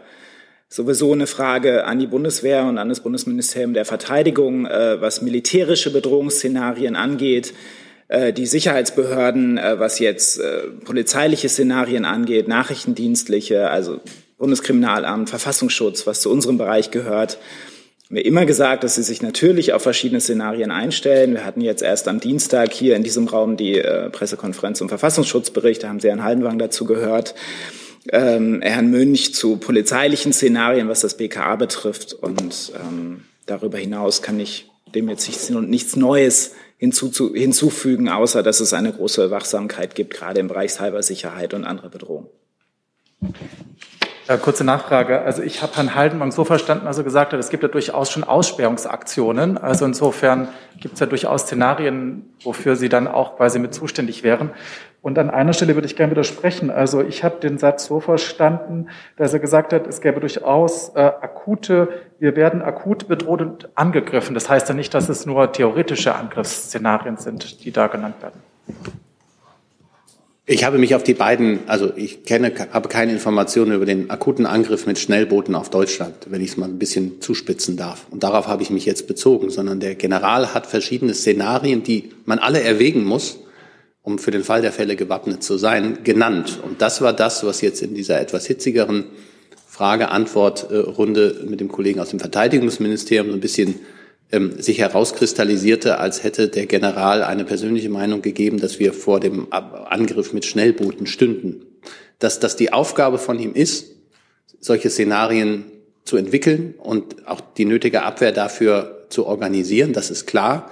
sowieso 0.68 1.12
eine 1.12 1.26
Frage 1.26 1.84
an 1.84 1.98
die 1.98 2.06
Bundeswehr 2.06 2.64
und 2.64 2.76
an 2.76 2.90
das 2.90 3.00
Bundesministerium 3.00 3.72
der 3.72 3.86
Verteidigung, 3.86 4.66
äh, 4.66 5.00
was 5.00 5.22
militärische 5.22 5.90
Bedrohungsszenarien 5.90 6.94
angeht. 6.94 7.54
Äh, 8.08 8.34
die 8.34 8.44
Sicherheitsbehörden, 8.44 9.56
äh, 9.56 9.78
was 9.78 9.98
jetzt 9.98 10.38
äh, 10.40 10.62
polizeiliche 10.84 11.48
Szenarien 11.48 12.04
angeht, 12.04 12.48
nachrichtendienstliche, 12.48 13.70
also 13.70 14.00
Bundeskriminalamt, 14.38 15.28
Verfassungsschutz, 15.28 16.06
was 16.06 16.20
zu 16.20 16.30
unserem 16.30 16.58
Bereich 16.58 16.90
gehört, 16.90 17.38
haben 18.08 18.16
wir 18.16 18.24
immer 18.24 18.46
gesagt, 18.46 18.84
dass 18.84 18.94
sie 18.94 19.02
sich 19.02 19.20
natürlich 19.20 19.74
auf 19.74 19.82
verschiedene 19.82 20.20
Szenarien 20.20 20.70
einstellen. 20.70 21.34
Wir 21.34 21.44
hatten 21.44 21.60
jetzt 21.60 21.82
erst 21.82 22.08
am 22.08 22.20
Dienstag 22.20 22.72
hier 22.72 22.96
in 22.96 23.02
diesem 23.02 23.28
Raum 23.28 23.58
die 23.58 23.78
äh, 23.78 24.08
Pressekonferenz 24.08 24.78
zum 24.78 24.88
Verfassungsschutzbericht. 24.88 25.82
Da 25.82 25.88
haben 25.88 26.00
Sie 26.00 26.08
Herrn 26.08 26.24
Haldenwang 26.24 26.58
dazu 26.58 26.86
gehört. 26.86 27.34
Ähm, 28.10 28.62
Herrn 28.62 28.90
Münch 28.90 29.34
zu 29.34 29.58
polizeilichen 29.58 30.32
Szenarien, 30.32 30.88
was 30.88 31.00
das 31.00 31.18
BKA 31.18 31.56
betrifft. 31.56 32.14
Und 32.14 32.72
ähm, 32.76 33.24
darüber 33.44 33.76
hinaus 33.76 34.22
kann 34.22 34.40
ich 34.40 34.70
dem 34.94 35.10
jetzt 35.10 35.28
nichts, 35.28 35.50
nichts 35.50 35.96
Neues 35.96 36.52
hinzu, 36.78 37.34
hinzufügen, 37.34 38.08
außer 38.08 38.42
dass 38.42 38.60
es 38.60 38.72
eine 38.72 38.90
große 38.90 39.30
Wachsamkeit 39.30 39.94
gibt, 39.94 40.14
gerade 40.14 40.40
im 40.40 40.48
Bereich 40.48 40.72
Cybersicherheit 40.72 41.52
und 41.52 41.64
andere 41.64 41.90
Bedrohungen. 41.90 42.28
Äh, 44.28 44.36
kurze 44.36 44.62
Nachfrage. 44.62 45.22
Also 45.22 45.42
ich 45.42 45.62
habe 45.62 45.74
Herrn 45.74 45.94
Haldenwang 45.94 46.32
so 46.32 46.44
verstanden, 46.44 46.86
also 46.86 47.02
gesagt 47.02 47.32
hat, 47.32 47.40
es 47.40 47.48
gibt 47.48 47.62
ja 47.62 47.68
durchaus 47.70 48.10
schon 48.10 48.24
Aussperrungsaktionen. 48.24 49.56
Also 49.56 49.86
insofern 49.86 50.48
gibt 50.78 50.94
es 50.94 51.00
ja 51.00 51.06
durchaus 51.06 51.42
Szenarien, 51.42 52.28
wofür 52.42 52.76
Sie 52.76 52.90
dann 52.90 53.08
auch 53.08 53.38
quasi 53.38 53.58
mit 53.58 53.72
zuständig 53.72 54.22
wären. 54.22 54.50
Und 55.00 55.18
an 55.18 55.30
einer 55.30 55.54
Stelle 55.54 55.76
würde 55.76 55.86
ich 55.86 55.96
gerne 55.96 56.10
widersprechen. 56.10 56.70
Also 56.70 57.00
ich 57.00 57.24
habe 57.24 57.40
den 57.40 57.56
Satz 57.56 57.86
so 57.86 58.00
verstanden, 58.00 58.88
dass 59.16 59.32
er 59.32 59.38
gesagt 59.38 59.72
hat, 59.72 59.86
es 59.86 60.02
gäbe 60.02 60.20
durchaus 60.20 60.90
äh, 60.90 61.00
akute, 61.00 61.88
wir 62.18 62.36
werden 62.36 62.60
akut 62.60 63.08
bedroht 63.08 63.40
und 63.40 63.70
angegriffen. 63.76 64.34
Das 64.34 64.50
heißt 64.50 64.68
ja 64.68 64.74
nicht, 64.74 64.92
dass 64.92 65.08
es 65.08 65.24
nur 65.24 65.52
theoretische 65.52 66.14
Angriffsszenarien 66.14 67.16
sind, 67.16 67.64
die 67.64 67.70
da 67.70 67.86
genannt 67.86 68.16
werden. 68.20 68.42
Ich 70.50 70.64
habe 70.64 70.78
mich 70.78 70.94
auf 70.94 71.02
die 71.02 71.12
beiden, 71.12 71.58
also 71.66 71.92
ich 71.94 72.24
kenne, 72.24 72.50
habe 72.72 72.88
keine 72.88 73.12
Informationen 73.12 73.72
über 73.72 73.84
den 73.84 74.08
akuten 74.08 74.46
Angriff 74.46 74.86
mit 74.86 74.98
Schnellbooten 74.98 75.54
auf 75.54 75.68
Deutschland, 75.68 76.14
wenn 76.30 76.40
ich 76.40 76.52
es 76.52 76.56
mal 76.56 76.70
ein 76.70 76.78
bisschen 76.78 77.20
zuspitzen 77.20 77.76
darf. 77.76 78.06
Und 78.10 78.22
darauf 78.22 78.46
habe 78.46 78.62
ich 78.62 78.70
mich 78.70 78.86
jetzt 78.86 79.06
bezogen, 79.06 79.50
sondern 79.50 79.78
der 79.78 79.94
General 79.94 80.54
hat 80.54 80.66
verschiedene 80.66 81.12
Szenarien, 81.12 81.82
die 81.82 82.12
man 82.24 82.38
alle 82.38 82.62
erwägen 82.62 83.04
muss, 83.04 83.40
um 84.00 84.18
für 84.18 84.30
den 84.30 84.42
Fall 84.42 84.62
der 84.62 84.72
Fälle 84.72 84.96
gewappnet 84.96 85.42
zu 85.42 85.58
sein, 85.58 85.98
genannt. 86.02 86.60
Und 86.64 86.80
das 86.80 87.02
war 87.02 87.12
das, 87.12 87.44
was 87.44 87.60
jetzt 87.60 87.82
in 87.82 87.94
dieser 87.94 88.18
etwas 88.18 88.46
hitzigeren 88.46 89.04
Frage-Antwort-Runde 89.66 91.44
mit 91.46 91.60
dem 91.60 91.68
Kollegen 91.68 92.00
aus 92.00 92.08
dem 92.08 92.20
Verteidigungsministerium 92.20 93.28
so 93.28 93.34
ein 93.34 93.40
bisschen 93.40 93.74
ähm, 94.30 94.60
sich 94.60 94.78
herauskristallisierte, 94.78 95.98
als 95.98 96.22
hätte 96.22 96.48
der 96.48 96.66
General 96.66 97.22
eine 97.22 97.44
persönliche 97.44 97.88
Meinung 97.88 98.22
gegeben, 98.22 98.58
dass 98.60 98.78
wir 98.78 98.92
vor 98.92 99.20
dem 99.20 99.48
Angriff 99.50 100.32
mit 100.32 100.44
Schnellbooten 100.44 101.06
stünden. 101.06 101.64
Dass 102.18 102.40
das 102.40 102.56
die 102.56 102.72
Aufgabe 102.72 103.18
von 103.18 103.38
ihm 103.38 103.54
ist, 103.54 103.96
solche 104.60 104.90
Szenarien 104.90 105.64
zu 106.04 106.16
entwickeln 106.16 106.74
und 106.78 107.26
auch 107.26 107.40
die 107.40 107.64
nötige 107.64 108.02
Abwehr 108.02 108.32
dafür 108.32 109.06
zu 109.08 109.26
organisieren, 109.26 109.92
das 109.92 110.10
ist 110.10 110.26
klar. 110.26 110.70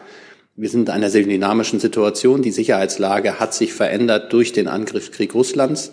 Wir 0.58 0.70
sind 0.70 0.88
in 0.88 0.94
einer 0.94 1.10
sehr 1.10 1.22
dynamischen 1.22 1.80
Situation. 1.80 2.40
Die 2.40 2.50
Sicherheitslage 2.50 3.38
hat 3.38 3.52
sich 3.52 3.74
verändert 3.74 4.32
durch 4.32 4.52
den 4.52 4.68
Angriffskrieg 4.68 5.34
Russlands. 5.34 5.92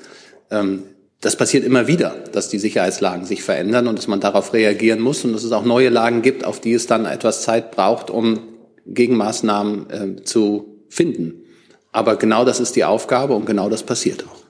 Ähm, 0.49 0.83
das 1.23 1.37
passiert 1.37 1.63
immer 1.63 1.87
wieder, 1.87 2.15
dass 2.33 2.49
die 2.49 2.59
Sicherheitslagen 2.59 3.25
sich 3.25 3.43
verändern 3.43 3.87
und 3.87 3.97
dass 3.97 4.07
man 4.07 4.19
darauf 4.19 4.53
reagieren 4.53 4.99
muss 4.99 5.23
und 5.23 5.31
dass 5.31 5.45
es 5.45 5.53
auch 5.53 5.63
neue 5.63 5.87
Lagen 5.87 6.21
gibt, 6.21 6.43
auf 6.43 6.59
die 6.59 6.73
es 6.73 6.85
dann 6.85 7.05
etwas 7.05 7.43
Zeit 7.43 7.71
braucht, 7.71 8.09
um 8.09 8.41
Gegenmaßnahmen 8.85 10.17
äh, 10.19 10.23
zu 10.23 10.83
finden. 10.89 11.45
Aber 11.93 12.17
genau 12.17 12.43
das 12.43 12.59
ist 12.59 12.75
die 12.75 12.83
Aufgabe 12.83 13.35
und 13.35 13.45
genau 13.45 13.69
das 13.69 13.83
passiert 13.83 14.25
auch. 14.25 14.43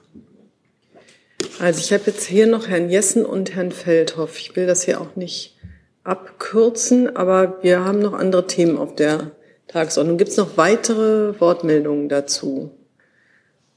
Also 1.60 1.78
ich 1.78 1.92
habe 1.92 2.02
jetzt 2.06 2.24
hier 2.24 2.48
noch 2.48 2.66
Herrn 2.66 2.90
Jessen 2.90 3.24
und 3.24 3.54
Herrn 3.54 3.70
Feldhoff. 3.70 4.36
Ich 4.40 4.56
will 4.56 4.66
das 4.66 4.82
hier 4.82 5.00
auch 5.00 5.14
nicht 5.14 5.56
abkürzen, 6.02 7.16
aber 7.16 7.58
wir 7.62 7.84
haben 7.84 8.00
noch 8.00 8.14
andere 8.14 8.48
Themen 8.48 8.76
auf 8.78 8.96
der 8.96 9.30
Tagesordnung. 9.68 10.18
Gibt 10.18 10.30
es 10.30 10.36
noch 10.36 10.56
weitere 10.56 11.38
Wortmeldungen 11.40 12.08
dazu? 12.08 12.72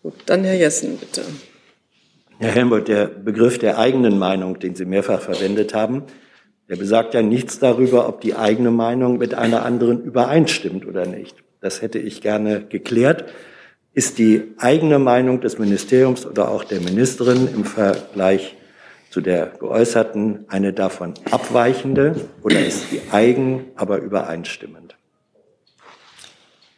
Gut, 0.01 0.15
dann 0.25 0.43
Herr 0.43 0.55
Jessen, 0.55 0.97
bitte. 0.97 1.21
Herr 2.39 2.51
Helmut, 2.51 2.87
der 2.87 3.07
Begriff 3.07 3.57
der 3.57 3.79
eigenen 3.79 4.19
Meinung, 4.19 4.59
den 4.59 4.75
Sie 4.75 4.85
mehrfach 4.85 5.21
verwendet 5.21 5.73
haben, 5.73 6.03
der 6.69 6.75
besagt 6.75 7.15
ja 7.15 7.23
nichts 7.23 7.57
darüber, 7.57 8.07
ob 8.07 8.21
die 8.21 8.35
eigene 8.35 8.69
Meinung 8.69 9.17
mit 9.17 9.33
einer 9.33 9.65
anderen 9.65 10.03
übereinstimmt 10.03 10.85
oder 10.85 11.07
nicht. 11.07 11.35
Das 11.61 11.81
hätte 11.81 11.97
ich 11.97 12.21
gerne 12.21 12.61
geklärt. 12.61 13.25
Ist 13.93 14.19
die 14.19 14.53
eigene 14.59 14.99
Meinung 14.99 15.41
des 15.41 15.57
Ministeriums 15.57 16.27
oder 16.27 16.51
auch 16.51 16.63
der 16.63 16.79
Ministerin 16.79 17.47
im 17.51 17.65
Vergleich 17.65 18.55
zu 19.09 19.19
der 19.19 19.47
geäußerten 19.59 20.45
eine 20.47 20.73
davon 20.73 21.15
abweichende 21.31 22.15
oder 22.43 22.63
ist 22.63 22.91
die 22.91 23.01
eigen, 23.11 23.65
aber 23.75 23.97
übereinstimmend? 23.97 24.86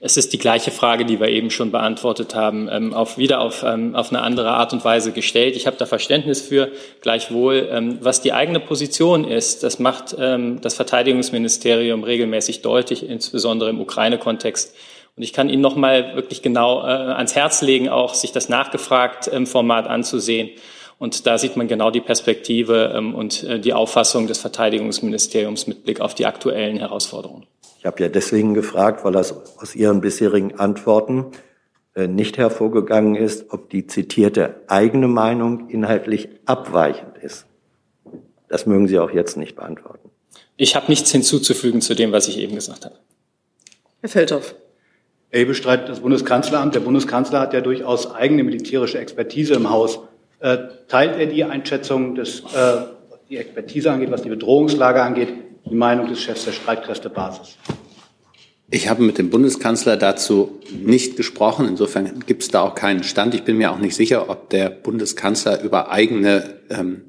Es 0.02 0.16
ist 0.16 0.32
die 0.32 0.38
gleiche 0.38 0.72
Frage, 0.72 1.04
die 1.04 1.20
wir 1.20 1.28
eben 1.28 1.50
schon 1.50 1.72
beantwortet 1.72 2.34
haben, 2.34 2.70
ähm, 2.72 2.94
auf, 2.94 3.18
wieder 3.18 3.42
auf, 3.42 3.64
ähm, 3.64 3.96
auf 3.96 4.12
eine 4.12 4.22
andere 4.22 4.52
Art 4.52 4.72
und 4.72 4.86
Weise 4.86 5.12
gestellt. 5.12 5.58
Ich 5.58 5.68
habe 5.68 5.76
da 5.76 5.86
Verständnis 5.86 6.42
für. 6.42 6.72
Gleichwohl, 7.02 7.68
ähm, 7.70 7.98
was 8.00 8.22
die 8.22 8.32
eigene 8.32 8.62
Position 8.62 9.26
ist, 9.26 9.64
das 9.64 9.78
macht 9.78 10.16
ähm, 10.18 10.62
das 10.62 10.76
Verteidigungsministerium 10.76 12.06
regelmäßig 12.06 12.62
deutlich, 12.62 13.10
insbesondere 13.10 13.70
im 13.70 13.82
Ukraine-Kontext. 13.82 14.74
Und 15.18 15.24
ich 15.24 15.34
kann 15.34 15.50
Ihnen 15.50 15.62
noch 15.62 15.76
mal 15.76 16.16
wirklich 16.16 16.42
genau 16.42 16.80
äh, 16.80 16.92
ans 16.92 17.36
Herz 17.36 17.62
legen, 17.62 17.90
auch 17.90 18.14
sich 18.14 18.32
das 18.32 18.48
nachgefragt 18.48 19.30
ähm, 19.34 19.46
Format 19.46 19.88
anzusehen. 19.88 20.52
Und 20.98 21.28
da 21.28 21.38
sieht 21.38 21.58
man 21.58 21.68
genau 21.68 21.92
die 21.92 22.00
Perspektive 22.00 22.94
ähm, 22.96 23.16
und 23.16 23.44
äh, 23.44 23.60
die 23.60 23.74
Auffassung 23.74 24.28
des 24.28 24.38
Verteidigungsministeriums 24.38 25.68
mit 25.68 25.84
Blick 25.84 26.00
auf 26.00 26.16
die 26.16 26.26
aktuellen 26.26 26.78
Herausforderungen. 26.78 27.46
Ich 27.80 27.86
habe 27.86 28.04
ja 28.04 28.10
deswegen 28.10 28.54
gefragt, 28.54 29.06
weil 29.06 29.14
das 29.14 29.34
aus 29.58 29.74
Ihren 29.74 30.02
bisherigen 30.02 30.60
Antworten 30.60 31.28
äh, 31.96 32.08
nicht 32.08 32.38
hervorgegangen 32.38 33.16
ist, 33.16 33.54
ob 33.54 33.70
die 33.70 33.88
zitierte 33.88 34.56
eigene 34.68 35.08
Meinung 35.08 35.70
inhaltlich 35.70 36.28
abweichend 36.46 37.18
ist. 37.18 37.46
Das 38.50 38.66
mögen 38.66 38.90
Sie 38.90 39.00
auch 39.00 39.12
jetzt 39.12 39.38
nicht 39.38 39.56
beantworten. 39.56 40.10
Ich 40.58 40.76
habe 40.76 40.88
nichts 40.90 41.10
hinzuzufügen 41.12 41.80
zu 41.80 41.96
dem, 41.96 42.12
was 42.12 42.28
ich 42.28 42.40
eben 42.40 42.54
gesagt 42.54 42.84
habe. 42.84 42.96
Herr 44.02 44.10
Feldhoff. 44.10 44.56
Er 45.32 45.46
bestreitet 45.46 45.88
das 45.88 46.02
Bundeskanzleramt. 46.02 46.76
Der 46.76 46.82
Bundeskanzler 46.82 47.40
hat 47.40 47.54
ja 47.54 47.62
durchaus 47.62 48.14
eigene 48.14 48.44
militärische 48.44 49.00
Expertise 49.00 49.54
im 49.54 49.70
Haus. 49.70 50.00
Äh, 50.42 50.58
teilt 50.90 51.18
er 51.18 51.28
die 51.28 51.46
Einschätzung, 51.46 52.16
des, 52.16 52.42
äh, 52.42 52.82
die 53.30 53.38
Expertise 53.38 53.90
angeht, 53.90 54.12
was 54.12 54.24
die 54.24 54.30
Bedrohungslage 54.30 55.02
angeht, 55.02 55.30
die 55.66 55.76
Meinung 55.76 56.08
des 56.08 56.22
Chefs 56.22 56.46
der 56.46 56.52
Streitkräftebasis? 56.52 57.58
Ich 58.72 58.88
habe 58.88 59.02
mit 59.02 59.18
dem 59.18 59.32
Bundeskanzler 59.32 59.98
dazu 59.98 60.60
nicht 60.72 61.18
gesprochen. 61.18 61.68
Insofern 61.68 62.20
gibt 62.28 62.44
es 62.44 62.50
da 62.50 62.62
auch 62.62 62.76
keinen 62.76 63.04
Stand. 63.04 63.34
Ich 63.34 63.44
bin 63.44 63.58
mir 63.58 63.72
auch 63.72 63.80
nicht 63.80 63.96
sicher, 63.96 64.30
ob 64.30 64.50
der 64.50 64.70
Bundeskanzler 64.70 65.62
über 65.62 65.90
eigene 65.90 66.60
ähm, 66.70 67.02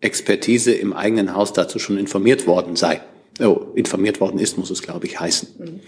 Expertise 0.00 0.72
im 0.72 0.92
eigenen 0.92 1.34
Haus 1.34 1.52
dazu 1.54 1.78
schon 1.78 1.96
informiert 1.96 2.46
worden 2.46 2.76
sei. 2.76 3.00
Oh, 3.40 3.68
informiert 3.74 4.20
worden 4.20 4.38
ist, 4.38 4.58
muss 4.58 4.70
es, 4.70 4.82
glaube 4.82 5.06
ich, 5.06 5.18
heißen. 5.18 5.48
Mhm. 5.58 5.80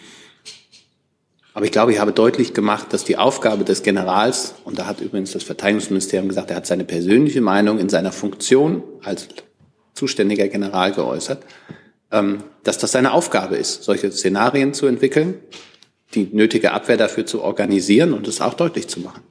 Aber 1.53 1.65
ich 1.65 1.73
glaube, 1.73 1.93
ich 1.93 1.99
habe 1.99 2.13
deutlich 2.13 2.55
gemacht, 2.55 2.93
dass 2.93 3.05
die 3.05 3.17
Aufgabe 3.17 3.65
des 3.65 3.83
Generals, 3.83 4.55
und 4.65 4.79
da 4.79 4.87
hat 4.87 5.01
übrigens 5.01 5.33
das 5.33 5.43
Verteidigungsministerium 5.43 6.29
gesagt, 6.29 6.51
er 6.51 6.57
hat 6.57 6.67
seine 6.67 6.85
persönliche 6.85 7.41
Meinung 7.41 7.79
in 7.79 7.89
seiner 7.89 8.13
Funktion 8.13 8.85
als 9.03 9.29
zuständiger 9.95 10.47
General 10.49 10.93
geäußert, 10.93 11.43
dass 12.11 12.79
das 12.79 12.93
seine 12.93 13.13
Aufgabe 13.13 13.57
ist, 13.57 13.85
solche 13.85 14.11
Szenarien 14.11 14.75
zu 14.75 14.87
entwickeln, 14.87 15.35
die 16.15 16.29
nötige 16.33 16.73
Abwehr 16.73 16.97
dafür 16.97 17.25
zu 17.25 17.41
organisieren 17.43 18.13
und 18.13 18.27
es 18.27 18.41
auch 18.41 18.55
deutlich 18.55 18.89
zu 18.89 19.01
machen. 19.01 19.23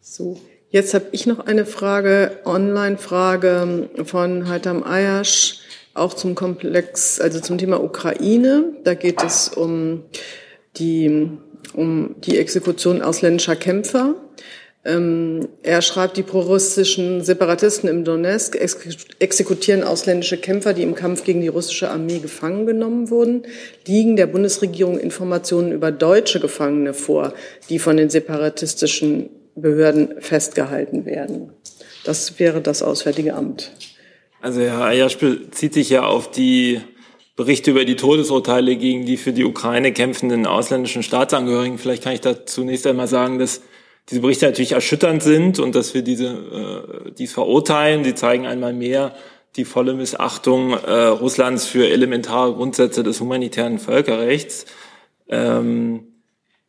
So, 0.00 0.40
jetzt 0.70 0.94
habe 0.94 1.06
ich 1.12 1.26
noch 1.26 1.40
eine 1.40 1.66
Frage, 1.66 2.38
Online-Frage 2.44 3.90
von 4.04 4.48
Heitam 4.48 4.84
Ayash, 4.84 5.58
auch 5.94 6.14
zum 6.14 6.34
Komplex, 6.34 7.20
also 7.20 7.40
zum 7.40 7.58
Thema 7.58 7.82
Ukraine. 7.82 8.76
Da 8.84 8.94
geht 8.94 9.22
es 9.22 9.48
um 9.48 10.04
die, 10.76 11.30
um 11.72 12.16
die 12.20 12.38
Exekution 12.38 13.02
ausländischer 13.02 13.56
Kämpfer. 13.56 14.14
Ähm, 14.86 15.48
er 15.62 15.80
schreibt, 15.80 16.18
die 16.18 16.22
prorussischen 16.22 17.24
Separatisten 17.24 17.88
im 17.88 18.04
Donetsk 18.04 18.56
exekutieren 19.18 19.82
ausländische 19.82 20.36
Kämpfer, 20.36 20.74
die 20.74 20.82
im 20.82 20.94
Kampf 20.94 21.24
gegen 21.24 21.40
die 21.40 21.48
russische 21.48 21.90
Armee 21.90 22.18
gefangen 22.18 22.66
genommen 22.66 23.08
wurden. 23.08 23.46
Liegen 23.86 24.16
der 24.16 24.26
Bundesregierung 24.26 24.98
Informationen 24.98 25.72
über 25.72 25.90
deutsche 25.90 26.38
Gefangene 26.38 26.92
vor, 26.92 27.32
die 27.70 27.78
von 27.78 27.96
den 27.96 28.10
separatistischen 28.10 29.30
Behörden 29.54 30.20
festgehalten 30.20 31.06
werden? 31.06 31.52
Das 32.04 32.38
wäre 32.38 32.60
das 32.60 32.82
Auswärtige 32.82 33.34
Amt. 33.34 33.72
Also 34.42 34.60
Herr 34.60 34.84
Eierspiel 34.84 35.50
zieht 35.50 35.72
sich 35.72 35.88
ja 35.88 36.04
auf 36.04 36.30
die 36.30 36.82
Berichte 37.36 37.70
über 37.70 37.86
die 37.86 37.96
Todesurteile 37.96 38.76
gegen 38.76 39.06
die 39.06 39.16
für 39.16 39.32
die 39.32 39.44
Ukraine 39.44 39.92
kämpfenden 39.92 40.46
ausländischen 40.46 41.02
Staatsangehörigen. 41.02 41.78
Vielleicht 41.78 42.04
kann 42.04 42.12
ich 42.12 42.20
da 42.20 42.44
zunächst 42.44 42.86
einmal 42.86 43.08
sagen, 43.08 43.38
dass 43.38 43.62
diese 44.10 44.20
Berichte 44.20 44.46
natürlich 44.46 44.72
erschütternd 44.72 45.22
sind 45.22 45.58
und 45.58 45.74
dass 45.74 45.94
wir 45.94 46.02
diese, 46.02 46.26
äh, 46.26 47.12
dies 47.12 47.32
verurteilen. 47.32 48.04
Sie 48.04 48.14
zeigen 48.14 48.46
einmal 48.46 48.72
mehr 48.72 49.14
die 49.56 49.64
volle 49.64 49.94
Missachtung 49.94 50.72
äh, 50.72 51.06
Russlands 51.06 51.66
für 51.66 51.88
elementare 51.88 52.54
Grundsätze 52.54 53.02
des 53.02 53.20
humanitären 53.20 53.78
Völkerrechts. 53.78 54.66
Ähm, 55.28 56.08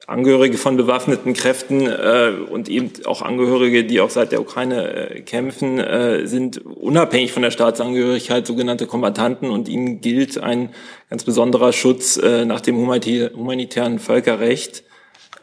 Angehörige 0.08 0.60
von 0.60 0.78
bewaffneten 0.78 1.34
Kräften 1.34 1.88
äh, 1.88 2.32
und 2.52 2.70
eben 2.70 2.92
auch 3.06 3.24
Angehörige, 3.24 3.86
die 3.86 4.02
auch 4.02 4.12
seit 4.12 4.32
der 4.32 4.40
Ukraine 4.40 5.10
äh, 5.10 5.22
kämpfen, 5.22 5.80
äh, 5.80 6.28
sind 6.28 6.64
unabhängig 6.64 7.32
von 7.32 7.42
der 7.42 7.50
Staatsangehörigkeit 7.50 8.46
sogenannte 8.46 8.86
Kombattanten 8.86 9.50
und 9.50 9.68
ihnen 9.68 10.02
gilt 10.02 10.38
ein 10.38 10.70
ganz 11.10 11.24
besonderer 11.24 11.74
Schutz 11.74 12.18
äh, 12.18 12.46
nach 12.46 12.62
dem 12.62 12.78
humanitären 12.78 13.98
Völkerrecht. 13.98 14.84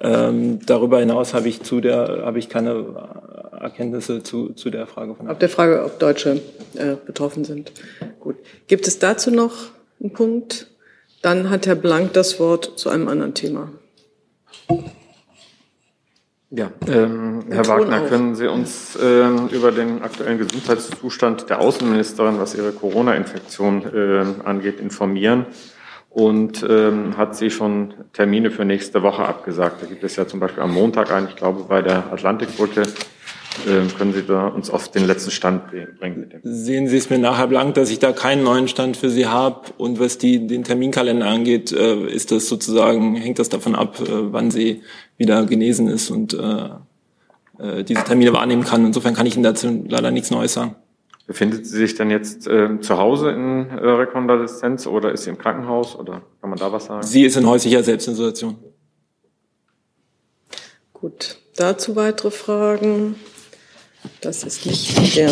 Ähm, 0.05 0.59
darüber 0.67 0.99
hinaus 0.99 1.33
habe 1.33 1.49
ich 1.49 1.63
zu 1.63 1.81
der 1.81 2.23
habe 2.25 2.41
ich 2.41 2.49
keine 2.49 2.85
Erkenntnisse 3.61 4.25
zu, 4.25 4.53
zu 4.53 4.71
der 4.71 4.89
Frage 4.89 5.15
von. 5.15 5.29
Ab 5.29 5.39
der 5.39 5.49
Frage, 5.49 5.85
ob 5.85 6.01
Deutsche 6.01 6.41
äh, 6.75 6.97
betroffen 7.07 7.45
sind. 7.45 7.73
Gut. 8.19 8.35
Gibt 8.67 8.89
es 8.89 8.99
dazu 8.99 9.31
noch 9.31 9.55
einen 10.01 10.13
Punkt? 10.13 10.67
Dann 11.23 11.51
hat 11.51 11.69
Herr 11.69 11.77
Blank 11.77 12.15
das 12.15 12.41
Wort 12.41 12.73
zu 12.77 12.91
einem 12.91 13.07
anderen 13.07 13.35
Thema. 13.35 13.71
Ja, 16.51 16.73
ähm, 16.89 17.45
Herr 17.49 17.67
Wagner, 17.69 18.01
können 18.09 18.35
Sie 18.35 18.49
uns 18.49 18.99
ähm, 19.01 19.49
über 19.53 19.71
den 19.71 20.03
aktuellen 20.03 20.37
Gesundheitszustand 20.39 21.49
der 21.49 21.61
Außenministerin, 21.61 22.41
was 22.41 22.57
ihre 22.57 22.73
Corona-Infektion 22.73 23.85
äh, 23.95 24.25
angeht, 24.45 24.81
informieren? 24.81 25.47
Und 26.13 26.65
ähm, 26.69 27.17
hat 27.17 27.37
sie 27.37 27.51
schon 27.51 27.95
Termine 28.13 28.51
für 28.51 28.67
nächste 28.67 29.03
Woche 29.03 29.25
abgesagt? 29.25 29.83
Da 29.83 29.87
gibt 29.87 30.05
es 30.05 30.17
ja 30.17 30.27
zum 30.27 30.41
Beispiel 30.41 30.63
am 30.63 30.75
Montag 30.75 31.11
einen, 31.11 31.29
ich 31.29 31.37
glaube, 31.37 31.65
bei 31.65 31.81
der 31.81 32.13
Atlantikbrücke. 32.13 32.83
Ähm, 33.69 33.89
können 33.97 34.13
Sie 34.13 34.23
da 34.23 34.47
uns 34.47 34.71
auf 34.71 34.91
den 34.91 35.07
letzten 35.07 35.31
Stand 35.31 35.65
bringen? 35.99 36.31
Sehen 36.43 36.89
Sie 36.89 36.97
es 36.97 37.11
mir 37.11 37.19
nachher 37.19 37.47
blank, 37.47 37.75
dass 37.75 37.91
ich 37.91 37.99
da 37.99 38.13
keinen 38.13 38.45
neuen 38.45 38.69
Stand 38.69 38.97
für 38.97 39.11
Sie 39.11 39.27
habe. 39.27 39.73
Und 39.77 40.01
was 40.01 40.19
die, 40.19 40.47
den 40.47 40.65
Terminkalender 40.65 41.27
angeht, 41.27 41.73
äh, 41.73 42.07
ist 42.07 42.31
das 42.31 42.49
sozusagen, 42.49 43.15
hängt 43.17 43.39
das 43.39 43.49
davon 43.49 43.75
ab, 43.75 44.01
äh, 44.01 44.05
wann 44.09 44.51
sie 44.51 44.83
wieder 45.19 45.45
genesen 45.45 45.89
ist 45.89 46.11
und 46.11 46.35
äh, 46.35 46.69
äh, 47.59 47.85
diese 47.85 48.05
Termine 48.05 48.33
wahrnehmen 48.33 48.65
kann. 48.65 48.87
Insofern 48.87 49.15
kann 49.15 49.27
ich 49.27 49.35
Ihnen 49.35 49.45
dazu 49.45 49.85
leider 49.87 50.11
nichts 50.11 50.31
Neues 50.31 50.55
sagen. 50.55 50.77
Befindet 51.33 51.67
sie 51.67 51.79
sich 51.79 51.95
denn 51.95 52.11
jetzt 52.11 52.47
äh, 52.47 52.79
zu 52.83 52.99
Hause 52.99 53.31
in 53.31 53.71
äh, 53.71 53.89
Rekonvaleszenz 53.89 54.87
oder 54.87 55.13
ist 55.13 55.25
sie 55.25 55.31
im 55.31 55.39
Krankenhaus 55.39 55.97
oder 55.97 56.21
kann 56.43 56.51
man 56.51 56.59
da 56.59 56.71
was 56.71 56.85
sagen? 56.85 57.03
Sie 57.03 57.25
ist 57.25 57.39
in 57.39 57.47
häuslicher 57.47 57.83
Selbstisolation. 57.83 58.59
Gut, 60.93 61.39
dazu 61.57 61.97
weitere 61.97 62.31
Fragen. 62.31 63.15
Das 64.21 64.45
ist 64.45 64.67
nicht 64.67 65.17
der 65.17 65.31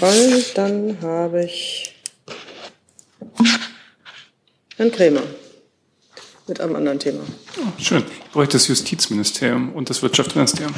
Fall. 0.00 0.42
Dann 0.56 0.96
habe 1.00 1.44
ich 1.44 1.94
Herrn 4.78 4.90
Krämer 4.90 5.22
mit 6.48 6.60
einem 6.60 6.74
anderen 6.74 6.98
Thema. 6.98 7.20
Oh, 7.56 7.80
schön. 7.80 8.02
Ich 8.24 8.32
bräuchte 8.32 8.54
das 8.54 8.66
Justizministerium 8.66 9.74
und 9.74 9.90
das 9.90 10.02
Wirtschaftsministerium. 10.02 10.74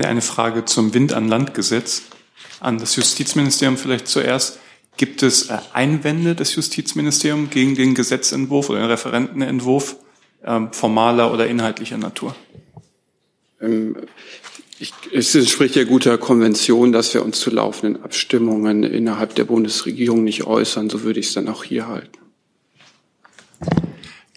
Hätte 0.00 0.08
eine 0.08 0.22
Frage 0.22 0.64
zum 0.64 0.94
Wind 0.94 1.12
an 1.12 1.28
Land 1.28 1.52
Gesetz 1.52 2.04
an 2.58 2.78
das 2.78 2.96
Justizministerium 2.96 3.76
vielleicht 3.76 4.08
zuerst. 4.08 4.58
Gibt 4.96 5.22
es 5.22 5.50
äh, 5.50 5.58
Einwände 5.74 6.34
des 6.34 6.54
Justizministeriums 6.54 7.50
gegen 7.50 7.74
den 7.74 7.94
Gesetzentwurf 7.94 8.70
oder 8.70 8.78
den 8.78 8.88
Referentenentwurf 8.88 9.96
ähm, 10.42 10.72
formaler 10.72 11.34
oder 11.34 11.48
inhaltlicher 11.48 11.98
Natur? 11.98 12.34
Ähm, 13.60 13.94
ich, 14.78 14.94
es 15.12 15.34
entspricht 15.34 15.76
ja 15.76 15.84
guter 15.84 16.16
Konvention, 16.16 16.92
dass 16.92 17.12
wir 17.12 17.22
uns 17.22 17.38
zu 17.38 17.50
laufenden 17.50 18.02
Abstimmungen 18.02 18.84
innerhalb 18.84 19.34
der 19.34 19.44
Bundesregierung 19.44 20.24
nicht 20.24 20.46
äußern. 20.46 20.88
So 20.88 21.02
würde 21.02 21.20
ich 21.20 21.26
es 21.26 21.34
dann 21.34 21.46
auch 21.46 21.62
hier 21.62 21.88
halten. 21.88 22.18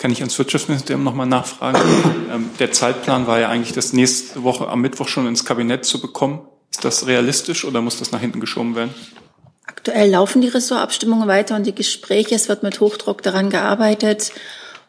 Kann 0.03 0.11
ich 0.11 0.19
ans 0.19 0.37
Wirtschaftsministerium 0.37 1.01
nochmal 1.01 1.27
nachfragen? 1.27 1.79
Ähm, 2.33 2.49
der 2.57 2.71
Zeitplan 2.71 3.27
war 3.27 3.39
ja 3.39 3.49
eigentlich, 3.49 3.73
das 3.73 3.93
nächste 3.93 4.41
Woche 4.43 4.67
am 4.67 4.81
Mittwoch 4.81 5.07
schon 5.07 5.27
ins 5.27 5.45
Kabinett 5.45 5.85
zu 5.85 6.01
bekommen. 6.01 6.41
Ist 6.71 6.83
das 6.83 7.05
realistisch 7.05 7.63
oder 7.63 7.79
muss 7.79 7.99
das 7.99 8.11
nach 8.11 8.19
hinten 8.19 8.39
geschoben 8.39 8.75
werden? 8.75 8.93
Aktuell 9.65 10.09
laufen 10.09 10.41
die 10.41 10.47
Ressortabstimmungen 10.47 11.27
weiter 11.27 11.55
und 11.55 11.67
die 11.67 11.75
Gespräche. 11.75 12.33
Es 12.33 12.49
wird 12.49 12.63
mit 12.63 12.79
Hochdruck 12.79 13.21
daran 13.21 13.51
gearbeitet. 13.51 14.31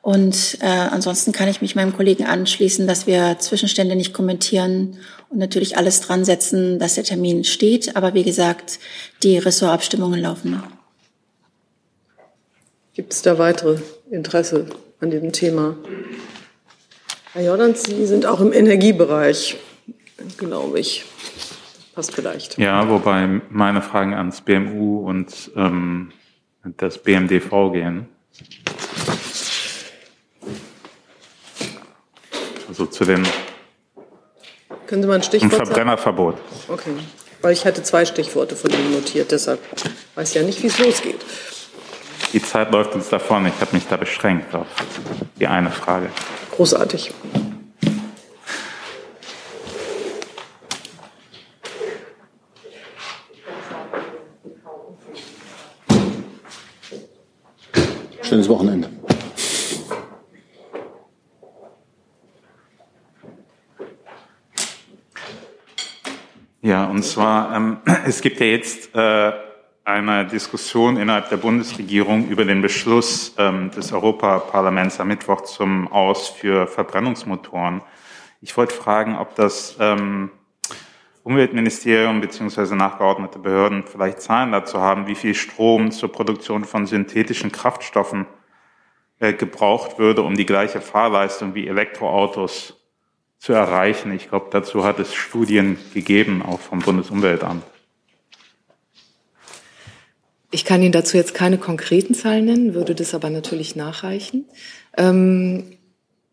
Und 0.00 0.56
äh, 0.60 0.66
ansonsten 0.66 1.32
kann 1.32 1.48
ich 1.48 1.60
mich 1.60 1.76
meinem 1.76 1.94
Kollegen 1.94 2.24
anschließen, 2.24 2.86
dass 2.86 3.06
wir 3.06 3.38
Zwischenstände 3.38 3.94
nicht 3.94 4.14
kommentieren 4.14 4.96
und 5.28 5.38
natürlich 5.38 5.76
alles 5.76 6.00
dran 6.00 6.24
setzen, 6.24 6.78
dass 6.78 6.94
der 6.94 7.04
Termin 7.04 7.44
steht. 7.44 7.94
Aber 7.94 8.14
wie 8.14 8.24
gesagt, 8.24 8.78
die 9.22 9.36
Ressortabstimmungen 9.36 10.20
laufen 10.22 10.52
noch. 10.52 10.66
Gibt 12.94 13.12
es 13.12 13.20
da 13.20 13.36
weitere 13.38 13.78
Interesse 14.10 14.66
an 15.00 15.10
diesem 15.10 15.32
Thema? 15.32 15.76
Herr 17.32 17.42
Jordans, 17.42 17.82
Sie 17.82 18.06
sind 18.06 18.26
auch 18.26 18.40
im 18.40 18.52
Energiebereich, 18.52 19.56
glaube 20.36 20.78
ich. 20.78 21.04
Passt 21.94 22.14
vielleicht. 22.14 22.58
Ja, 22.58 22.88
wobei 22.88 23.40
meine 23.50 23.80
Fragen 23.80 24.14
ans 24.14 24.40
BMU 24.40 25.08
und 25.08 25.50
ähm, 25.56 26.12
das 26.76 26.98
BMDV 26.98 27.72
gehen. 27.72 28.08
Also 32.68 32.86
zu 32.86 33.04
den 33.04 33.24
Können 34.86 35.02
Sie 35.02 35.08
mal 35.08 35.14
ein 35.14 35.22
Stichwort 35.22 35.52
ein 35.52 35.66
Verbrennerverbot. 35.66 36.36
Okay, 36.68 36.90
weil 37.40 37.52
ich 37.52 37.64
hatte 37.64 37.82
zwei 37.82 38.04
Stichworte 38.04 38.56
von 38.56 38.70
Ihnen 38.70 38.92
notiert, 38.92 39.30
deshalb 39.30 39.60
weiß 40.16 40.30
ich 40.30 40.34
ja 40.34 40.42
nicht, 40.42 40.62
wie 40.62 40.66
es 40.66 40.78
losgeht. 40.78 41.20
Die 42.34 42.42
Zeit 42.42 42.72
läuft 42.72 42.96
uns 42.96 43.08
davon. 43.10 43.46
Ich 43.46 43.60
habe 43.60 43.72
mich 43.76 43.86
da 43.86 43.96
beschränkt 43.96 44.52
auf 44.56 44.66
die 45.38 45.46
eine 45.46 45.70
Frage. 45.70 46.10
Großartig. 46.50 47.14
Schönes 58.22 58.48
Wochenende. 58.48 58.90
Ja, 66.62 66.86
und 66.86 67.04
zwar, 67.04 67.54
ähm, 67.54 67.76
es 68.06 68.20
gibt 68.20 68.40
ja 68.40 68.46
jetzt 68.46 68.92
äh, 68.92 69.53
eine 69.84 70.24
Diskussion 70.24 70.96
innerhalb 70.96 71.28
der 71.28 71.36
Bundesregierung 71.36 72.28
über 72.28 72.46
den 72.46 72.62
Beschluss 72.62 73.34
ähm, 73.36 73.70
des 73.70 73.92
Europaparlaments 73.92 74.98
am 74.98 75.08
Mittwoch 75.08 75.42
zum 75.42 75.92
Aus 75.92 76.28
für 76.28 76.66
Verbrennungsmotoren. 76.66 77.82
Ich 78.40 78.56
wollte 78.56 78.74
fragen, 78.74 79.16
ob 79.16 79.34
das 79.34 79.76
ähm, 79.78 80.30
Umweltministerium 81.22 82.22
beziehungsweise 82.22 82.76
nachgeordnete 82.76 83.38
Behörden 83.38 83.84
vielleicht 83.84 84.22
Zahlen 84.22 84.52
dazu 84.52 84.80
haben, 84.80 85.06
wie 85.06 85.14
viel 85.14 85.34
Strom 85.34 85.90
zur 85.90 86.10
Produktion 86.10 86.64
von 86.64 86.86
synthetischen 86.86 87.52
Kraftstoffen 87.52 88.26
äh, 89.20 89.34
gebraucht 89.34 89.98
würde, 89.98 90.22
um 90.22 90.34
die 90.34 90.46
gleiche 90.46 90.80
Fahrleistung 90.80 91.54
wie 91.54 91.68
Elektroautos 91.68 92.82
zu 93.38 93.52
erreichen. 93.52 94.12
Ich 94.12 94.30
glaube, 94.30 94.46
dazu 94.50 94.84
hat 94.84 94.98
es 94.98 95.14
Studien 95.14 95.78
gegeben, 95.92 96.42
auch 96.42 96.60
vom 96.60 96.78
Bundesumweltamt. 96.78 97.64
Ich 100.54 100.64
kann 100.64 100.82
Ihnen 100.82 100.92
dazu 100.92 101.16
jetzt 101.16 101.34
keine 101.34 101.58
konkreten 101.58 102.14
Zahlen 102.14 102.44
nennen, 102.44 102.74
würde 102.74 102.94
das 102.94 103.12
aber 103.12 103.28
natürlich 103.28 103.74
nachreichen. 103.74 104.44
Ähm, 104.96 105.64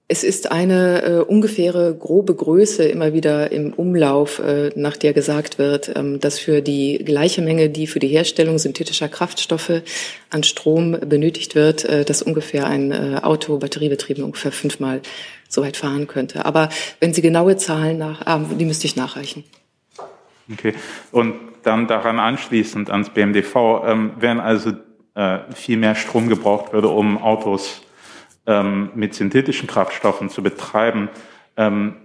es 0.07 0.23
ist 0.23 0.51
eine 0.51 1.01
äh, 1.01 1.19
ungefähre 1.21 1.95
grobe 1.95 2.35
Größe 2.35 2.83
immer 2.83 3.13
wieder 3.13 3.51
im 3.51 3.73
Umlauf, 3.73 4.37
äh, 4.37 4.69
nach 4.75 4.95
der 4.95 5.13
gesagt 5.13 5.57
wird, 5.57 5.91
ähm, 5.95 6.19
dass 6.19 6.37
für 6.37 6.61
die 6.61 6.99
gleiche 7.03 7.41
Menge, 7.41 7.71
die 7.71 7.87
für 7.87 7.97
die 7.97 8.09
Herstellung 8.09 8.59
synthetischer 8.59 9.09
Kraftstoffe 9.09 9.81
an 10.29 10.43
Strom 10.43 10.91
benötigt 10.91 11.55
wird, 11.55 11.85
äh, 11.85 12.05
dass 12.05 12.21
ungefähr 12.21 12.67
ein 12.67 12.91
äh, 12.91 13.21
Auto 13.23 13.57
batteriebetrieben 13.57 14.23
ungefähr 14.23 14.51
fünfmal 14.51 15.01
so 15.49 15.63
weit 15.63 15.77
fahren 15.77 16.05
könnte. 16.05 16.45
Aber 16.45 16.69
wenn 16.99 17.15
Sie 17.15 17.23
genaue 17.23 17.57
Zahlen 17.57 17.97
nach, 17.97 18.21
äh, 18.27 18.55
die 18.55 18.65
müsste 18.65 18.85
ich 18.85 18.95
nachreichen. 18.95 19.45
Okay. 20.53 20.73
Und 21.11 21.35
dann 21.63 21.87
daran 21.87 22.19
anschließend 22.19 22.89
ans 22.89 23.09
BMDV, 23.09 23.83
ähm, 23.85 24.11
wenn 24.17 24.39
also 24.39 24.71
äh, 25.13 25.39
viel 25.53 25.77
mehr 25.77 25.95
Strom 25.95 26.27
gebraucht 26.27 26.73
würde, 26.73 26.87
um 26.87 27.21
Autos 27.21 27.83
ähm, 28.47 28.89
mit 28.95 29.13
synthetischen 29.13 29.67
Kraftstoffen 29.67 30.29
zu 30.29 30.41
betreiben, 30.41 31.09
ähm, 31.57 31.95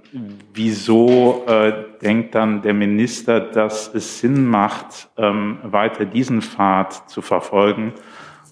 wieso 0.52 1.44
äh, 1.46 1.72
denkt 2.02 2.34
dann 2.34 2.62
der 2.62 2.74
Minister, 2.74 3.40
dass 3.40 3.92
es 3.92 4.20
Sinn 4.20 4.46
macht, 4.46 5.08
ähm, 5.16 5.58
weiter 5.62 6.04
diesen 6.04 6.42
Pfad 6.42 7.08
zu 7.08 7.22
verfolgen 7.22 7.92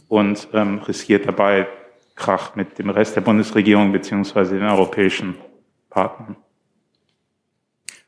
und 0.09 0.49
ähm, 0.53 0.79
riskiert 0.79 1.27
dabei 1.27 1.67
Krach 2.15 2.55
mit 2.55 2.79
dem 2.79 2.91
Rest 2.91 3.17
der 3.17 3.23
Bundesregierung 3.23 3.93
beziehungsweise 3.93 4.55
den 4.59 4.69
europäischen 4.69 5.35
Partnern? 5.91 6.37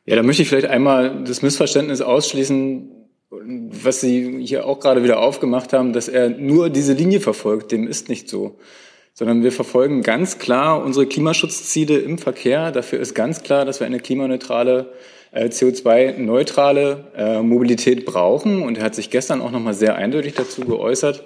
Ja, 0.07 0.14
da 0.14 0.22
möchte 0.22 0.42
ich 0.42 0.48
vielleicht 0.48 0.68
einmal 0.68 1.24
das 1.24 1.42
Missverständnis 1.42 2.00
ausschließen, 2.00 2.92
was 3.28 4.00
Sie 4.00 4.40
hier 4.46 4.64
auch 4.64 4.78
gerade 4.78 5.02
wieder 5.02 5.18
aufgemacht 5.18 5.72
haben, 5.72 5.92
dass 5.92 6.09
er 6.09 6.30
nur 6.30 6.70
diese 6.70 6.92
Linie 6.92 7.20
verfolgt. 7.20 7.72
Dem 7.72 7.88
ist 7.88 8.09
nicht 8.09 8.28
so. 8.28 8.59
sondern 9.14 9.42
wir 9.42 9.50
verfolgen 9.50 10.02
ganz 10.02 10.38
klar 10.38 10.84
unsere 10.84 11.07
Klimaschutzziele 11.07 11.98
im 11.98 12.18
Verkehr. 12.18 12.70
Dafür 12.70 13.00
ist 13.00 13.14
ganz 13.14 13.42
klar, 13.42 13.64
dass 13.64 13.80
wir 13.80 13.86
eine 13.86 13.98
klimaneutrale, 13.98 14.92
äh, 15.32 15.46
CO2-neutrale 15.46 17.12
äh, 17.16 17.42
Mobilität 17.42 18.04
brauchen. 18.04 18.62
Und 18.62 18.78
er 18.78 18.84
hat 18.84 18.94
sich 18.94 19.11
gestern 19.11 19.40
auch 19.40 19.50
nochmal 19.50 19.74
sehr 19.74 19.96
eindeutig 19.96 20.34
dazu 20.34 20.61
geäußert, 20.61 21.24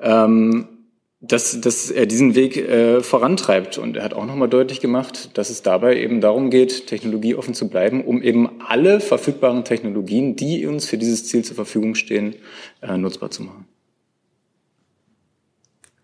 ähm, 0.00 0.77
dass, 1.20 1.60
dass 1.60 1.90
er 1.90 2.06
diesen 2.06 2.34
Weg 2.34 2.56
äh, 2.56 3.02
vorantreibt. 3.02 3.78
Und 3.78 3.96
er 3.96 4.04
hat 4.04 4.14
auch 4.14 4.24
nochmal 4.24 4.48
deutlich 4.48 4.80
gemacht, 4.80 5.36
dass 5.36 5.50
es 5.50 5.62
dabei 5.62 5.96
eben 5.96 6.20
darum 6.20 6.50
geht, 6.50 6.86
technologieoffen 6.86 7.54
zu 7.54 7.68
bleiben, 7.68 8.04
um 8.04 8.22
eben 8.22 8.60
alle 8.60 9.00
verfügbaren 9.00 9.64
Technologien, 9.64 10.36
die 10.36 10.66
uns 10.66 10.86
für 10.86 10.98
dieses 10.98 11.26
Ziel 11.26 11.44
zur 11.44 11.56
Verfügung 11.56 11.94
stehen, 11.96 12.36
äh, 12.82 12.96
nutzbar 12.96 13.30
zu 13.30 13.42
machen. 13.42 13.66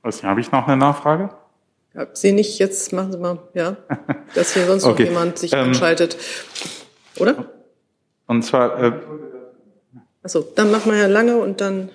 Was, 0.03 0.23
habe 0.23 0.41
ich 0.41 0.51
noch 0.51 0.67
eine 0.67 0.77
Nachfrage? 0.77 1.31
Ja, 1.95 2.09
Sie 2.13 2.33
nicht, 2.33 2.59
jetzt 2.59 2.93
machen 2.93 3.13
Sie 3.13 3.19
mal, 3.19 3.39
ja, 3.55 3.77
dass 4.35 4.55
hier 4.55 4.67
sonst 4.67 4.85
okay. 4.85 5.05
noch 5.05 5.11
jemand 5.11 5.39
sich 5.39 5.53
ähm, 5.53 5.61
anschaltet. 5.61 6.17
Oder? 7.19 7.53
Und 8.27 8.43
zwar. 8.43 8.83
Äh, 8.83 8.93
Achso, 10.25 10.41
dann 10.41 10.73
machen 10.73 10.91
wir 10.91 10.99
ja 10.99 11.07
lange 11.07 11.37
und 11.37 11.61
dann 11.61 11.91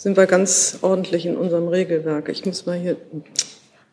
sind 0.00 0.16
wir 0.16 0.26
ganz 0.26 0.78
ordentlich 0.80 1.26
in 1.26 1.36
unserem 1.36 1.68
Regelwerk. 1.68 2.30
Ich 2.30 2.46
muss 2.46 2.64
mal 2.64 2.78
hier. 2.78 2.96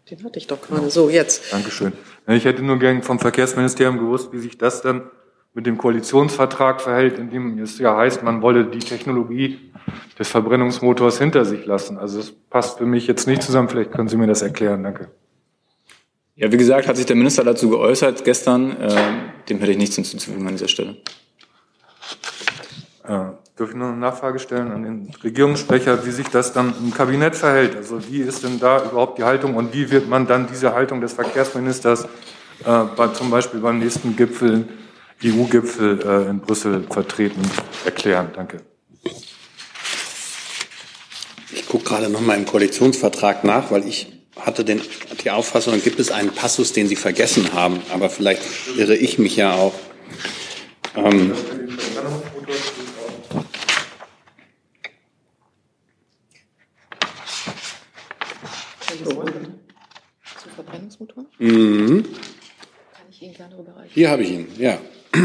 Den 0.10 0.24
hatte 0.24 0.40
ich 0.40 0.48
doch 0.48 0.62
gerade. 0.62 0.90
So, 0.90 1.10
jetzt. 1.10 1.52
Dankeschön. 1.52 1.92
Ich 2.28 2.46
hätte 2.46 2.64
nur 2.64 2.80
gern 2.80 3.04
vom 3.04 3.20
Verkehrsministerium 3.20 3.98
gewusst, 3.98 4.32
wie 4.32 4.40
sich 4.40 4.58
das 4.58 4.82
dann 4.82 5.12
mit 5.54 5.66
dem 5.66 5.78
Koalitionsvertrag 5.78 6.80
verhält, 6.80 7.20
in 7.20 7.30
dem 7.30 7.60
es 7.60 7.78
ja 7.78 7.98
heißt, 7.98 8.24
man 8.24 8.42
wolle 8.42 8.68
die 8.68 8.80
Technologie 8.80 9.60
des 10.18 10.30
Verbrennungsmotors 10.30 11.18
hinter 11.18 11.44
sich 11.44 11.66
lassen. 11.66 11.98
Also 11.98 12.20
das 12.20 12.32
passt 12.32 12.78
für 12.78 12.86
mich 12.86 13.06
jetzt 13.06 13.28
nicht 13.28 13.44
zusammen. 13.44 13.68
Vielleicht 13.68 13.92
können 13.92 14.08
Sie 14.08 14.16
mir 14.16 14.28
das 14.28 14.42
erklären. 14.42 14.84
Danke. 14.84 15.10
Ja, 16.36 16.50
wie 16.50 16.58
gesagt, 16.58 16.88
hat 16.88 16.96
sich 16.96 17.06
der 17.06 17.18
Minister 17.18 17.44
dazu 17.44 17.70
geäußert 17.70 18.24
gestern. 18.24 18.80
Äh, 18.80 18.96
dem 19.50 19.60
hätte 19.60 19.74
ich 19.74 19.78
nichts 19.78 19.96
hinzuzufügen 19.96 20.48
an 20.48 20.54
dieser 20.54 20.70
Stelle. 20.70 20.96
Äh, 23.58 23.60
dürfe 23.60 23.74
ich 23.74 23.78
noch 23.78 23.88
eine 23.88 23.98
Nachfrage 23.98 24.40
stellen 24.40 24.72
an 24.72 24.84
den 24.84 25.12
Regierungssprecher, 25.24 26.06
wie 26.06 26.12
sich 26.12 26.28
das 26.28 26.54
dann 26.54 26.74
im 26.80 26.94
Kabinett 26.94 27.36
verhält? 27.36 27.76
Also 27.76 28.08
wie 28.10 28.22
ist 28.22 28.44
denn 28.44 28.60
da 28.60 28.84
überhaupt 28.84 29.18
die 29.18 29.24
Haltung 29.24 29.56
und 29.56 29.74
wie 29.74 29.90
wird 29.92 30.08
man 30.08 30.28
dann 30.28 30.48
diese 30.48 30.74
Haltung 30.74 31.02
des 31.02 31.14
Verkehrsministers 31.14 32.06
äh, 32.66 32.84
bei, 32.96 33.08
zum 33.10 33.30
Beispiel 33.30 33.60
beim 33.60 33.80
nächsten 33.80 34.16
Gipfel 34.16 34.68
EU-Gipfel 35.24 36.00
äh, 36.06 36.30
in 36.30 36.40
Brüssel 36.40 36.84
vertreten 36.90 37.42
erklären. 37.86 38.30
Danke. 38.36 38.62
Ich 41.52 41.68
gucke 41.68 41.86
gerade 41.86 42.10
noch 42.10 42.22
mal 42.22 42.38
im 42.38 42.46
Koalitionsvertrag 42.46 43.44
nach, 43.44 43.72
weil 43.72 43.88
ich 43.88 44.14
hatte 44.40 44.64
den, 44.64 44.80
die 45.24 45.32
Auffassung, 45.32 45.82
gibt 45.82 46.00
es 46.00 46.12
einen 46.12 46.30
Passus, 46.30 46.72
den 46.72 46.88
Sie 46.88 46.96
vergessen 46.96 47.54
haben. 47.54 47.82
Aber 47.92 48.12
vielleicht 48.12 48.44
irre 48.78 48.96
ich 48.96 49.18
mich 49.18 49.36
ja 49.36 49.54
auch. 49.54 49.74
Ähm, 50.96 51.34
Verbrennungsmotor? 60.98 61.26
Mhm. 61.40 62.04
Kann 62.04 63.06
ich 63.10 63.22
Ihnen 63.22 63.34
gerne 63.34 63.58
rüberreichen? 63.58 63.92
Hier 63.94 64.10
habe 64.10 64.24
ich 64.24 64.32
ihn, 64.32 64.48
ja. 64.58 64.80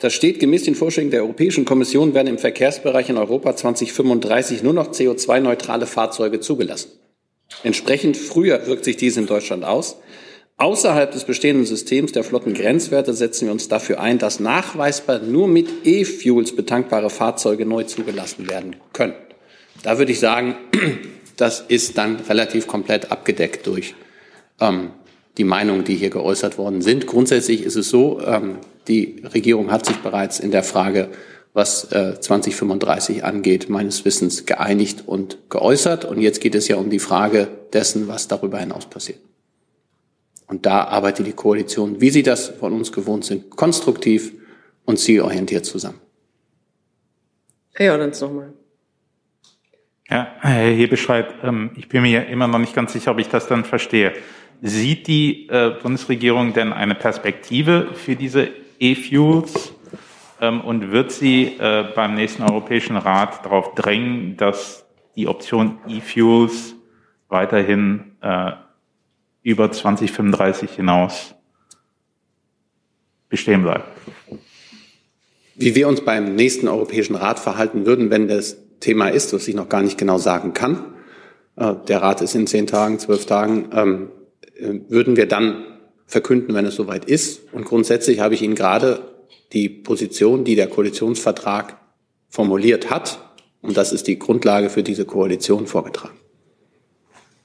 Da 0.00 0.10
steht, 0.10 0.38
gemäß 0.38 0.64
den 0.64 0.74
Vorschlägen 0.74 1.10
der 1.10 1.22
Europäischen 1.22 1.64
Kommission 1.64 2.12
werden 2.12 2.26
im 2.26 2.36
Verkehrsbereich 2.36 3.08
in 3.08 3.16
Europa 3.16 3.56
2035 3.56 4.62
nur 4.62 4.74
noch 4.74 4.92
CO2-neutrale 4.92 5.86
Fahrzeuge 5.86 6.40
zugelassen. 6.40 6.90
Entsprechend 7.62 8.18
früher 8.18 8.66
wirkt 8.66 8.84
sich 8.84 8.98
dies 8.98 9.16
in 9.16 9.24
Deutschland 9.24 9.64
aus. 9.64 9.96
Außerhalb 10.58 11.10
des 11.10 11.24
bestehenden 11.24 11.64
Systems 11.64 12.12
der 12.12 12.22
Flottengrenzwerte 12.22 13.14
setzen 13.14 13.46
wir 13.46 13.52
uns 13.52 13.68
dafür 13.68 13.98
ein, 13.98 14.18
dass 14.18 14.40
nachweisbar 14.40 15.20
nur 15.20 15.48
mit 15.48 15.68
E-Fuels 15.84 16.54
betankbare 16.54 17.08
Fahrzeuge 17.08 17.64
neu 17.64 17.84
zugelassen 17.84 18.50
werden 18.50 18.76
können. 18.92 19.14
Da 19.84 19.96
würde 19.96 20.12
ich 20.12 20.20
sagen, 20.20 20.54
das 21.38 21.60
ist 21.60 21.96
dann 21.96 22.16
relativ 22.28 22.66
komplett 22.66 23.10
abgedeckt 23.10 23.66
durch 23.66 23.94
ähm, 24.60 24.90
die 25.36 25.44
Meinungen, 25.44 25.84
die 25.84 25.96
hier 25.96 26.10
geäußert 26.10 26.58
worden 26.58 26.80
sind. 26.80 27.06
Grundsätzlich 27.06 27.62
ist 27.62 27.76
es 27.76 27.88
so, 27.88 28.20
ähm, 28.24 28.58
die 28.88 29.22
Regierung 29.34 29.70
hat 29.70 29.86
sich 29.86 29.96
bereits 29.96 30.38
in 30.38 30.50
der 30.50 30.62
Frage, 30.62 31.08
was 31.52 31.92
äh, 31.92 32.20
2035 32.20 33.24
angeht, 33.24 33.68
meines 33.68 34.04
Wissens 34.04 34.44
geeinigt 34.44 35.04
und 35.06 35.38
geäußert. 35.50 36.04
Und 36.04 36.20
jetzt 36.20 36.40
geht 36.40 36.54
es 36.54 36.68
ja 36.68 36.76
um 36.76 36.90
die 36.90 36.98
Frage 36.98 37.48
dessen, 37.72 38.08
was 38.08 38.28
darüber 38.28 38.58
hinaus 38.58 38.86
passiert. 38.86 39.18
Und 40.46 40.66
da 40.66 40.84
arbeitet 40.84 41.26
die 41.26 41.32
Koalition, 41.32 42.00
wie 42.00 42.10
Sie 42.10 42.22
das 42.22 42.48
von 42.48 42.72
uns 42.72 42.92
gewohnt 42.92 43.24
sind, 43.24 43.50
konstruktiv 43.50 44.32
und 44.84 44.98
zielorientiert 44.98 45.64
zusammen. 45.64 46.00
Herr 47.72 47.86
Jordans 47.86 48.20
nochmal. 48.20 48.52
Ja, 50.10 50.28
Herr 50.40 50.70
Hebestreit, 50.70 51.34
ähm, 51.42 51.70
ich 51.76 51.88
bin 51.88 52.02
mir 52.02 52.26
immer 52.26 52.46
noch 52.46 52.58
nicht 52.58 52.74
ganz 52.74 52.92
sicher, 52.92 53.12
ob 53.12 53.18
ich 53.18 53.28
das 53.28 53.46
dann 53.46 53.64
verstehe. 53.64 54.12
Sieht 54.62 55.06
die 55.06 55.48
äh, 55.48 55.74
Bundesregierung 55.82 56.52
denn 56.54 56.72
eine 56.72 56.94
Perspektive 56.94 57.90
für 57.94 58.16
diese 58.16 58.48
E-Fuels 58.78 59.72
ähm, 60.40 60.60
und 60.60 60.90
wird 60.90 61.12
sie 61.12 61.56
äh, 61.58 61.84
beim 61.94 62.14
nächsten 62.14 62.42
Europäischen 62.42 62.96
Rat 62.96 63.44
darauf 63.44 63.74
drängen, 63.74 64.36
dass 64.36 64.86
die 65.16 65.28
Option 65.28 65.78
E-Fuels 65.86 66.74
weiterhin 67.28 68.12
äh, 68.20 68.52
über 69.42 69.70
2035 69.70 70.70
hinaus 70.70 71.34
bestehen 73.28 73.62
bleibt? 73.62 73.86
Wie 75.56 75.74
wir 75.74 75.88
uns 75.88 76.00
beim 76.00 76.34
nächsten 76.34 76.66
Europäischen 76.68 77.14
Rat 77.14 77.38
verhalten 77.38 77.86
würden, 77.86 78.10
wenn 78.10 78.28
das 78.28 78.56
Thema 78.80 79.08
ist, 79.08 79.32
was 79.32 79.46
ich 79.46 79.54
noch 79.54 79.68
gar 79.68 79.82
nicht 79.82 79.98
genau 79.98 80.18
sagen 80.18 80.52
kann. 80.52 80.94
Äh, 81.56 81.74
der 81.88 82.02
Rat 82.02 82.20
ist 82.22 82.34
in 82.34 82.46
zehn 82.46 82.66
Tagen, 82.66 82.98
zwölf 82.98 83.26
Tagen. 83.26 83.68
Äh, 84.56 84.80
würden 84.88 85.16
wir 85.16 85.26
dann 85.26 85.64
verkünden, 86.06 86.54
wenn 86.54 86.66
es 86.66 86.74
soweit 86.74 87.04
ist. 87.04 87.52
Und 87.52 87.64
grundsätzlich 87.64 88.20
habe 88.20 88.34
ich 88.34 88.42
Ihnen 88.42 88.54
gerade 88.54 89.14
die 89.52 89.68
Position, 89.68 90.44
die 90.44 90.56
der 90.56 90.68
Koalitionsvertrag 90.68 91.78
formuliert 92.28 92.90
hat, 92.90 93.20
und 93.62 93.78
das 93.78 93.92
ist 93.94 94.06
die 94.08 94.18
Grundlage 94.18 94.68
für 94.68 94.82
diese 94.82 95.06
Koalition 95.06 95.66
vorgetragen. 95.66 96.18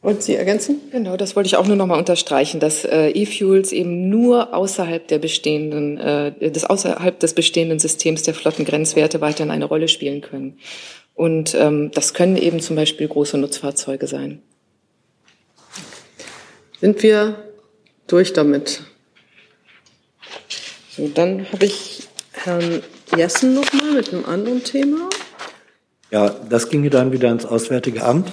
Und 0.01 0.21
Sie 0.21 0.35
ergänzen? 0.35 0.79
Genau, 0.91 1.17
das 1.17 1.35
wollte 1.35 1.47
ich 1.47 1.55
auch 1.55 1.67
nur 1.67 1.75
noch 1.75 1.87
mal 1.87 1.97
unterstreichen, 1.97 2.59
dass 2.59 2.85
äh, 2.85 3.09
E-Fuels 3.09 3.71
eben 3.71 4.09
nur 4.09 4.53
außerhalb 4.53 5.07
der 5.07 5.19
bestehenden, 5.19 5.97
äh, 5.97 6.51
des 6.51 6.65
außerhalb 6.65 7.19
des 7.19 7.33
bestehenden 7.33 7.79
Systems 7.79 8.23
der 8.23 8.33
Flottengrenzwerte 8.33 9.21
weiterhin 9.21 9.51
eine 9.51 9.65
Rolle 9.65 9.87
spielen 9.87 10.21
können. 10.21 10.57
Und 11.15 11.55
ähm, 11.55 11.91
das 11.93 12.13
können 12.13 12.37
eben 12.37 12.61
zum 12.61 12.77
Beispiel 12.77 13.07
große 13.07 13.37
Nutzfahrzeuge 13.37 14.07
sein. 14.07 14.41
Sind 16.81 17.03
wir 17.03 17.35
durch 18.07 18.31
damit? 18.33 18.81
So, 20.95 21.09
dann 21.09 21.45
habe 21.51 21.65
ich 21.65 22.07
Herrn 22.31 22.81
Jessen 23.15 23.53
noch 23.53 23.73
mal 23.73 23.91
mit 23.91 24.13
einem 24.13 24.25
anderen 24.25 24.63
Thema. 24.63 25.09
Ja, 26.11 26.29
das 26.29 26.69
ginge 26.69 26.89
dann 26.89 27.11
wieder 27.11 27.29
ins 27.31 27.45
Auswärtige 27.45 28.03
Amt. 28.03 28.31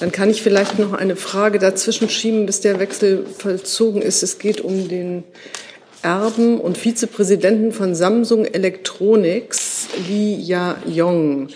Dann 0.00 0.10
kann 0.10 0.30
ich 0.30 0.42
vielleicht 0.42 0.80
noch 0.80 0.94
eine 0.94 1.14
Frage 1.14 1.60
dazwischen 1.60 2.08
schieben, 2.10 2.44
bis 2.44 2.60
der 2.60 2.80
Wechsel 2.80 3.24
vollzogen 3.24 4.02
ist. 4.02 4.24
Es 4.24 4.40
geht 4.40 4.60
um 4.60 4.88
den 4.88 5.22
Erben 6.02 6.60
und 6.60 6.76
Vizepräsidenten 6.76 7.70
von 7.70 7.94
Samsung 7.94 8.44
Electronics, 8.44 9.86
Li 10.08 10.34
Ya-Yong. 10.34 11.48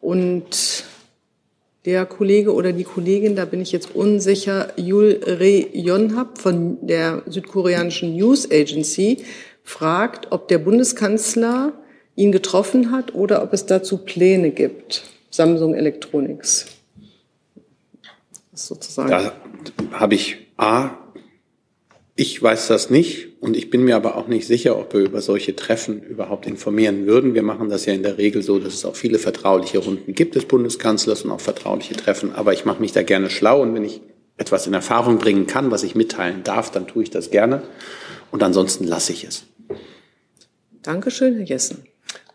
Und 0.00 0.84
der 1.84 2.06
Kollege 2.06 2.54
oder 2.54 2.72
die 2.72 2.84
Kollegin, 2.84 3.34
da 3.34 3.44
bin 3.44 3.60
ich 3.60 3.72
jetzt 3.72 3.94
unsicher, 3.94 4.72
Yul 4.76 5.20
Re 5.24 5.66
Yonhap 5.72 6.38
von 6.38 6.78
der 6.86 7.22
südkoreanischen 7.26 8.16
News 8.16 8.48
Agency, 8.50 9.24
fragt, 9.64 10.30
ob 10.30 10.48
der 10.48 10.58
Bundeskanzler 10.58 11.72
ihn 12.14 12.30
getroffen 12.30 12.92
hat 12.92 13.14
oder 13.14 13.42
ob 13.42 13.52
es 13.52 13.66
dazu 13.66 13.98
Pläne 13.98 14.50
gibt. 14.50 15.04
Samsung 15.30 15.74
Electronics. 15.74 16.66
sozusagen. 18.52 19.10
Da 19.10 19.32
habe 19.92 20.14
ich 20.14 20.46
A, 20.56 20.90
ich 22.14 22.42
weiß 22.42 22.68
das 22.68 22.90
nicht 22.90 23.28
und 23.40 23.56
ich 23.56 23.70
bin 23.70 23.84
mir 23.84 23.96
aber 23.96 24.16
auch 24.16 24.28
nicht 24.28 24.46
sicher, 24.46 24.78
ob 24.78 24.92
wir 24.92 25.00
über 25.00 25.22
solche 25.22 25.56
Treffen 25.56 26.02
überhaupt 26.02 26.46
informieren 26.46 27.06
würden. 27.06 27.34
Wir 27.34 27.42
machen 27.42 27.70
das 27.70 27.86
ja 27.86 27.94
in 27.94 28.02
der 28.02 28.18
Regel 28.18 28.42
so, 28.42 28.58
dass 28.58 28.74
es 28.74 28.84
auch 28.84 28.96
viele 28.96 29.18
vertrauliche 29.18 29.78
Runden 29.78 30.14
gibt 30.14 30.34
des 30.34 30.44
Bundeskanzlers 30.44 31.22
und 31.22 31.30
auch 31.30 31.40
vertrauliche 31.40 31.94
Treffen. 31.94 32.34
Aber 32.34 32.52
ich 32.52 32.66
mache 32.66 32.80
mich 32.80 32.92
da 32.92 33.02
gerne 33.02 33.30
schlau 33.30 33.62
und 33.62 33.74
wenn 33.74 33.84
ich 33.84 34.02
etwas 34.36 34.66
in 34.66 34.74
Erfahrung 34.74 35.18
bringen 35.18 35.46
kann, 35.46 35.70
was 35.70 35.82
ich 35.84 35.94
mitteilen 35.94 36.42
darf, 36.44 36.70
dann 36.70 36.86
tue 36.86 37.02
ich 37.02 37.10
das 37.10 37.30
gerne. 37.30 37.62
Und 38.30 38.42
ansonsten 38.42 38.84
lasse 38.84 39.12
ich 39.12 39.24
es. 39.24 39.44
Dankeschön, 40.82 41.36
Herr 41.36 41.46
Jessen. 41.46 41.84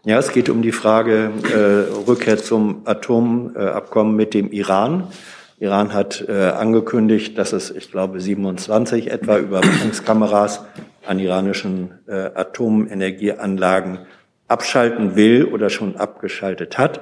Ja, 0.06 0.18
es 0.18 0.32
geht 0.32 0.50
um 0.50 0.62
die 0.62 0.72
Frage 0.72 1.32
äh, 1.54 1.94
Rückkehr 2.08 2.38
zum 2.38 2.82
Atomabkommen 2.86 4.16
mit 4.16 4.34
dem 4.34 4.52
Iran. 4.52 5.12
Iran 5.60 5.94
hat 5.94 6.24
äh, 6.28 6.50
angekündigt, 6.50 7.38
dass 7.38 7.52
es, 7.52 7.72
ich 7.72 7.90
glaube, 7.90 8.20
27 8.20 9.10
etwa 9.10 9.40
Überwachungskameras 9.40 10.64
an 11.08 11.20
iranischen 11.20 11.94
äh, 12.08 12.30
Atomenergieanlagen 12.36 14.00
abschalten 14.48 15.16
will 15.16 15.46
oder 15.46 15.70
schon 15.72 15.96
abgeschaltet 15.96 16.78
hat. 16.78 17.02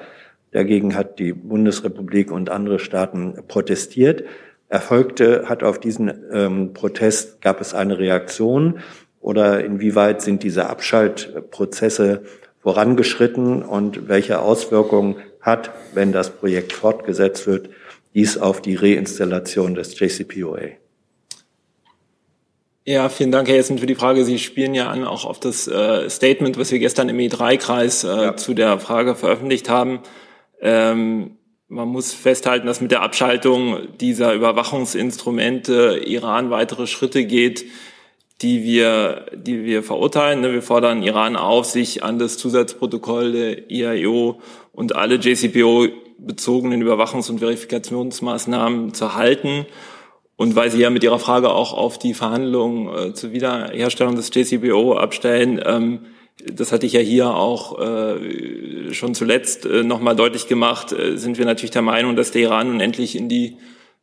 Dagegen 0.52 0.96
hat 0.96 1.20
die 1.20 1.34
Bundesrepublik 1.34 2.32
und 2.32 2.50
andere 2.50 2.80
Staaten 2.80 3.36
protestiert. 3.48 4.24
Erfolgte 4.70 5.50
hat 5.50 5.62
auf 5.62 5.78
diesen 5.78 6.12
ähm, 6.32 6.74
Protest 6.74 7.42
gab 7.42 7.60
es 7.60 7.74
eine 7.74 8.00
Reaktion 8.00 8.80
oder 9.20 9.66
inwieweit 9.66 10.22
sind 10.22 10.44
diese 10.44 10.70
Abschaltprozesse 10.70 12.24
vorangeschritten 12.62 13.64
und 13.64 14.08
welche 14.08 14.40
Auswirkungen 14.40 15.18
hat, 15.42 15.72
wenn 15.94 16.14
das 16.14 16.30
Projekt 16.30 16.74
fortgesetzt 16.74 17.48
wird, 17.48 17.70
dies 18.16 18.38
auf 18.38 18.62
die 18.62 18.76
Reinstallation 18.76 19.76
des 19.76 20.00
JCPOA? 20.00 20.70
Ja, 22.88 23.10
vielen 23.10 23.32
Dank, 23.32 23.48
Herr 23.48 23.56
Jessen, 23.56 23.80
für 23.80 23.88
die 23.88 23.96
Frage. 23.96 24.24
Sie 24.26 24.40
spielen 24.40 24.74
ja 24.74 24.90
an 24.90 25.06
auch 25.06 25.26
auf 25.26 25.40
das 25.40 25.68
äh, 25.68 26.10
Statement, 26.10 26.58
was 26.58 26.72
wir 26.72 26.80
gestern 26.80 27.10
im 27.10 27.18
E3-Kreis 27.18 28.04
äh, 28.04 28.08
ja. 28.08 28.38
zu 28.38 28.54
der 28.54 28.80
Frage 28.80 29.16
veröffentlicht 29.16 29.70
haben. 29.70 30.00
Ähm, 30.62 31.38
man 31.68 31.88
muss 31.88 32.14
festhalten, 32.14 32.68
dass 32.68 32.82
mit 32.82 32.92
der 32.92 33.02
Abschaltung 33.02 33.88
dieser 34.00 34.34
Überwachungsinstrumente 34.34 36.02
Iran 36.06 36.52
weitere 36.52 36.86
Schritte 36.86 37.26
geht, 37.26 37.66
die 38.44 38.64
wir, 38.64 39.26
die 39.34 39.64
wir 39.64 39.82
verurteilen. 39.82 40.44
Wir 40.44 40.62
fordern 40.62 41.02
Iran 41.02 41.36
auf, 41.36 41.66
sich 41.66 42.04
an 42.04 42.20
das 42.20 42.38
Zusatzprotokoll 42.38 43.32
der 43.32 43.72
IAEO 43.72 44.40
und 44.74 44.96
alle 44.96 45.16
JCPO 45.16 45.88
bezogenen 46.18 46.82
Überwachungs- 46.82 47.30
und 47.30 47.40
Verifikationsmaßnahmen 47.40 48.94
zu 48.94 49.16
halten 49.16 49.66
und 50.38 50.56
weil 50.56 50.70
Sie 50.70 50.80
ja 50.80 50.90
mit 50.90 51.04
Ihrer 51.04 51.20
Frage 51.20 51.50
auch 51.50 51.74
auf 51.74 51.98
die 51.98 52.14
Verhandlungen 52.14 52.94
äh, 52.94 53.14
zur 53.14 53.32
Wiederherstellung 53.32 54.16
des 54.16 54.32
JCPO 54.34 54.94
abstellen, 54.96 55.62
ähm, 55.64 56.00
das 56.44 56.74
hatte 56.74 56.86
ich 56.86 56.94
ja 56.94 57.00
hier 57.00 57.34
auch 57.34 57.80
äh, 57.80 58.94
schon 58.94 59.16
zuletzt 59.16 59.66
äh, 59.66 59.84
nochmal 59.84 60.16
deutlich 60.16 60.48
gemacht, 60.48 60.92
äh, 60.92 61.18
sind 61.18 61.38
wir 61.38 61.46
natürlich 61.46 61.72
der 61.72 61.82
Meinung, 61.82 62.16
dass 62.16 62.32
der 62.32 62.42
Iran 62.44 62.68
nun 62.68 62.82
endlich 62.82 63.16
in 63.16 63.30
die 63.30 63.58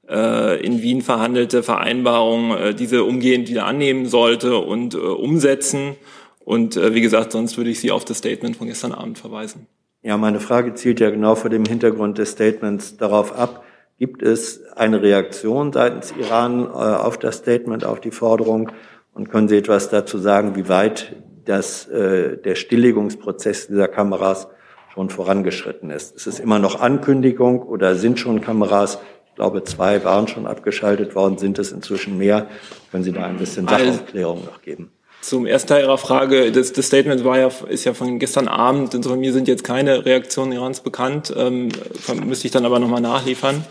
äh, 0.08 0.64
in 0.64 0.82
Wien 0.82 1.02
verhandelte 1.02 1.62
Vereinbarung 1.62 2.56
äh, 2.56 2.74
diese 2.74 3.04
umgehend 3.04 3.48
wieder 3.48 3.66
annehmen 3.66 4.06
sollte 4.06 4.56
und 4.56 4.94
äh, 4.94 4.98
umsetzen. 4.98 5.96
Und 6.44 6.74
wie 6.74 7.00
gesagt, 7.00 7.30
sonst 7.30 7.56
würde 7.56 7.70
ich 7.70 7.78
Sie 7.78 7.92
auf 7.92 8.04
das 8.04 8.18
Statement 8.18 8.56
von 8.56 8.66
gestern 8.66 8.90
Abend 8.90 9.16
verweisen. 9.16 9.68
Ja, 10.02 10.16
meine 10.16 10.40
Frage 10.40 10.74
zielt 10.74 11.00
ja 11.00 11.10
genau 11.10 11.34
vor 11.34 11.50
dem 11.50 11.64
Hintergrund 11.64 12.18
des 12.18 12.32
Statements 12.32 12.96
darauf 12.96 13.38
ab, 13.38 13.64
Gibt 14.02 14.20
es 14.24 14.64
eine 14.74 15.00
Reaktion 15.00 15.72
seitens 15.72 16.12
Iran 16.18 16.64
äh, 16.64 16.70
auf 16.70 17.18
das 17.18 17.36
Statement, 17.36 17.84
auf 17.84 18.00
die 18.00 18.10
Forderung? 18.10 18.72
Und 19.14 19.30
können 19.30 19.46
Sie 19.46 19.56
etwas 19.56 19.90
dazu 19.90 20.18
sagen, 20.18 20.56
wie 20.56 20.68
weit 20.68 21.14
das, 21.44 21.86
äh, 21.86 22.36
der 22.36 22.56
Stilllegungsprozess 22.56 23.68
dieser 23.68 23.86
Kameras 23.86 24.48
schon 24.92 25.08
vorangeschritten 25.08 25.90
ist? 25.90 26.16
Ist 26.16 26.26
es 26.26 26.40
immer 26.40 26.58
noch 26.58 26.80
Ankündigung 26.80 27.62
oder 27.62 27.94
sind 27.94 28.18
schon 28.18 28.40
Kameras? 28.40 28.98
Ich 29.28 29.36
glaube, 29.36 29.62
zwei 29.62 30.02
waren 30.02 30.26
schon 30.26 30.48
abgeschaltet 30.48 31.14
worden. 31.14 31.38
Sind 31.38 31.60
es 31.60 31.70
inzwischen 31.70 32.18
mehr? 32.18 32.48
Können 32.90 33.04
Sie 33.04 33.12
da 33.12 33.26
ein 33.26 33.36
bisschen 33.36 33.68
Sachaufklärung 33.68 34.44
noch 34.44 34.62
geben? 34.62 34.90
Zum 35.22 35.46
ersten 35.46 35.68
Teil 35.68 35.84
Ihrer 35.84 35.98
Frage, 35.98 36.50
das, 36.50 36.72
das 36.72 36.88
Statement 36.88 37.24
war 37.24 37.38
ja, 37.38 37.48
ist 37.68 37.84
ja 37.84 37.94
von 37.94 38.18
gestern 38.18 38.48
Abend, 38.48 38.92
insofern 38.92 39.20
mir 39.20 39.32
sind 39.32 39.46
jetzt 39.46 39.62
keine 39.62 40.04
Reaktionen 40.04 40.50
Irans 40.50 40.80
bekannt, 40.80 41.32
ähm, 41.36 41.68
müsste 42.24 42.48
ich 42.48 42.52
dann 42.52 42.66
aber 42.66 42.80
nochmal 42.80 43.00
nachliefern. 43.00 43.64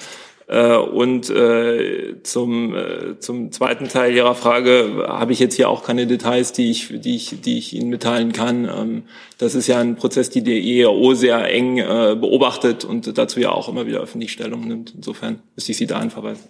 Äh, 0.47 0.78
und 0.78 1.30
äh, 1.30 2.24
zum, 2.24 2.74
äh, 2.74 3.20
zum 3.20 3.52
zweiten 3.52 3.89
Teil 3.89 4.14
Ihrer 4.14 4.34
Frage 4.34 5.06
habe 5.08 5.34
ich 5.34 5.39
jetzt 5.39 5.56
hier 5.56 5.70
auch 5.70 5.84
keine 5.84 6.08
Details, 6.08 6.54
die 6.54 6.72
ich, 6.72 6.88
die 7.02 7.18
ich, 7.18 7.41
die 7.41 7.58
ich 7.58 7.74
Ihnen 7.74 7.89
mitteilen 7.89 8.32
kann. 8.32 8.64
Ähm, 8.66 9.04
das 9.38 9.54
ist 9.54 9.68
ja 9.68 9.80
ein 9.80 9.97
Prozess, 9.97 10.30
die 10.30 10.43
die 10.43 10.80
EAO 10.80 11.14
sehr 11.16 11.45
eng 11.54 11.80
äh, 11.80 12.18
beobachtet 12.18 12.86
und 12.86 13.18
dazu 13.18 13.41
ja 13.41 13.52
auch 13.52 13.68
immer 13.68 13.88
wieder 13.88 13.99
öffentlich 13.99 14.32
Stellung 14.32 14.68
nimmt. 14.68 14.93
Insofern 14.95 15.41
müsste 15.56 15.74
ich 15.74 15.78
Sie 15.78 15.88
dahin 15.88 16.12
verweisen. 16.12 16.43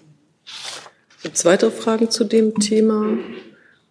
Gibt 1.24 1.38
es 1.38 1.46
weitere 1.46 1.72
Fragen 1.72 2.12
zu 2.12 2.24
dem 2.24 2.60
Thema? 2.60 3.18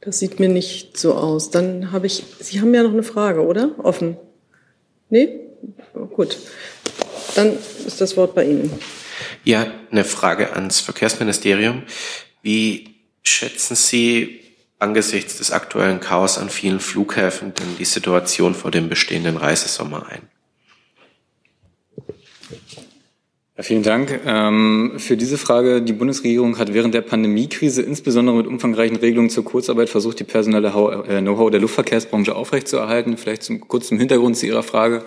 Das 0.00 0.18
sieht 0.18 0.40
mir 0.40 0.48
nicht 0.48 0.96
so 0.96 1.14
aus. 1.14 1.50
Dann 1.50 1.92
habe 1.92 2.06
ich, 2.06 2.24
Sie 2.40 2.60
haben 2.60 2.74
ja 2.74 2.82
noch 2.82 2.92
eine 2.92 3.02
Frage, 3.02 3.44
oder? 3.44 3.74
Offen? 3.78 4.16
Nee? 5.10 5.40
Gut. 6.14 6.38
Dann 7.34 7.56
ist 7.86 8.00
das 8.00 8.16
Wort 8.16 8.34
bei 8.34 8.44
Ihnen. 8.44 8.72
Ja, 9.44 9.66
eine 9.90 10.04
Frage 10.04 10.54
ans 10.54 10.80
Verkehrsministerium. 10.80 11.82
Wie 12.42 12.94
schätzen 13.22 13.76
Sie 13.76 14.40
angesichts 14.78 15.36
des 15.36 15.50
aktuellen 15.50 16.00
Chaos 16.00 16.38
an 16.38 16.48
vielen 16.48 16.80
Flughäfen 16.80 17.52
denn 17.54 17.76
die 17.78 17.84
Situation 17.84 18.54
vor 18.54 18.70
dem 18.70 18.88
bestehenden 18.88 19.36
Reisesommer 19.36 20.06
ein? 20.08 20.22
Ja, 23.49 23.49
vielen 23.62 23.82
Dank 23.82 24.20
ähm, 24.26 24.92
für 24.98 25.16
diese 25.16 25.36
Frage. 25.36 25.82
Die 25.82 25.92
Bundesregierung 25.92 26.58
hat 26.58 26.72
während 26.72 26.94
der 26.94 27.00
Pandemiekrise 27.00 27.82
insbesondere 27.82 28.36
mit 28.36 28.46
umfangreichen 28.46 28.96
Regelungen 28.96 29.30
zur 29.30 29.44
Kurzarbeit 29.44 29.88
versucht, 29.88 30.20
die 30.20 30.24
personelle 30.24 30.68
äh, 30.68 31.20
Know-how 31.20 31.50
der 31.50 31.60
Luftverkehrsbranche 31.60 32.34
aufrechtzuerhalten. 32.34 33.16
Vielleicht 33.16 33.42
zum, 33.42 33.66
kurz 33.66 33.88
zum 33.88 33.98
Hintergrund 33.98 34.36
zu 34.36 34.46
Ihrer 34.46 34.62
Frage. 34.62 35.02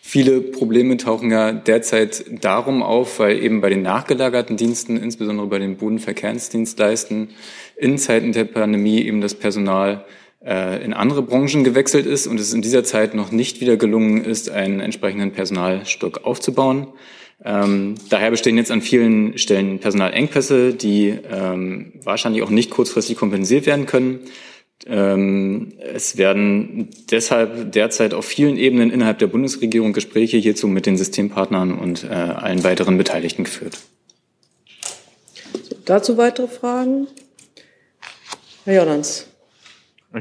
Viele 0.00 0.40
Probleme 0.40 0.96
tauchen 0.98 1.30
ja 1.30 1.52
derzeit 1.52 2.24
darum 2.44 2.82
auf, 2.82 3.18
weil 3.18 3.42
eben 3.42 3.60
bei 3.60 3.70
den 3.70 3.82
nachgelagerten 3.82 4.56
Diensten, 4.56 4.96
insbesondere 4.96 5.48
bei 5.48 5.58
den 5.58 5.76
Bodenverkehrsdienstleisten, 5.76 7.30
in 7.76 7.98
Zeiten 7.98 8.32
der 8.32 8.44
Pandemie 8.44 9.00
eben 9.02 9.20
das 9.20 9.34
Personal 9.34 10.04
in 10.46 10.92
andere 10.92 11.22
Branchen 11.22 11.64
gewechselt 11.64 12.06
ist 12.06 12.26
und 12.26 12.38
es 12.38 12.52
in 12.52 12.62
dieser 12.62 12.84
Zeit 12.84 13.14
noch 13.14 13.32
nicht 13.32 13.60
wieder 13.60 13.76
gelungen 13.76 14.24
ist, 14.24 14.48
einen 14.48 14.80
entsprechenden 14.80 15.32
Personalstock 15.32 16.24
aufzubauen. 16.24 16.86
Ähm, 17.44 17.96
daher 18.08 18.30
bestehen 18.30 18.56
jetzt 18.56 18.70
an 18.70 18.80
vielen 18.80 19.36
Stellen 19.38 19.78
Personalengpässe, 19.78 20.72
die 20.72 21.08
ähm, 21.30 21.92
wahrscheinlich 22.02 22.42
auch 22.42 22.50
nicht 22.50 22.70
kurzfristig 22.70 23.16
kompensiert 23.16 23.66
werden 23.66 23.86
können. 23.86 24.20
Ähm, 24.86 25.72
es 25.78 26.16
werden 26.16 26.90
deshalb 27.10 27.72
derzeit 27.72 28.14
auf 28.14 28.24
vielen 28.24 28.56
Ebenen 28.56 28.90
innerhalb 28.90 29.18
der 29.18 29.26
Bundesregierung 29.26 29.92
Gespräche 29.92 30.36
hierzu 30.36 30.68
mit 30.68 30.86
den 30.86 30.96
Systempartnern 30.96 31.78
und 31.78 32.04
äh, 32.04 32.08
allen 32.08 32.62
weiteren 32.62 32.98
Beteiligten 32.98 33.44
geführt. 33.44 33.78
Dazu 35.84 36.16
weitere 36.16 36.48
Fragen? 36.48 37.06
Herr 38.64 38.74
Jordans. 38.74 39.26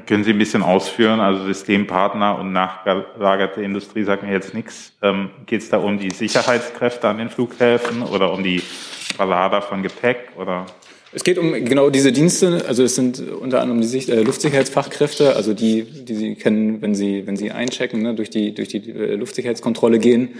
Können 0.02 0.24
Sie 0.24 0.32
ein 0.32 0.38
bisschen 0.38 0.62
ausführen? 0.62 1.20
Also 1.20 1.46
Systempartner 1.46 2.38
und 2.38 2.52
nachgelagerte 2.52 3.62
Industrie 3.62 4.04
sagen 4.04 4.28
mir 4.28 4.34
jetzt 4.34 4.54
nichts. 4.54 4.92
Ähm, 5.02 5.30
Geht 5.46 5.62
es 5.62 5.70
da 5.70 5.78
um 5.78 6.00
die 6.00 6.12
Sicherheitskräfte 6.12 7.08
an 7.08 7.18
den 7.18 7.30
Flughäfen 7.30 8.02
oder 8.02 8.34
um 8.34 8.44
die 8.44 8.60
Verlader 8.60 9.62
von 9.62 9.84
Gepäck 9.84 10.32
oder? 10.38 10.66
Es 11.14 11.24
geht 11.24 11.38
um 11.38 11.54
genau 11.54 11.90
diese 11.90 12.12
Dienste, 12.12 12.66
also 12.68 12.84
es 12.84 12.96
sind 12.96 13.22
unter 13.22 13.62
anderem 13.62 13.80
die 13.80 13.88
Sicht, 13.88 14.10
äh, 14.10 14.22
Luftsicherheitsfachkräfte, 14.22 15.34
also 15.38 15.54
die, 15.54 15.84
die 15.84 16.14
Sie 16.14 16.36
kennen, 16.36 16.82
wenn 16.82 16.94
Sie, 16.94 17.26
wenn 17.26 17.38
Sie 17.38 17.52
einchecken, 17.52 18.02
ne, 18.02 18.16
durch 18.16 18.30
die, 18.30 18.54
durch 18.54 18.68
die 18.68 18.90
äh, 18.90 19.16
Luftsicherheitskontrolle 19.16 20.00
gehen. 20.00 20.36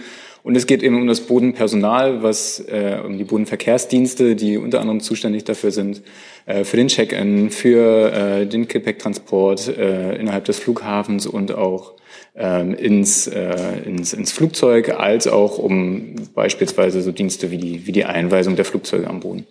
Und 0.46 0.56
es 0.56 0.68
geht 0.68 0.84
eben 0.84 0.94
um 0.94 1.08
das 1.08 1.22
Bodenpersonal, 1.22 2.22
was, 2.22 2.60
äh, 2.68 3.00
um 3.04 3.18
die 3.18 3.24
Bodenverkehrsdienste, 3.24 4.36
die 4.36 4.58
unter 4.58 4.80
anderem 4.80 5.00
zuständig 5.00 5.42
dafür 5.42 5.72
sind, 5.72 6.02
äh, 6.46 6.62
für 6.62 6.76
den 6.76 6.86
Check-in, 6.86 7.50
für 7.50 8.12
äh, 8.12 8.46
den 8.46 8.68
Gepäcktransport 8.68 9.66
äh, 9.76 10.14
innerhalb 10.14 10.44
des 10.44 10.60
Flughafens 10.60 11.26
und 11.26 11.50
auch 11.50 11.94
ähm, 12.36 12.74
ins, 12.74 13.26
äh, 13.26 13.80
ins, 13.86 14.12
ins 14.12 14.30
Flugzeug, 14.30 14.90
als 14.90 15.26
auch 15.26 15.58
um 15.58 16.14
beispielsweise 16.32 17.02
so 17.02 17.10
Dienste 17.10 17.50
wie 17.50 17.58
die, 17.58 17.88
wie 17.88 17.92
die 17.92 18.04
Einweisung 18.04 18.54
der 18.54 18.64
Flugzeuge 18.64 19.08
am 19.08 19.18
Boden. 19.18 19.48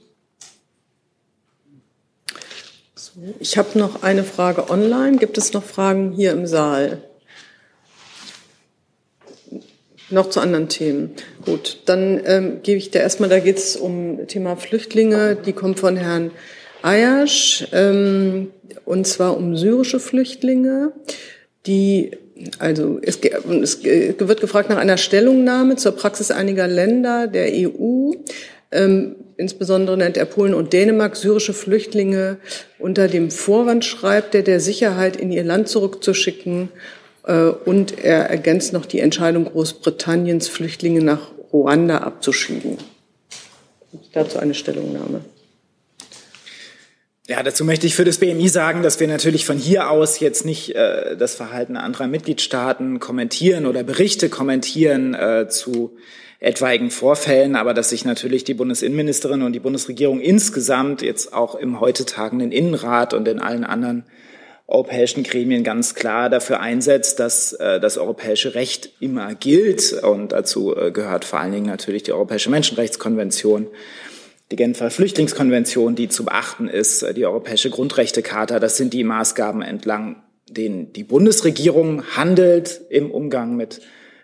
Ich 3.41 3.57
habe 3.57 3.77
noch 3.77 4.01
eine 4.01 4.23
Frage 4.23 4.69
online. 4.69 5.17
Gibt 5.17 5.37
es 5.37 5.51
noch 5.51 5.63
Fragen 5.63 6.13
hier 6.13 6.31
im 6.31 6.47
Saal? 6.47 7.01
Noch 10.09 10.29
zu 10.29 10.39
anderen 10.39 10.69
Themen. 10.69 11.11
Gut, 11.43 11.79
dann 11.85 12.21
ähm, 12.25 12.59
gebe 12.61 12.77
ich 12.77 12.91
dir 12.91 12.99
erstmal, 12.99 13.29
da 13.29 13.39
geht 13.39 13.57
es 13.57 13.75
um 13.75 14.27
Thema 14.27 14.55
Flüchtlinge. 14.55 15.35
Die 15.35 15.53
kommt 15.53 15.79
von 15.79 15.97
Herrn 15.97 16.31
Ayasch, 16.83 17.67
ähm, 17.71 18.51
und 18.85 19.07
zwar 19.07 19.35
um 19.35 19.57
syrische 19.57 19.99
Flüchtlinge, 19.99 20.91
die 21.65 22.11
also 22.59 22.99
es, 23.01 23.19
es, 23.21 23.83
wird 23.83 24.41
gefragt 24.41 24.69
nach 24.69 24.77
einer 24.77 24.97
Stellungnahme 24.97 25.77
zur 25.77 25.93
Praxis 25.93 26.31
einiger 26.31 26.67
Länder 26.67 27.27
der 27.27 27.47
EU. 27.51 28.11
Ähm, 28.71 29.15
insbesondere 29.37 29.97
nennt 29.97 30.17
er 30.17 30.25
Polen 30.25 30.53
und 30.53 30.73
Dänemark 30.73 31.15
syrische 31.15 31.53
Flüchtlinge 31.53 32.37
unter 32.77 33.07
dem 33.07 33.31
Vorwand 33.31 33.85
schreibt, 33.85 34.33
der 34.33 34.43
der 34.43 34.59
Sicherheit 34.59 35.15
in 35.15 35.31
ihr 35.31 35.43
Land 35.43 35.69
zurückzuschicken, 35.69 36.69
und 37.31 37.97
er 38.03 38.29
ergänzt 38.29 38.73
noch 38.73 38.85
die 38.85 38.99
Entscheidung 38.99 39.45
Großbritanniens, 39.45 40.47
Flüchtlinge 40.47 41.03
nach 41.03 41.31
Ruanda 41.51 41.99
abzuschieben. 41.99 42.77
Dazu 44.13 44.39
eine 44.39 44.53
Stellungnahme. 44.53 45.21
Ja, 47.27 47.41
dazu 47.41 47.65
möchte 47.65 47.87
ich 47.87 47.95
für 47.95 48.03
das 48.03 48.19
BMI 48.19 48.47
sagen, 48.49 48.83
dass 48.83 48.99
wir 48.99 49.07
natürlich 49.07 49.45
von 49.45 49.57
hier 49.57 49.89
aus 49.89 50.19
jetzt 50.19 50.45
nicht 50.45 50.75
äh, 50.75 51.17
das 51.17 51.33
Verhalten 51.33 51.75
anderer 51.75 52.07
Mitgliedstaaten 52.07 52.99
kommentieren 52.99 53.65
oder 53.65 53.83
Berichte 53.83 54.29
kommentieren 54.29 55.15
äh, 55.15 55.47
zu 55.49 55.97
etwaigen 56.39 56.91
Vorfällen, 56.91 57.55
aber 57.55 57.73
dass 57.73 57.89
sich 57.89 58.05
natürlich 58.05 58.43
die 58.43 58.53
Bundesinnenministerin 58.53 59.41
und 59.41 59.53
die 59.53 59.59
Bundesregierung 59.59 60.21
insgesamt 60.21 61.01
jetzt 61.01 61.33
auch 61.33 61.55
im 61.55 61.79
heute 61.79 62.05
tagenden 62.05 62.51
Innenrat 62.51 63.15
und 63.15 63.27
in 63.27 63.39
allen 63.39 63.63
anderen 63.63 64.03
europäischen 64.67 65.23
Gremien 65.23 65.63
ganz 65.63 65.93
klar 65.93 66.29
dafür 66.29 66.59
einsetzt, 66.59 67.19
dass 67.19 67.53
äh, 67.53 67.79
das 67.79 67.97
europäische 67.97 68.55
Recht 68.55 68.89
immer 68.99 69.35
gilt. 69.35 69.93
Und 70.03 70.31
dazu 70.31 70.75
äh, 70.75 70.91
gehört 70.91 71.25
vor 71.25 71.39
allen 71.39 71.51
Dingen 71.51 71.67
natürlich 71.67 72.03
die 72.03 72.13
Europäische 72.13 72.49
Menschenrechtskonvention 72.49 73.67
die 74.51 74.57
Genfer 74.57 74.91
Flüchtlingskonvention, 74.91 75.95
die 75.95 76.07
zu 76.07 76.25
beachten 76.25 76.67
ist, 76.67 77.03
die 77.15 77.25
Europäische 77.25 77.69
Grundrechtecharta. 77.69 78.59
Das 78.59 78.77
sind 78.77 78.93
die 78.93 79.03
Maßgaben, 79.03 79.61
entlang 79.61 80.23
denen 80.47 80.93
die 80.93 81.03
Bundesregierung 81.03 82.03
handelt 82.15 82.81
im 82.89 83.09
Umgang 83.09 83.55
mit 83.55 83.81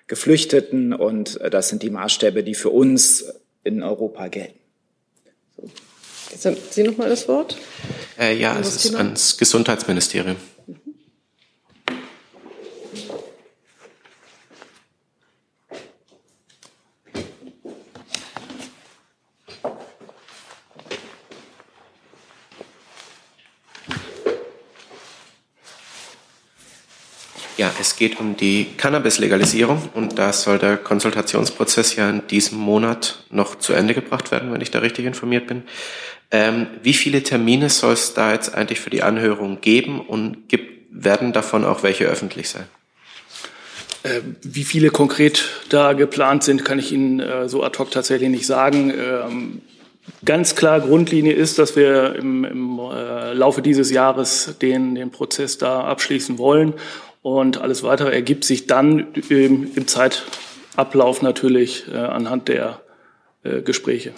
Geflüchteten. 0.07 0.93
Und 0.93 1.39
das 1.49 1.69
sind 1.69 1.81
die 1.81 1.89
Maßstäbe, 1.89 2.43
die 2.43 2.53
für 2.53 2.69
uns 2.69 3.33
in 3.63 3.81
Europa 3.81 4.27
gelten. 4.27 4.60
Sie 6.37 6.83
noch 6.83 6.97
mal 6.97 7.09
das 7.09 7.27
Wort. 7.27 7.57
Äh, 8.19 8.37
ja, 8.37 8.57
es 8.59 8.85
ist 8.85 8.95
ans 8.95 9.37
Gesundheitsministerium. 9.37 10.37
Ja, 27.61 27.71
es 27.79 27.95
geht 27.95 28.19
um 28.19 28.35
die 28.35 28.69
Cannabis-Legalisierung 28.75 29.89
und 29.93 30.17
da 30.17 30.33
soll 30.33 30.57
der 30.57 30.77
Konsultationsprozess 30.77 31.95
ja 31.95 32.09
in 32.09 32.25
diesem 32.25 32.57
Monat 32.57 33.23
noch 33.29 33.59
zu 33.59 33.73
Ende 33.73 33.93
gebracht 33.93 34.31
werden, 34.31 34.51
wenn 34.51 34.61
ich 34.61 34.71
da 34.71 34.79
richtig 34.79 35.05
informiert 35.05 35.45
bin. 35.45 35.61
Ähm, 36.31 36.67
wie 36.81 36.93
viele 36.93 37.23
Termine 37.23 37.69
soll 37.69 37.93
es 37.93 38.13
da 38.13 38.31
jetzt 38.31 38.55
eigentlich 38.55 38.79
für 38.79 38.89
die 38.89 39.03
Anhörung 39.03 39.59
geben 39.59 39.99
und 39.99 40.47
gibt, 40.47 40.87
werden 40.89 41.33
davon 41.33 41.65
auch 41.65 41.83
welche 41.83 42.05
öffentlich 42.05 42.49
sein? 42.49 42.65
Äh, 44.03 44.21
wie 44.41 44.63
viele 44.63 44.89
konkret 44.89 45.43
da 45.69 45.93
geplant 45.93 46.43
sind, 46.43 46.63
kann 46.63 46.79
ich 46.79 46.91
Ihnen 46.91 47.19
äh, 47.19 47.49
so 47.49 47.63
ad 47.63 47.77
hoc 47.77 47.91
tatsächlich 47.91 48.29
nicht 48.29 48.47
sagen. 48.47 48.91
Ähm, 48.91 49.61
ganz 50.23 50.55
klar 50.55 50.79
Grundlinie 50.79 51.33
ist, 51.33 51.59
dass 51.59 51.75
wir 51.75 52.15
im, 52.15 52.45
im 52.45 52.79
äh, 52.79 53.33
Laufe 53.33 53.61
dieses 53.61 53.91
Jahres 53.91 54.55
den, 54.61 54.95
den 54.95 55.11
Prozess 55.11 55.57
da 55.57 55.81
abschließen 55.81 56.37
wollen 56.37 56.73
und 57.21 57.59
alles 57.59 57.83
weitere 57.83 58.11
ergibt 58.11 58.45
sich 58.45 58.67
dann 58.67 59.13
im, 59.29 59.69
im 59.75 59.87
Zeitablauf 59.87 61.21
natürlich 61.21 61.85
äh, 61.91 61.97
anhand 61.97 62.47
der 62.47 62.81
Gespräche. 63.65 64.13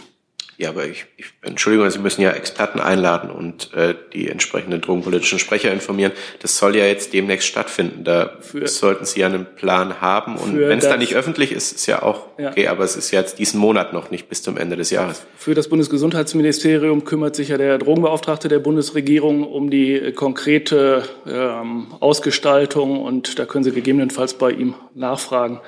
Ja, 0.64 0.70
aber 0.70 0.86
ich, 0.86 1.05
ich 1.18 1.26
Entschuldigung, 1.41 1.89
Sie 1.89 1.99
müssen 1.99 2.22
ja 2.22 2.32
Experten 2.32 2.80
einladen 2.80 3.30
und 3.30 3.74
äh, 3.74 3.95
die 4.14 4.30
entsprechenden 4.30 4.80
drogenpolitischen 4.80 5.38
Sprecher 5.38 5.74
informieren. 5.74 6.14
Das 6.39 6.57
soll 6.57 6.78
ja 6.78 6.86
jetzt 6.86 7.11
demnächst 7.11 7.49
stattfinden. 7.49 8.05
Da 8.05 8.38
für, 8.39 8.66
sollten 8.66 9.03
Sie 9.03 9.20
ja 9.20 9.26
einen 9.26 9.45
Plan 9.57 9.99
haben. 9.99 10.38
Und 10.38 10.57
wenn 10.57 10.80
es 10.80 10.86
da 10.86 10.95
nicht 10.95 11.16
öffentlich 11.16 11.51
ist, 11.51 11.74
ist 11.74 11.86
ja 11.88 12.01
auch 12.01 12.28
okay, 12.38 12.64
ja. 12.64 12.72
aber 12.72 12.86
es 12.86 12.95
ist 12.95 13.11
ja 13.11 13.20
jetzt 13.20 13.39
diesen 13.39 13.59
Monat 13.59 13.91
noch 13.91 14.09
nicht 14.09 14.30
bis 14.30 14.41
zum 14.41 14.55
Ende 14.55 14.78
des 14.78 14.89
Jahres. 14.89 15.26
Für 15.36 15.53
das 15.53 15.68
Bundesgesundheitsministerium 15.68 17.03
kümmert 17.03 17.36
sich 17.36 17.49
ja 17.49 17.57
der 17.57 17.78
Drogenbeauftragte 17.78 18.47
der 18.47 18.59
Bundesregierung 18.59 19.43
um 19.43 19.70
die 19.70 20.14
konkrete 20.14 21.03
ähm, 21.28 21.88
Ausgestaltung 21.99 23.01
und 23.03 23.38
da 23.38 23.45
können 23.45 23.66
Sie 23.66 23.72
gegebenenfalls 23.72 24.36
bei 24.36 24.51
ihm 24.51 24.76
nachfragen, 24.95 25.59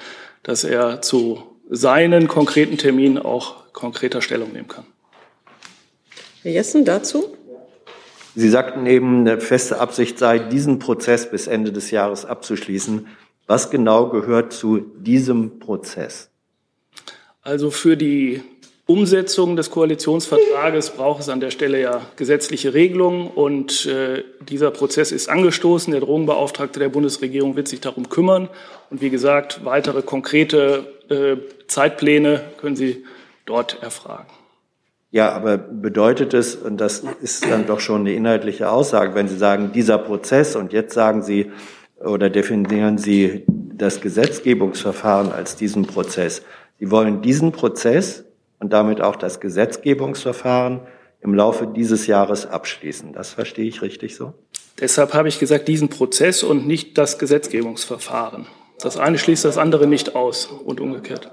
dass 0.43 0.63
er 0.63 1.01
zu 1.01 1.43
seinen 1.69 2.29
konkreten 2.29 2.77
Terminen 2.77 3.17
auch 3.17 3.64
konkreter 3.75 4.21
Stellung 4.21 4.51
nehmen 4.53 4.67
kann. 4.67 4.85
Herr 6.41 6.51
Jessen 6.51 6.85
dazu? 6.85 7.35
Sie 8.35 8.49
sagten 8.49 8.85
eben, 8.87 9.21
eine 9.21 9.39
feste 9.39 9.79
Absicht 9.79 10.17
sei, 10.17 10.39
diesen 10.39 10.79
Prozess 10.79 11.29
bis 11.29 11.47
Ende 11.47 11.71
des 11.71 11.91
Jahres 11.91 12.25
abzuschließen. 12.25 13.07
Was 13.47 13.69
genau 13.69 14.09
gehört 14.09 14.51
zu 14.51 14.79
diesem 14.79 15.59
Prozess? 15.59 16.29
Also 17.41 17.69
für 17.69 17.95
die 17.95 18.41
Umsetzung 18.87 19.55
des 19.55 19.71
Koalitionsvertrages 19.71 20.91
braucht 20.91 21.21
es 21.21 21.29
an 21.29 21.39
der 21.39 21.49
Stelle 21.51 21.81
ja 21.81 22.01
gesetzliche 22.17 22.73
Regelungen 22.73 23.27
und 23.27 23.85
äh, 23.87 24.23
dieser 24.47 24.69
Prozess 24.69 25.11
ist 25.11 25.27
angestoßen. 25.27 25.91
Der 25.91 26.01
Drogenbeauftragte 26.01 26.79
der 26.79 26.89
Bundesregierung 26.89 27.55
wird 27.55 27.67
sich 27.67 27.81
darum 27.81 28.09
kümmern 28.09 28.49
und 28.89 29.01
wie 29.01 29.09
gesagt, 29.09 29.61
weitere 29.63 30.01
konkrete 30.01 30.85
äh, 31.09 31.37
Zeitpläne 31.67 32.43
können 32.57 32.75
Sie 32.75 33.05
dort 33.45 33.81
erfragen. 33.81 34.27
Ja, 35.11 35.31
aber 35.31 35.57
bedeutet 35.57 36.33
es, 36.33 36.55
und 36.55 36.77
das 36.81 37.03
ist 37.21 37.49
dann 37.49 37.65
doch 37.67 37.79
schon 37.79 38.01
eine 38.01 38.13
inhaltliche 38.13 38.69
Aussage, 38.69 39.15
wenn 39.15 39.27
Sie 39.27 39.37
sagen, 39.37 39.71
dieser 39.71 39.97
Prozess 39.97 40.55
und 40.55 40.73
jetzt 40.73 40.93
sagen 40.93 41.21
Sie 41.21 41.51
oder 42.03 42.29
definieren 42.29 42.97
Sie 42.97 43.45
das 43.47 44.01
Gesetzgebungsverfahren 44.01 45.31
als 45.31 45.55
diesen 45.55 45.85
Prozess. 45.85 46.41
Sie 46.79 46.91
wollen 46.91 47.21
diesen 47.21 47.53
Prozess 47.53 48.25
und 48.59 48.73
damit 48.73 48.99
auch 48.99 49.15
das 49.15 49.39
Gesetzgebungsverfahren 49.39 50.81
im 51.21 51.33
Laufe 51.33 51.65
dieses 51.65 52.07
Jahres 52.07 52.45
abschließen. 52.45 53.13
Das 53.13 53.29
verstehe 53.29 53.67
ich 53.67 53.81
richtig 53.81 54.15
so? 54.15 54.33
Deshalb 54.81 55.13
habe 55.13 55.29
ich 55.29 55.39
gesagt, 55.39 55.69
diesen 55.69 55.87
Prozess 55.87 56.43
und 56.43 56.67
nicht 56.67 56.97
das 56.97 57.17
Gesetzgebungsverfahren. 57.19 58.47
Das 58.81 58.97
eine 58.97 59.17
schließt 59.17 59.45
das 59.45 59.57
andere 59.57 59.87
nicht 59.87 60.13
aus 60.15 60.47
und 60.47 60.81
umgekehrt 60.81 61.31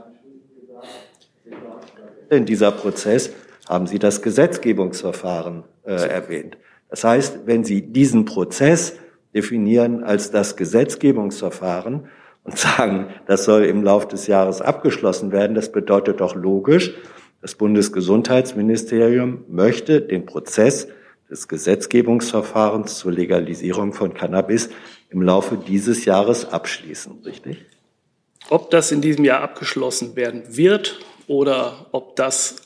in 2.37 2.47
dieser 2.47 2.73
Prozess 2.73 3.31
haben 3.69 3.87
Sie 3.87 3.99
das 3.99 4.23
Gesetzgebungsverfahren 4.23 5.65
äh, 5.85 5.93
erwähnt. 5.93 6.57
Das 6.89 7.05
heißt, 7.05 7.41
wenn 7.47 7.65
Sie 7.65 7.93
diesen 7.93 8.25
Prozess 8.25 8.95
definieren 9.35 10.03
als 10.05 10.31
das 10.31 10.57
Gesetzgebungsverfahren 10.57 12.09
und 12.45 12.59
sagen, 12.59 13.09
das 13.27 13.45
soll 13.45 13.65
im 13.65 13.83
Laufe 13.83 14.09
des 14.09 14.27
Jahres 14.27 14.61
abgeschlossen 14.61 15.33
werden, 15.33 15.55
das 15.55 15.73
bedeutet 15.73 16.21
doch 16.21 16.35
logisch, 16.35 16.95
das 17.41 17.55
Bundesgesundheitsministerium 17.55 19.45
möchte 19.49 20.01
den 20.01 20.27
Prozess 20.27 20.89
des 21.29 21.49
Gesetzgebungsverfahrens 21.49 22.99
zur 22.99 23.13
Legalisierung 23.13 23.93
von 23.95 24.15
Cannabis 24.15 24.71
im 25.11 25.23
Laufe 25.23 25.57
dieses 25.57 26.05
Jahres 26.05 26.45
abschließen, 26.45 27.23
richtig? 27.25 27.65
Ob 28.49 28.71
das 28.71 28.93
in 28.93 29.01
diesem 29.01 29.25
Jahr 29.25 29.41
abgeschlossen 29.41 30.15
werden 30.15 30.43
wird 30.49 31.01
oder 31.27 31.87
ob 31.93 32.17
das 32.17 32.57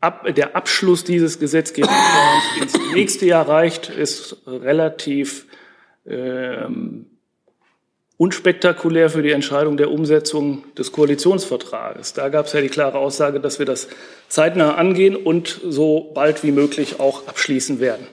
ab, 0.00 0.26
der 0.34 0.56
Abschluss 0.56 1.04
dieses 1.04 1.38
Gesetzgebungsverfahrens 1.38 2.44
ins 2.60 2.94
nächste 2.94 3.26
Jahr 3.26 3.48
reicht, 3.48 3.88
ist 3.88 4.36
relativ 4.46 5.46
ähm, 6.06 7.06
unspektakulär 8.16 9.10
für 9.10 9.22
die 9.22 9.32
Entscheidung 9.32 9.76
der 9.76 9.90
Umsetzung 9.90 10.64
des 10.76 10.92
Koalitionsvertrages. 10.92 12.12
Da 12.12 12.28
gab 12.28 12.46
es 12.46 12.52
ja 12.52 12.60
die 12.60 12.68
klare 12.68 12.98
Aussage, 12.98 13.40
dass 13.40 13.58
wir 13.58 13.66
das 13.66 13.88
zeitnah 14.28 14.74
angehen 14.74 15.16
und 15.16 15.60
so 15.68 16.12
bald 16.14 16.44
wie 16.44 16.52
möglich 16.52 17.00
auch 17.00 17.26
abschließen 17.26 17.80
werden. 17.80 18.06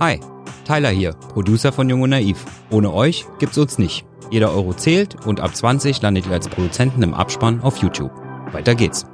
Hi, 0.00 0.20
Tyler 0.66 0.90
hier, 0.90 1.12
Producer 1.32 1.72
von 1.72 1.88
Jung 1.88 2.02
und 2.02 2.10
Naiv. 2.10 2.44
Ohne 2.70 2.92
euch 2.92 3.26
gibt's 3.38 3.58
uns 3.58 3.78
nicht. 3.78 4.07
Jeder 4.30 4.52
Euro 4.52 4.74
zählt 4.74 5.26
und 5.26 5.40
ab 5.40 5.56
20 5.56 6.02
landet 6.02 6.26
ihr 6.26 6.32
als 6.32 6.48
Produzenten 6.48 7.02
im 7.02 7.14
Abspann 7.14 7.60
auf 7.62 7.78
YouTube. 7.78 8.10
Weiter 8.52 8.74
geht's. 8.74 9.06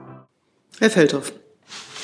Herr 0.80 0.90
Feldhoff. 0.90 1.32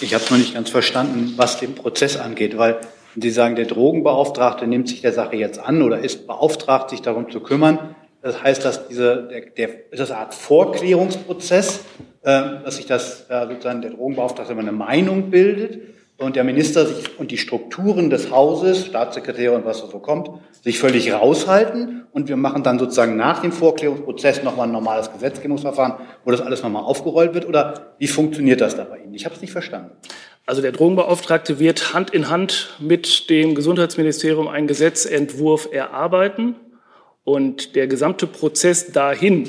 Ich 0.01 0.15
habe 0.15 0.25
noch 0.31 0.39
nicht 0.39 0.55
ganz 0.55 0.71
verstanden, 0.71 1.35
was 1.37 1.59
den 1.59 1.75
Prozess 1.75 2.17
angeht, 2.17 2.57
weil 2.57 2.81
Sie 3.17 3.31
sagen, 3.31 3.57
der 3.57 3.67
Drogenbeauftragte 3.67 4.69
nimmt 4.69 4.89
sich 4.89 5.01
der 5.01 5.13
Sache 5.13 5.35
jetzt 5.35 5.59
an 5.59 5.83
oder 5.83 5.99
ist 5.99 6.29
beauftragt, 6.29 6.91
sich 6.91 7.03
darum 7.03 7.29
zu 7.31 7.41
kümmern. 7.41 7.97
Das 8.23 8.43
heißt, 8.43 8.65
dass 8.65 8.87
diese, 8.87 9.29
der, 9.29 9.41
der, 9.51 9.91
ist 9.91 9.99
das 9.99 10.13
eine 10.13 10.21
Art 10.21 10.35
Vorklärungsprozess, 10.35 11.81
äh, 12.23 12.31
dass 12.65 12.77
sich 12.77 12.87
das 12.87 13.27
äh, 13.29 13.49
sozusagen 13.49 13.83
der 13.83 13.91
Drogenbeauftragte 13.91 14.53
immer 14.53 14.63
eine 14.63 14.73
Meinung 14.73 15.31
bildet 15.31 15.81
und 16.21 16.37
der 16.37 16.45
Minister 16.45 16.87
sich 16.87 17.19
und 17.19 17.31
die 17.31 17.39
Strukturen 17.39 18.11
des 18.11 18.31
Hauses, 18.31 18.87
Staatssekretär 18.87 19.55
und 19.55 19.65
was 19.65 19.79
so 19.79 19.87
kommt, 19.99 20.31
sich 20.63 20.79
völlig 20.79 21.13
raushalten 21.13 22.05
und 22.13 22.29
wir 22.29 22.37
machen 22.37 22.63
dann 22.63 22.79
sozusagen 22.79 23.17
nach 23.17 23.41
dem 23.41 23.53
Vorklärungsprozess 23.53 24.43
nochmal 24.43 24.69
ein 24.69 24.73
normales 24.73 25.11
Gesetzgebungsverfahren, 25.13 25.95
wo 26.25 26.31
das 26.31 26.43
alles 26.43 26.63
nochmal 26.63 26.83
aufgerollt 26.83 27.33
wird 27.33 27.49
oder 27.49 27.95
wie 27.99 28.07
funktioniert 28.07 28.61
das 28.61 28.77
da 28.77 28.85
bei 28.85 28.99
Ihnen? 28.99 29.15
Ich 29.15 29.25
habe 29.25 29.35
es 29.35 29.41
nicht 29.41 29.53
verstanden. 29.53 29.93
Also 30.45 30.61
der 30.61 30.73
Drogenbeauftragte 30.73 31.59
wird 31.59 31.95
Hand 31.95 32.11
in 32.11 32.29
Hand 32.29 32.77
mit 32.81 33.31
dem 33.31 33.55
Gesundheitsministerium 33.55 34.49
einen 34.49 34.67
Gesetzentwurf 34.67 35.69
erarbeiten. 35.73 36.57
Und 37.23 37.77
der 37.77 37.87
gesamte 37.87 38.27
Prozess 38.27 38.93
dahin 38.93 39.49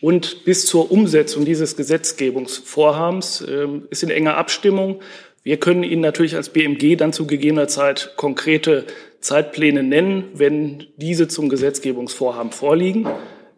und 0.00 0.44
bis 0.44 0.66
zur 0.66 0.90
Umsetzung 0.90 1.44
dieses 1.44 1.76
Gesetzgebungsvorhabens 1.76 3.42
äh, 3.42 3.68
ist 3.90 4.02
in 4.02 4.10
enger 4.10 4.36
Abstimmung. 4.36 5.00
Wir 5.42 5.58
können 5.58 5.82
Ihnen 5.82 6.02
natürlich 6.02 6.36
als 6.36 6.50
BMG 6.50 6.96
dann 6.96 7.12
zu 7.12 7.26
gegebener 7.26 7.68
Zeit 7.68 8.14
konkrete 8.16 8.84
Zeitpläne 9.20 9.82
nennen, 9.82 10.28
wenn 10.34 10.86
diese 10.96 11.28
zum 11.28 11.48
Gesetzgebungsvorhaben 11.48 12.52
vorliegen. 12.52 13.08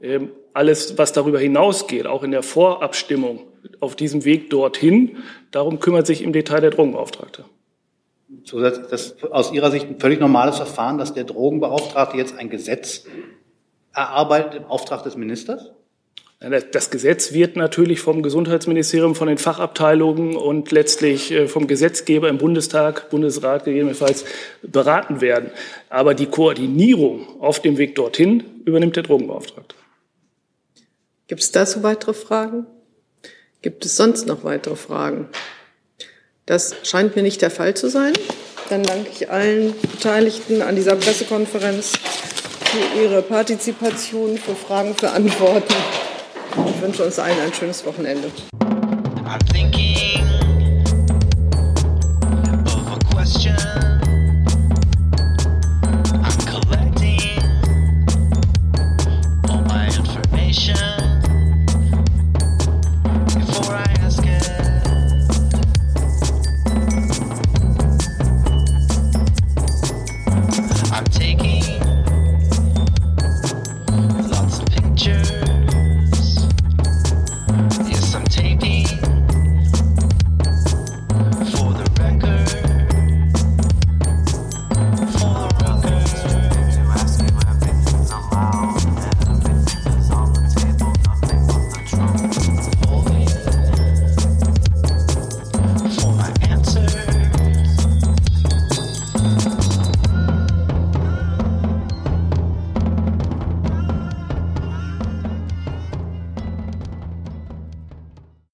Ähm, 0.00 0.30
alles, 0.54 0.98
was 0.98 1.12
darüber 1.12 1.38
hinausgeht, 1.38 2.06
auch 2.06 2.22
in 2.22 2.30
der 2.30 2.42
Vorabstimmung 2.42 3.40
auf 3.80 3.96
diesem 3.96 4.24
Weg 4.24 4.50
dorthin, 4.50 5.18
darum 5.50 5.80
kümmert 5.80 6.06
sich 6.06 6.22
im 6.22 6.32
Detail 6.32 6.60
der 6.60 6.70
Drogenbeauftragte. 6.70 7.44
Das 8.28 8.78
ist 9.06 9.32
aus 9.32 9.52
Ihrer 9.52 9.70
Sicht 9.70 9.86
ein 9.88 9.98
völlig 9.98 10.20
normales 10.20 10.56
Verfahren, 10.56 10.98
dass 10.98 11.14
der 11.14 11.24
Drogenbeauftragte 11.24 12.16
jetzt 12.16 12.38
ein 12.38 12.50
Gesetz 12.50 13.06
erarbeitet 13.94 14.54
im 14.54 14.64
Auftrag 14.64 15.02
des 15.02 15.16
Ministers? 15.16 15.70
Das 16.72 16.90
Gesetz 16.90 17.32
wird 17.32 17.55
natürlich 17.55 18.01
vom 18.01 18.20
Gesundheitsministerium, 18.20 19.14
von 19.14 19.28
den 19.28 19.38
Fachabteilungen 19.38 20.34
und 20.34 20.72
letztlich 20.72 21.30
äh, 21.30 21.47
vom 21.47 21.68
Gesetzgeber 21.68 22.28
im 22.28 22.38
Bundestag, 22.38 23.11
Bundesrat 23.11 23.64
gegebenenfalls 23.64 24.24
beraten 24.61 25.20
werden. 25.20 25.51
Aber 25.88 26.14
die 26.14 26.26
Koordinierung 26.26 27.40
auf 27.40 27.62
dem 27.62 27.78
Weg 27.78 27.95
dorthin 27.95 28.43
übernimmt 28.64 28.97
der 28.97 29.05
Drogenbeauftragte. 29.05 29.76
Gibt 31.28 31.43
es 31.43 31.53
dazu 31.53 31.84
weitere 31.84 32.12
Fragen? 32.12 32.66
Gibt 33.61 33.84
es 33.84 33.97
sonst 33.97 34.26
noch 34.26 34.43
weitere 34.43 34.74
Fragen? 34.74 35.28
Das 36.47 36.74
scheint 36.82 37.14
mir 37.14 37.22
nicht 37.22 37.40
der 37.40 37.53
Fall 37.53 37.74
zu 37.74 37.88
sein. 37.88 38.14
Dann 38.68 38.82
danke 38.82 39.11
ich 39.12 39.30
allen 39.30 39.74
Beteiligten 39.80 40.61
an 40.61 40.74
dieser 40.74 40.97
Pressekonferenz 40.97 41.93
für 41.93 43.01
ihre 43.01 43.22
Partizipation, 43.22 44.38
für 44.38 44.57
Fragen, 44.57 44.97
für 44.97 45.11
Antworten. 45.11 45.74
Ich 46.55 46.82
wünsche 46.82 47.05
uns 47.05 47.18
allen 47.18 47.40
ein 47.40 47.53
schönes 47.55 47.84
Wochenende. 47.86 48.30